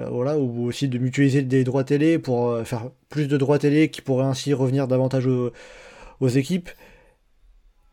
[0.00, 3.58] euh, voilà, ou aussi de mutualiser des droits télé pour euh, faire plus de droits
[3.58, 6.70] télé qui pourraient ainsi revenir davantage aux équipes.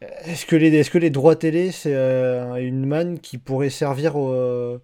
[0.01, 4.81] Est-ce que, les, droits télé, c'est euh, une manne qui pourrait servir euh,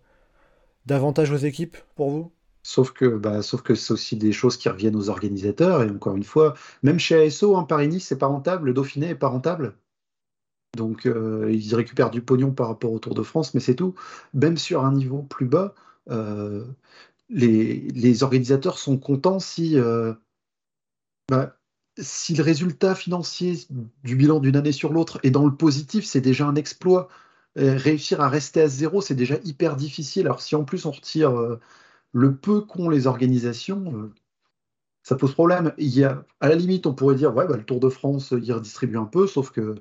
[0.86, 2.32] davantage aux équipes pour vous?
[2.62, 5.82] Sauf que, bah, sauf que c'est aussi des choses qui reviennent aux organisateurs.
[5.82, 6.54] Et encore une fois,
[6.84, 8.68] même chez ASO, hein, Paris-Nice, c'est pas rentable.
[8.68, 9.76] Le Dauphiné est pas rentable.
[10.76, 13.96] Donc, euh, ils récupèrent du pognon par rapport au Tour de France, mais c'est tout.
[14.34, 15.74] Même sur un niveau plus bas,
[17.30, 19.78] les, organisateurs sont contents si,
[21.30, 21.57] bah,
[22.00, 23.58] si le résultat financier
[24.04, 27.10] du bilan d'une année sur l'autre est dans le positif, c'est déjà un exploit.
[27.58, 30.28] Euh, réussir à rester à zéro, c'est déjà hyper difficile.
[30.28, 31.60] Alors, si en plus on retire euh,
[32.14, 34.14] le peu qu'ont les organisations, euh,
[35.04, 35.74] ça pose problème.
[35.78, 38.34] Il y a, à la limite, on pourrait dire, ouais, bah, le Tour de France,
[38.42, 39.76] il redistribue un peu, sauf que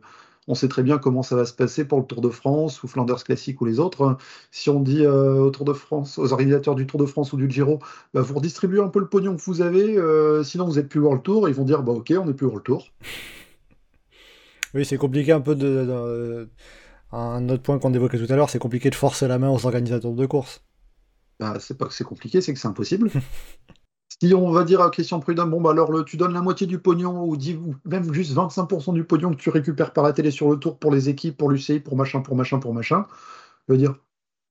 [0.49, 2.89] on sait très bien comment ça va se passer pour le Tour de France ou
[2.89, 4.17] Flanders Classic ou les autres.
[4.51, 7.37] Si on dit euh, au Tour de France, aux organisateurs du Tour de France ou
[7.37, 7.81] du Giro,
[8.15, 11.01] bah, vous redistribuez un peu le pognon que vous avez, euh, sinon vous n'êtes plus
[11.01, 12.87] World Tour, ils vont dire, bah ok, on n'est plus World Tour.
[14.75, 16.51] Oui, c'est compliqué un peu de, de-
[17.13, 19.65] Un autre point qu'on évoquait tout à l'heure, c'est compliqué de forcer la main aux
[19.65, 20.63] organisateurs de courses.
[21.41, 23.11] Bah, c'est pas que c'est compliqué, c'est que c'est impossible.
[24.23, 26.67] Si on va dire à Christian Prudhomme, bon, bah alors le- tu donnes la moitié
[26.67, 27.37] du pognon ou,
[27.85, 30.91] même juste 25% du pognon que tu récupères par la télé sur le tour pour
[30.91, 33.07] les équipes, pour l'UCI, pour machin, pour machin, pour machin,
[33.69, 33.97] je veux dire,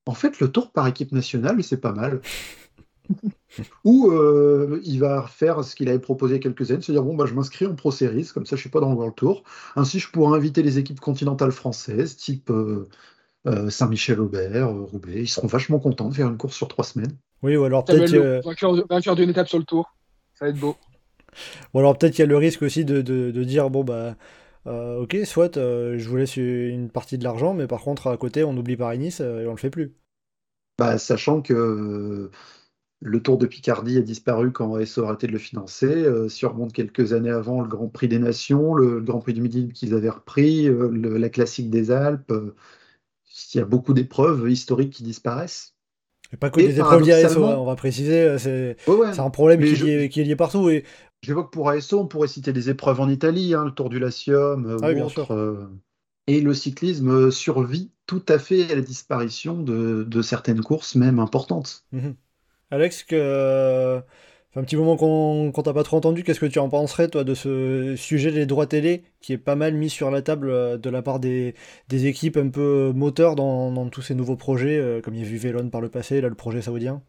[0.08, 2.22] en fait, le tour par équipe nationale, c'est pas mal.
[3.86, 7.16] Ou euh, il va faire ce qu'il avait proposé il quelques années, se dire bon
[7.16, 9.44] bah je m'inscris en Pro Series, comme ça je suis pas dans le World Tour.
[9.76, 12.88] Ainsi je pourrais inviter les équipes continentales françaises, type euh,
[13.48, 15.22] euh, Saint-Michel-Aubert, Roubaix.
[15.24, 17.18] Ils seront vachement contents de faire une course sur trois semaines.
[17.46, 19.96] Oui, ou alors peut-être euh, vainqueur, vainqueur d'une étape sur le tour.
[20.34, 20.76] Ça va être beau.
[21.74, 24.16] ou alors peut-être qu'il y a le risque aussi de, de- de dire bon bah
[24.68, 28.18] euh, ok, soit euh, je vous laisse une partie de l'argent, mais par contre à
[28.18, 29.94] côté on oublie Paris-Nice euh, et on le fait plus.
[30.78, 32.30] Bah, sachant que
[33.02, 35.88] le Tour de Picardie a disparu quand ASO a arrêté de le financer.
[35.88, 39.20] Euh, si on remonte quelques années avant, le Grand Prix des Nations, le, le Grand
[39.22, 42.56] Prix du Midi qu'ils avaient repris, euh, le- la Classique des Alpes, euh,
[43.54, 45.75] il y a beaucoup d'épreuves historiques qui disparaissent.
[46.34, 48.96] Et pas que Et des épreuves liées à SO, on va préciser, euh, c'est Ouais,
[48.96, 49.14] ouais.
[49.14, 50.70] c'est un problème qui, je- est lié, qui est lié partout.
[50.70, 50.84] Et
[51.22, 54.66] J'évoque pour ASO, on pourrait citer des épreuves en Italie, hein, le Tour du Latium
[54.66, 55.32] euh, Ah ou sûr.
[55.32, 55.68] euh,
[56.28, 61.20] et le cyclisme survit tout à fait à la disparition de, de certaines courses, même
[61.20, 61.86] importantes.
[61.92, 62.16] Mhm.
[62.72, 64.02] Alex, que,
[64.56, 66.24] un petit moment qu'on qu'on t'a pas trop entendu.
[66.24, 69.56] Qu'est-ce que tu en penserais, toi, de ce sujet des droits télé qui est pas
[69.56, 71.56] mal mis sur la table euh, de la part des,
[71.92, 75.38] équipes un peu moteurs dans, tous ces nouveaux projets, euh, comme il y a vu
[75.38, 77.02] Vélon par le passé, là, le projet saoudien?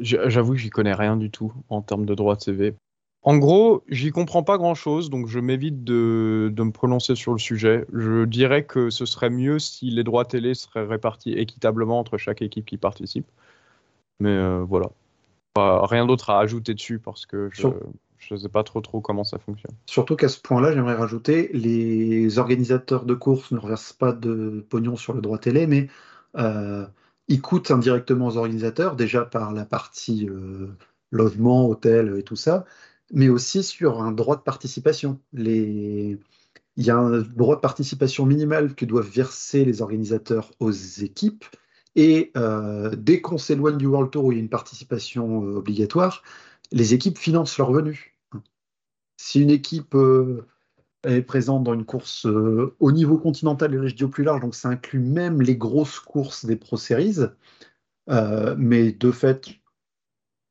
[0.00, 2.74] J'avoue que j'y connais rien du tout en termes de droits TV.
[3.22, 7.38] En gros, j'y comprends pas grand-chose, donc je m'évite de, de me prononcer sur le
[7.38, 7.84] sujet.
[7.92, 12.40] Je dirais que ce serait mieux si les droits télé seraient répartis équitablement entre chaque
[12.42, 13.26] équipe qui participe.
[14.20, 14.90] Mais euh, voilà.
[15.56, 17.66] Rien d'autre à ajouter dessus parce que je
[18.20, 19.74] je sais pas trop trop comment ça fonctionne.
[19.86, 24.96] Surtout qu'à ce point-là, j'aimerais rajouter, les organisateurs de courses ne reversent pas de pognon
[24.96, 25.88] sur le droit télé, mais
[26.36, 26.86] euh,
[27.28, 30.68] ils coûtent indirectement aux organisateurs, déjà par la partie euh,
[31.10, 32.64] logement, hôtel et tout ça,
[33.12, 35.18] mais aussi sur un droit de participation.
[35.32, 36.18] Les...
[36.76, 41.44] Il y a un droit de participation minimal que doivent verser les organisateurs aux équipes,
[41.96, 45.56] et euh, dès qu'on s'éloigne du World Tour où il y a une participation euh,
[45.56, 46.22] obligatoire,
[46.72, 48.12] les équipes financent leurs revenus.
[49.16, 50.46] Si une équipe euh,
[51.04, 55.00] est présente dans une course au niveau continental et régio plus large, donc ça inclut
[55.00, 57.16] même les grosses courses des Pro Series,
[58.08, 59.50] mais de fait,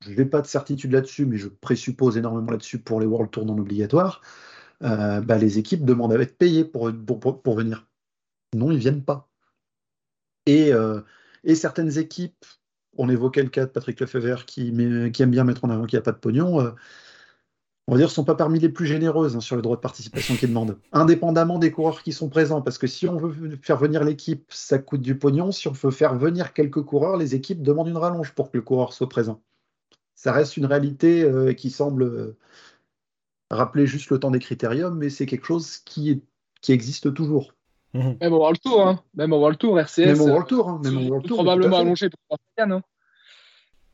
[0.01, 3.45] je n'ai pas de certitude là-dessus, mais je présuppose énormément là-dessus pour les World Tour
[3.45, 4.21] non obligatoires,
[4.81, 7.87] bah, les équipes demandent à être payées pour, pour, pour- venir.
[8.51, 9.29] Sinon, ils ne viennent pas.
[10.47, 10.73] Et,
[11.43, 12.45] et certaines équipes,
[12.97, 16.01] on évoquait le cas de Patrick Lefebvre qui, aime bien mettre en avant qu'il n'y
[16.01, 16.71] a pas de pognon, euh,
[17.87, 20.35] on va dire, sont pas parmi les plus généreuses hein, sur les droits de participation
[20.35, 22.61] qu'ils demandent, indépendamment des coureurs qui sont présents.
[22.61, 25.51] Parce que si on veut faire venir l'équipe, ça coûte du pognon.
[25.51, 28.61] Si on veut faire venir quelques coureurs, les équipes demandent une rallonge pour que le
[28.61, 29.41] coureur soit présent.
[30.13, 32.37] Ça reste une réalité euh, qui semble euh,
[33.49, 36.21] rappeler juste le temps des critériums, mais c'est quelque chose qui
[36.67, 37.53] existe toujours.
[37.93, 38.17] Mhm.
[38.21, 39.03] Même au World Tour, hein.
[39.15, 40.05] Même au World Tour, RCS.
[40.05, 40.69] Même au euh, World Tour.
[40.69, 42.71] hein, même au World Tour, probablement tout allongé pour Yann.
[42.73, 42.83] Hein.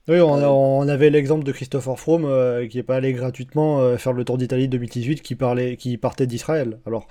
[0.08, 3.98] Oui, on, on avait l'exemple de Christopher Froome euh, qui est pas allé gratuitement euh,
[3.98, 6.80] faire le Tour d'Italie 2018 qui, parlait, qui partait d'Israël.
[6.86, 7.08] Alors,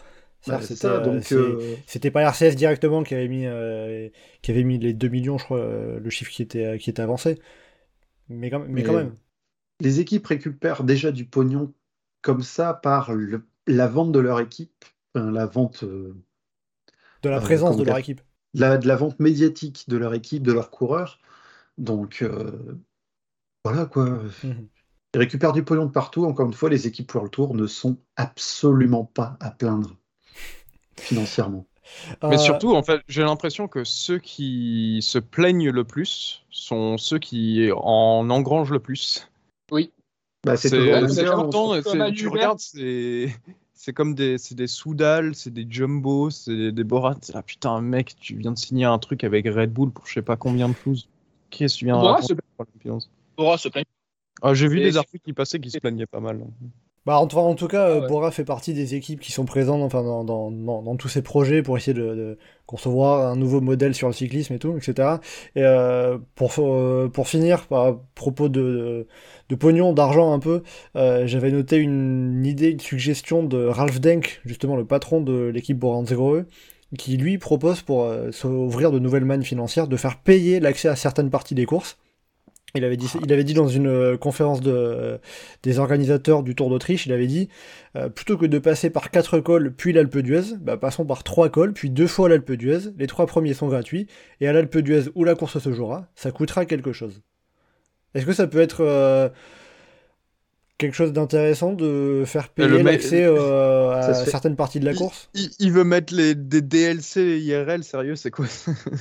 [0.46, 4.08] Bah, c'était, ça, euh, donc c'est- euh, C'était pas RCS directement qui avait mis, euh,
[4.42, 7.02] qui avait mis les 2 millions, je crois, euh, le chiffre qui était, qui était
[7.02, 7.40] avancé.
[8.28, 9.14] Mais quand, mais Mais- quand même.
[9.80, 11.72] les équipes récupèrent déjà du pognon
[12.22, 14.84] comme ça par le- la vente de leur équipe,
[15.16, 16.14] enfin, la vente, euh,
[17.24, 18.20] De la euh, présence de leur équipe.
[18.54, 21.18] la, de la vente médiatique de leur équipe, de leurs coureurs.
[21.78, 22.78] Donc euh,
[23.64, 24.20] voilà quoi.
[24.42, 24.68] Mhm.
[25.14, 26.24] Ils récupèrent du pognon de partout.
[26.24, 29.96] Encore une fois, les équipes World Tour ne sont absolument pas à plaindre
[30.98, 31.66] financièrement.
[32.22, 36.98] Mais Euh, surtout, en fait, j'ai l'impression que ceux qui se plaignent le plus sont
[36.98, 39.28] ceux qui en engrangent le plus.
[40.44, 43.34] Bah, c'est toujours le le on temps, à tu regardes, c'est
[43.84, 47.18] c'est comme des, c'est des Soudal, c'est des Jumbo, c'est des Borat.
[47.34, 50.22] Ah putain, mec, tu viens de signer un truc avec Red Bull pour je sais
[50.22, 50.96] pas combien de floues.
[51.50, 52.32] Qu'est-ce que tu viens de Borat se-
[53.68, 53.84] plaint.
[54.40, 56.46] Ah, J'ai vu Et des articles qui passaient qui se plaignaient pas mal.
[57.06, 58.08] Bah, en, en tout cas, euh, Ah ouais.
[58.08, 61.20] Bora fait partie des équipes qui sont présentes enfin, dans, dans, dans, dans tous ces
[61.20, 65.20] projets pour essayer de, de concevoir un nouveau modèle sur le cyclisme et tout, etc.
[65.54, 69.06] Et euh, pour, euh, pour finir, à propos de, de,
[69.50, 70.62] de pognon, d'argent un peu,
[70.96, 75.78] euh, j'avais noté une idée, une suggestion de Ralph Denk, justement le patron de l'équipe
[75.78, 76.44] Bora Hansgrohe,
[76.98, 80.96] qui lui propose pour euh, s'ouvrir de nouvelles mannes financières de faire payer l'accès à
[80.96, 81.98] certaines parties des courses.
[82.76, 85.18] Il avait dit, il avait dit dans une euh, conférence euh,
[85.62, 87.48] des organisateurs du Tour d'Autriche, il avait dit
[87.94, 91.48] euh, plutôt que de passer par quatre cols puis l'Alpe d'Huez, bah, passons par trois
[91.50, 92.90] cols puis deux fois l'Alpe d'Huez.
[92.98, 94.08] Les trois premiers sont gratuits
[94.40, 97.22] et à l'Alpe d'Huez où la course se jouera, ça coûtera quelque chose.
[98.14, 99.32] Est-ce que ça peut être
[100.78, 104.30] quelque chose d'intéressant de faire payer le mec- l'accès euh, à se fait.
[104.30, 108.16] certaines parties de la Il- course Il, il veut mettre les, des DLC IRL, sérieux,
[108.16, 108.46] c'est quoi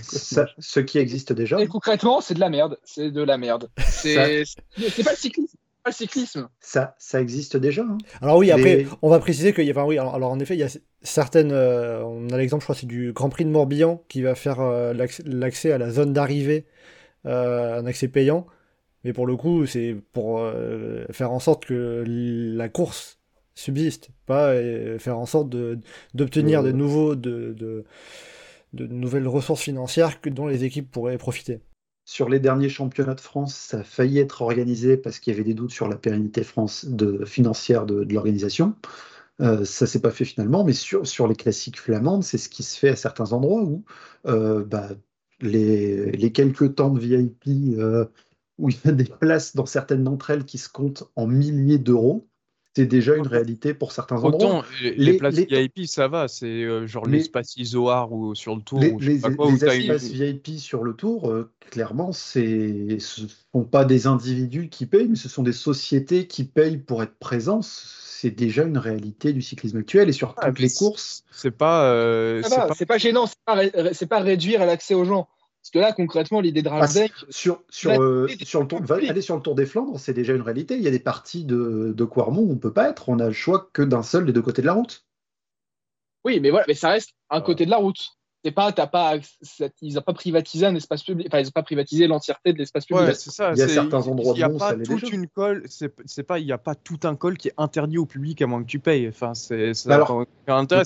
[0.01, 1.59] Ça- ce qui existe déjà.
[1.61, 2.77] Et concrètement, c'est de la merde.
[2.83, 3.69] C'est de la merde.
[3.87, 5.57] C'est pas le cyclisme.
[5.57, 6.49] c'est Pas le cyclisme.
[6.61, 7.81] Ça, ça existe déjà.
[7.81, 7.97] hein.
[8.21, 10.39] Alors oui, après, Les- on va préciser qu'il y a, enfin oui, alors, alors, en
[10.39, 10.69] effet, il y a
[11.01, 14.35] certaines, euh, on a l'exemple, je crois, c'est du Grand Prix de Morbihan qui va
[14.35, 16.65] faire euh, l'accès- à la zone d'arrivée,
[17.25, 18.45] euh, un accès payant,
[19.03, 23.19] mais pour le coup, c'est pour euh, faire en sorte que la course
[23.55, 25.49] subsiste, pas euh, faire en sorte
[26.13, 27.83] d'obtenir de nouveaux, de, de,
[28.73, 31.59] de nouvelles ressources financières que, dont les équipes pourraient profiter.
[32.05, 35.45] Sur les derniers championnats de France, ça a failli être organisé parce qu'il y avait
[35.45, 38.75] des doutes sur la pérennité France de, financière de, de l'organisation.
[39.41, 42.63] Euh, ça s'est pas fait finalement, mais sur, sur les classiques flamandes, c'est ce qui
[42.63, 43.83] se fait à certains endroits où
[44.27, 44.89] euh, bah,
[45.41, 48.05] les, les quelques temps de VIP, euh,
[48.57, 51.77] où il y a des places dans certaines d'entre elles qui se comptent en milliers
[51.79, 52.27] d'euros,
[52.75, 54.33] c'est déjà une réalité pour certains endroits.
[54.33, 58.33] Autant les, Les- places les- VIP, ça va, c'est euh, genre Les- l'espace Isoar ou
[58.33, 58.79] sur le tour.
[58.79, 60.93] Les, ou je sais les- pas quoi, où les t'as une- espaces VIP sur le
[60.95, 65.53] tour, euh, clairement, ce ne sont pas des individus qui payent, mais ce sont des
[65.53, 67.61] sociétés qui payent pour être présents.
[67.61, 71.25] C'est déjà une réalité du cyclisme actuel et sur Ah, toutes les courses.
[71.31, 71.91] C'est pas.
[71.91, 73.71] euh, c'est pas- pas gênant, c'est pas, ré-
[74.09, 75.27] pas réduire l'accès aux gens.
[75.63, 78.99] Parce que là, concrètement, l'idée de Ah, Ralsdeck, Sur, sur, euh, sur le tour, va-
[78.99, 80.75] les- aller sur le Tour des Flandres, c'est déjà une réalité.
[80.75, 83.07] Il y a des parties de, de Quarmont où on peut pas être.
[83.07, 85.05] On a le choix que d'un seul des deux côtés de la route.
[86.25, 88.11] oui, mais voilà, mais ça reste un côté de la route.
[88.45, 89.13] C'est pas, t'as pas,
[89.81, 92.85] ils n'ont pas privatisé un espace public, enfin, ils n'ont pas privatisé l'entièreté de l'espace
[92.85, 93.05] public.
[93.05, 93.53] Ouais, c'est ça.
[93.53, 95.63] il y a c'est- certains endroits il y a pas toute une colle.
[95.69, 96.39] C'est c'est pas.
[96.39, 98.67] Il y a pas tout un col qui est interdit au public à moins que
[98.67, 99.07] tu payes.
[99.07, 99.73] Enfin, c'est.
[99.73, 100.83] ça Bah alors, intérêt.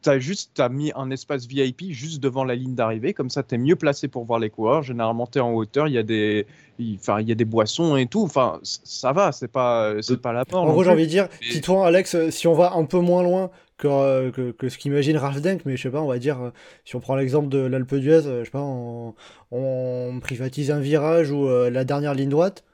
[0.00, 3.58] T'as juste t'as mis un espace VIP juste devant la ligne d'arrivée, comme ça t'es
[3.58, 4.82] mieux placé pour voir les coureurs.
[4.82, 6.46] Généralement t'es en hauteur, il y a des,
[6.78, 8.22] il, enfin il y a des boissons et tout.
[8.22, 10.64] Enfin ça va, c'est pas, c'est pas la mort.
[10.64, 12.98] En gros, j'ai envie de dire, Mais- si toi, Alex, si on va un peu
[13.00, 16.08] moins loin que, euh, que, que ce qu'imagine Ralph Denk, mais je sais pas, on
[16.08, 16.50] va dire, euh,
[16.84, 19.14] si on prend l'exemple de l'Alpe d'Huez, euh, je sais pas, on,
[19.52, 22.64] on privatise un virage ou euh, la dernière ligne droite,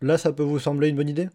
[0.00, 1.28] là, ça peut vous sembler une bonne idée?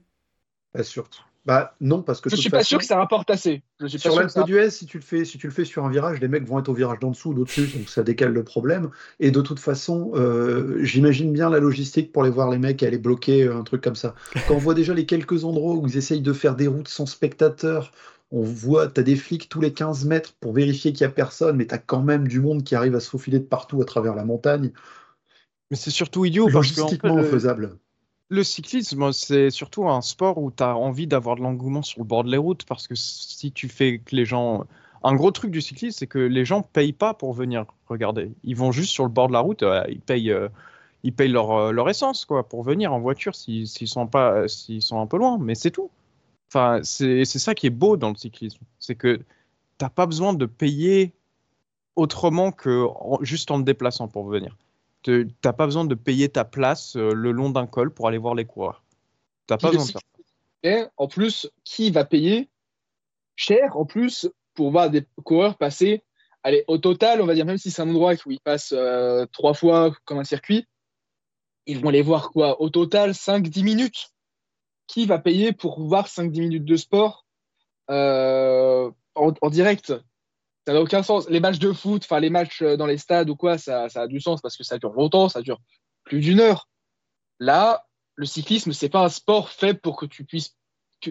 [0.73, 1.09] Pas sûr.
[1.45, 3.61] Bah non, parce que Je suis pas façon, sûr que ça rapporte assez.
[3.79, 5.45] Je suis pas Sur sûr que ça l'Alpe d'Huez, si tu le fais, si tu
[5.45, 7.67] le fais sur un virage, les mecs vont être au virage d'en dessous ou d'au-dessus,
[7.67, 8.89] donc ça décale le problème.
[9.19, 12.97] Et de toute façon, euh, j'imagine bien la logistique pour les voir les mecs aller
[12.97, 14.15] bloquer euh, un truc comme ça.
[14.47, 17.05] Quand on voit déjà les quelques endroits où ils essayent de faire des routes sans
[17.05, 17.91] spectateurs,
[18.31, 21.57] on voit, t'as des flics tous les 15 mètres pour vérifier qu'il y a personne,
[21.57, 24.15] mais t'as quand même du monde qui arrive à se faufiler de partout à travers
[24.15, 24.71] la montagne.
[25.69, 27.84] Mais c'est surtout idiot parce que en fait, Logistiquement
[28.29, 32.05] le- cyclisme, c'est surtout un sport où tu as envie d'avoir de l'engouement sur le
[32.05, 34.65] bord de les routes parce que si tu fais que les gens.
[35.03, 38.31] Un gros truc du cyclisme, c'est que les gens payent pas pour venir regarder.
[38.43, 40.49] Ils vont juste sur le bord de la route, euh, ils payent, euh,
[41.03, 44.99] ils payent leur, euh, leur essence quoi, pour venir en voiture s'ils sont, pas, sont
[45.01, 45.91] un peu loin, mais c'est tout.
[46.49, 48.59] Enfin, c'est ça qui est beau dans le cyclisme.
[48.79, 49.21] C'est que
[49.77, 51.13] t'as pas besoin de payer
[51.95, 52.87] autrement que
[53.21, 54.57] juste en te déplaçant pour venir.
[55.05, 58.17] Te- T'as pas besoin de payer ta place euh, le long d'un col pour aller
[58.17, 58.83] voir les coureurs.
[59.45, 59.99] T'as pas Qui le besoin de ça.
[60.63, 62.49] Et en plus, qui va payer
[63.35, 66.03] cher en plus pour voir des coureurs passer
[66.41, 69.27] Allez, au total, on va dire, même si c'est un endroit où ils passent euh,
[69.31, 70.67] trois fois comme un circuit,
[71.67, 72.59] ils vont les voir quoi?
[72.59, 74.09] Au total, 5-10 minutes.
[74.87, 77.27] Qui va payer pour voir 5-10 minutes de sport
[77.91, 79.93] euh, en, en direct?
[80.67, 81.29] Ça n'a aucun sens.
[81.29, 84.01] Les matchs de foot, enfin les matchs euh, dans les stades ou quoi, ça, ça
[84.01, 85.59] a du sens parce que ça dure longtemps, ça dure
[86.03, 86.69] plus d'une heure.
[87.39, 87.85] Là,
[88.15, 90.55] le cyclisme, c'est pas un sport fait pour que tu puisses,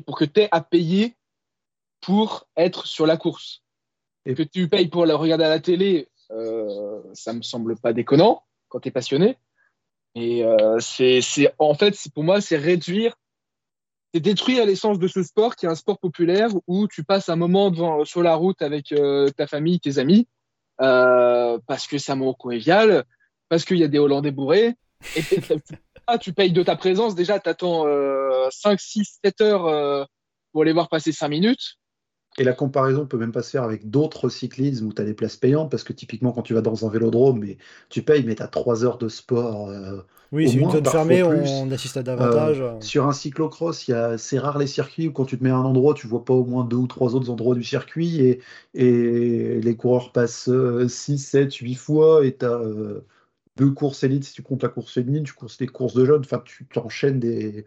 [0.06, 1.16] pour que tu aies à payer
[2.00, 3.62] pour être sur la course.
[4.26, 7.92] Et que tu payes pour le regarder à la télé, euh, ça me semble pas
[7.92, 9.38] déconnant quand tu es passionné.
[10.14, 13.14] Et euh, c'est, c'est- en fait, pour moi, c'est réduire,
[14.14, 17.34] c'est détruire l'essence de ce sport qui est un sport populaire où tu passes un
[17.34, 20.28] moment devant, sur la route avec euh, ta famille, tes amis,
[20.80, 23.04] euh, parce que c'est un moment convivial,
[23.48, 24.74] parce qu'il y a des Hollandais bourrés.
[25.16, 25.22] Et
[26.06, 27.16] ah, tu payes de ta présence.
[27.16, 27.86] Déjà, tu attends
[28.52, 30.04] 5, 6, 7 heures euh,
[30.52, 31.74] pour aller voir passer 5 minutes.
[32.38, 35.14] Et la comparaison peut même pas se faire avec d'autres cyclismes où tu as des
[35.14, 37.58] places payantes, parce que typiquement, quand tu vas dans un vélodrome, mais
[37.90, 39.68] tu payes, mais tu as 3 heures de sport.
[39.68, 40.00] euh,
[40.32, 41.62] Oui, c'est une zone parfois fermée, plus.
[41.62, 42.62] on assiste à davantage.
[42.80, 45.50] Sur un cyclocross, il y a- c'est rare les circuits où quand tu te mets
[45.50, 48.20] à un endroit, tu vois pas au moins deux ou trois autres endroits du circuit
[48.20, 48.40] et,
[48.74, 50.50] et les coureurs passent
[50.88, 52.60] 6, 7, 8 fois et tu as
[53.56, 56.20] deux courses élites si tu comptes la course féminine, tu courses des courses de jeunes,
[56.20, 57.66] enfin tu t'enchaînes des,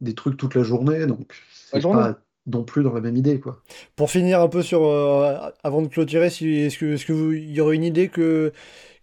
[0.00, 1.90] des trucs toute la journée, donc c'est journée.
[1.90, 3.62] pas non plus dans la même idée quoi.
[3.96, 7.84] Pour finir un peu sur, euh, avant de clôturer, si, est-ce que, y aurait une
[7.84, 8.52] idée que,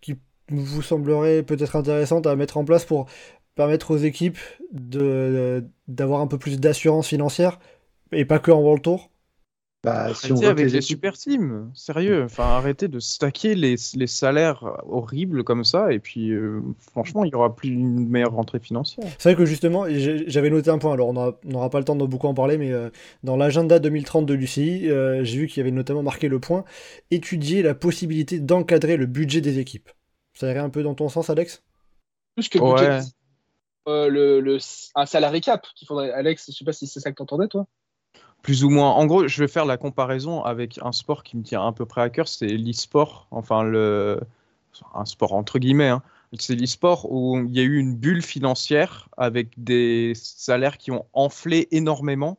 [0.02, 0.15] qui
[0.49, 3.07] vous semblerait peut-être intéressante à mettre en place pour
[3.56, 4.40] permettre aux équipes
[4.72, 7.60] d'avoir un peu plus d'assurance financière
[8.11, 9.10] et pas que en World Tour?
[9.84, 12.23] Bah, si on avec les super teams, sérieux.
[12.23, 15.91] Enfin, arrêtez de stacker les, les salaires horribles comme ça.
[15.91, 16.61] Et puis, euh,
[16.91, 19.05] franchement, il y aura plus une meilleure rentrée financière.
[19.19, 21.85] C'est vrai que justement, j'avais noté un point, alors on aura- on n'aura pas le
[21.85, 22.89] temps de beaucoup en parler, mais euh,
[23.23, 26.64] dans l'agenda 2030 de l'UCI, euh, j'ai vu qu'il y avait notamment marqué le point
[27.11, 29.89] étudier la possibilité d'encadrer le budget des équipes.
[30.34, 31.61] Ça irait un peu dans ton sens, Alex?
[32.35, 32.76] Plus que le Ouais.
[32.76, 33.10] budget,
[33.88, 34.57] euh, le, le-
[34.95, 36.11] un salarié cap qu'il faudrait.
[36.11, 37.68] Alex, je sais pas si c'est ça que tu entendais, toi.
[38.44, 38.91] Plus ou moins.
[38.91, 41.86] En gros, je vais faire la comparaison avec un sport qui me tient à peu
[41.86, 43.28] près à cœur, c'est l'e-sport.
[43.32, 43.64] Enfin,
[44.94, 45.88] un sport entre guillemets.
[45.88, 46.03] hein.
[46.38, 51.06] C'est l'e-sport où il y a eu une bulle financière avec des salaires qui ont
[51.14, 52.38] enflé énormément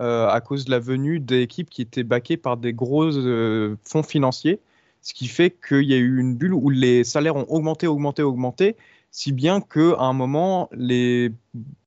[0.00, 4.02] euh, à cause de la venue d'équipes qui étaient backées par des gros euh, fonds
[4.02, 4.60] financiers.
[5.02, 8.22] Ce qui fait qu'il y a eu une bulle où les salaires ont augmenté, augmenté,
[8.22, 8.76] augmenté,
[9.10, 11.32] si bien qu'à un moment, les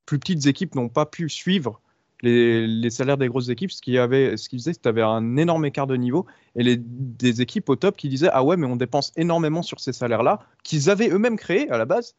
[0.05, 1.81] plus petites équipes n'ont pas pu suivre
[2.25, 5.01] les, salaires des grosses équipes, ce qui, avait, ce qui faisait, c'est que tu avais
[5.01, 6.25] un énorme écart de niveau
[6.55, 9.93] et des équipes au top qui disaient Ah ouais, mais on dépense énormément sur ces
[9.93, 12.15] salaires-là, qu'ils avaient eux-mêmes créés à la base,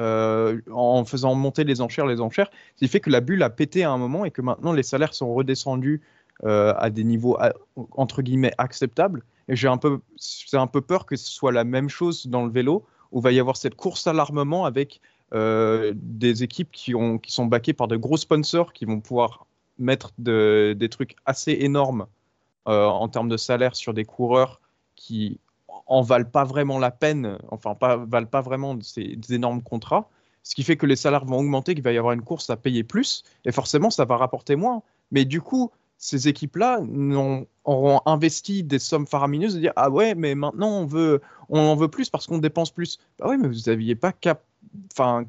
[0.00, 3.50] euh, en faisant monter les enchères, les enchères, ce qui fait que la bulle a
[3.50, 6.00] pété à un moment et que maintenant les salaires sont redescendus
[6.44, 7.36] euh, à des niveaux
[7.76, 9.22] entre guillemets acceptables.
[9.48, 10.00] Et j'ai un peu,
[10.52, 13.40] un peu peur que ce soit la même chose dans le vélo, où va y
[13.40, 15.00] avoir cette course à l'armement avec
[15.34, 19.46] euh, des équipes qui, ont, qui sont backées par de gros sponsors qui vont pouvoir
[19.78, 22.06] mettre de- des trucs assez énormes
[22.68, 24.60] euh, en termes de salaire sur des coureurs
[24.96, 25.38] qui
[25.86, 30.08] en valent pas vraiment la peine, enfin pas valent pas vraiment ces énormes contrats,
[30.42, 32.56] ce qui fait que les salaires vont augmenter, qu'il va y avoir une course à
[32.56, 34.82] payer plus, et forcément ça va rapporter moins.
[35.10, 36.80] Mais du coup, ces équipes-là
[37.64, 41.76] auront investi des sommes faramineuses de dire ah ouais, mais maintenant on veut, on en
[41.76, 42.98] veut plus parce qu'on dépense plus.
[43.18, 44.40] Bah oui, mais vous n'aviez pas qu'à,
[44.92, 45.24] enfin,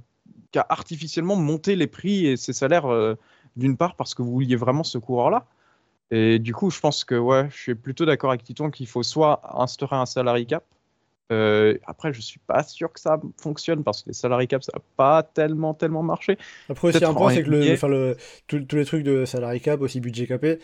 [0.52, 3.16] qu'à artificiellement monter les prix et ces salaires euh,
[3.56, 5.46] d'une part parce que vous vouliez vraiment ce coureur-là.
[6.12, 9.04] Et du coup, je pense que ouais, je suis plutôt d'accord avec Titon qu'il faut
[9.04, 10.66] soit instaurer un salary cap.
[11.32, 14.74] Euh, après, je suis pas sûr que ça fonctionne parce que les salary cap, ça
[14.76, 16.38] n'a pas tellement, tellement marché.
[16.68, 18.18] Après aussi un point, c'est que le, le,
[18.48, 20.60] tous tous les trucs de salary cap, aussi budget capé,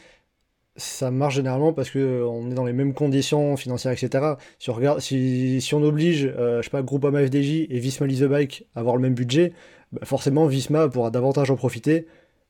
[0.77, 4.33] ça marche généralement parce que euh, on est dans les mêmes conditions financières, etc.
[4.59, 8.05] Si on, regarde, si, si on oblige, euh, je sais pas, Groupama FDJ et Visma
[8.07, 9.53] Lease Bike à avoir le même budget,
[9.91, 12.07] bah, forcément Visma pourra davantage en profiter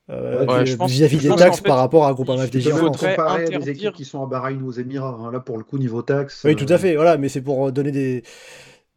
[0.10, 3.68] euh, Ouais, vis-à-vis des taxes fait, par rapport à Groupama FDJ Il faudrait comparer interdire-
[3.70, 5.18] équipes qui sont à Bahreïn ou aux Émirats.
[5.20, 5.32] hein.
[5.32, 6.44] Là, pour le coup, niveau taxe.
[6.46, 8.24] Oui, tout à euh, fait, voilà, mais c'est pour donner des.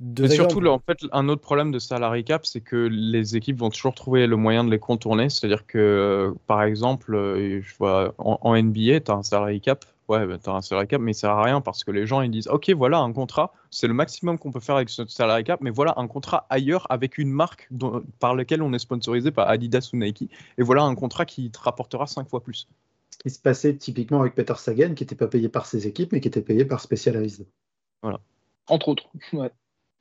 [0.01, 3.59] Deux Mais surtout, en fait, un autre problème de salary cap, c'est que les équipes
[3.59, 5.29] vont toujours trouver le moyen de les contourner.
[5.29, 9.61] C'est-à-dire que, euh, par exemple, euh, je vois en, en NBA, tu as un salary
[9.61, 9.85] cap.
[10.09, 12.05] Ouais, bah, tu as un salary cap, mais il sert à rien parce que les
[12.07, 15.07] gens ils disent Ok, voilà un contrat, c'est le maximum qu'on peut faire avec ce
[15.07, 18.81] salary cap, mais voilà un contrat ailleurs avec une marque dont- par laquelle on est
[18.81, 20.29] sponsorisé par Adidas ou Nike.
[20.59, 22.67] Et voilà un contrat qui te rapportera 5 fois plus.
[23.11, 26.11] Ce qui se passait typiquement avec Peter Sagan, qui n'était pas payé par ses équipes,
[26.13, 27.47] mais qui était payé par Specialized.
[28.67, 29.11] Entre autres.
[29.33, 29.51] Ouais.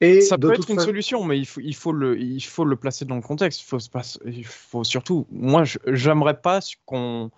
[0.02, 2.64] Et Ça peut être une fa- solution, mais il faut, il faut, le, il faut
[2.64, 3.62] le placer dans le contexte.
[3.62, 3.66] Il
[4.46, 5.28] faut, il surtout.
[5.32, 7.32] Moi, j'aimerais pas qu'on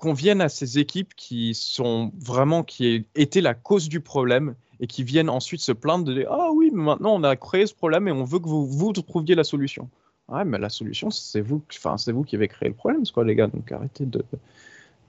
[0.00, 4.56] qu'on vienne à ces équipes qui sont vraiment qui aient été la cause du problème
[4.80, 7.64] et qui viennent ensuite se plaindre de dire ah oui mais maintenant on a créé
[7.64, 9.88] ce problème et on veut que vous vous trouviez la solution.
[10.28, 13.24] Ouais mais la solution c'est vous enfin c'est vous qui avez créé le problème quoi
[13.24, 13.46] les gars?
[13.46, 14.24] Donc arrêtez de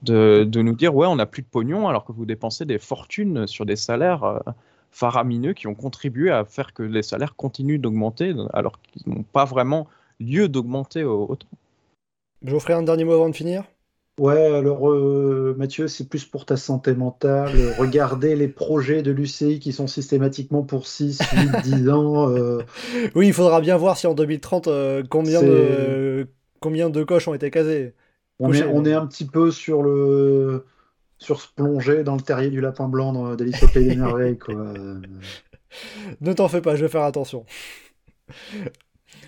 [0.04, 2.78] de, de nous dire ouais on n'a plus de pognon alors que vous dépensez des
[2.78, 4.38] fortunes sur des salaires euh,
[4.90, 9.44] faramineux qui ont contribué à faire que les salaires continuent d'augmenter alors qu'ils n'ont pas
[9.44, 9.86] vraiment
[10.20, 11.48] lieu d'augmenter au- autant.
[12.44, 13.64] Geoffrey, un dernier mot avant de finir?
[14.18, 17.50] Ouais, alors euh, Mathieu, c'est plus pour ta santé mentale.
[17.78, 22.30] Regardez les projets de l'UCI qui sont systématiquement pour 6, 8, 10 ans.
[22.30, 22.58] euh,
[23.14, 26.28] Oui, il faudra bien voir si en 2030, euh, combien, de,
[26.60, 27.92] combien de coches ont été casées.
[28.38, 30.64] on, est un petit peu sur le
[31.18, 33.66] sur se plonger dans le terrier du lapin blanc d'Alice au.
[33.68, 34.54] Quoi.
[36.20, 37.44] Ne t'en fais pas, je vais faire attention.
[38.30, 38.64] je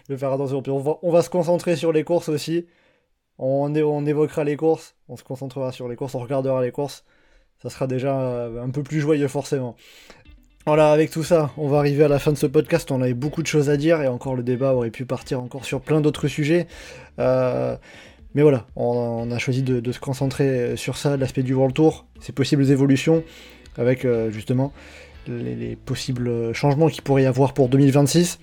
[0.08, 0.62] vais faire attention.
[0.62, 2.66] Puis on va, on va se concentrer sur les courses aussi.
[3.38, 7.04] On, on évoquera les courses, on se concentrera sur les courses, on regardera les courses.
[7.62, 9.76] Ça sera déjà euh, un peu plus joyeux forcément.
[10.66, 12.90] Voilà, avec tout ça, on va arriver à la fin de ce podcast.
[12.90, 15.64] On avait beaucoup de choses à dire et encore le débat aurait pu partir encore
[15.64, 16.66] sur plein d'autres sujets.
[17.18, 17.76] Euh,
[18.34, 22.32] mais voilà, on, a choisi de, se concentrer sur ça, l'aspect du World Tour, ses
[22.32, 23.24] possibles évolutions,
[23.76, 24.72] avec euh, justement
[25.26, 28.38] les, les possibles changements qu'il pourrait y avoir pour 2026.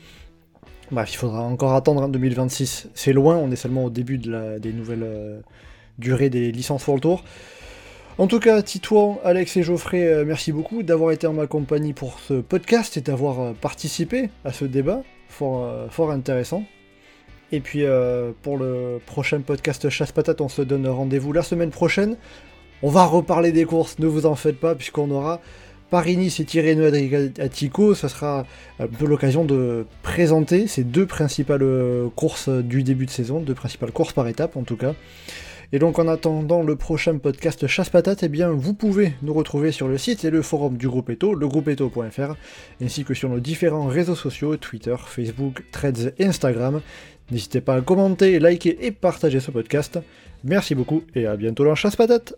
[0.91, 2.89] Bref, il faudra encore attendre hein, 2026.
[2.93, 5.39] C'est loin, on est seulement au début de la- des nouvelles euh,
[5.97, 7.23] durées des licences World Tour.
[8.17, 11.93] En tout cas, Titouan, Alex et Geoffrey, euh, merci beaucoup d'avoir été en ma compagnie
[11.93, 16.63] pour ce podcast et d'avoir participé à ce débat fort intéressant.
[17.51, 21.71] Et puis euh, pour le prochain podcast Chasse Patate, on se donne rendez-vous la semaine
[21.71, 22.17] prochaine.
[22.81, 25.39] On va reparler des courses, ne vous en faites pas, puisqu'on aura
[25.89, 27.95] Paris-Nice et Tirreno Adriatico.
[27.95, 28.45] Ça sera
[28.79, 31.65] un peu l'occasion de présenter ces deux principales
[32.15, 34.93] courses du début de saison, deux principales courses par étape en tout cas.
[35.71, 39.71] Et donc en attendant le prochain podcast Chasse Patate, eh bien vous pouvez nous retrouver
[39.71, 42.35] sur le site et le forum du groupe Eto, legroupeeto.fr,
[42.81, 46.81] ainsi que sur nos différents réseaux sociaux, Twitter, Facebook, Threads et Instagram.
[47.31, 49.99] N'hésitez pas à commenter, liker et partager ce podcast.
[50.43, 52.35] Merci beaucoup et à bientôt dans Chasse Patate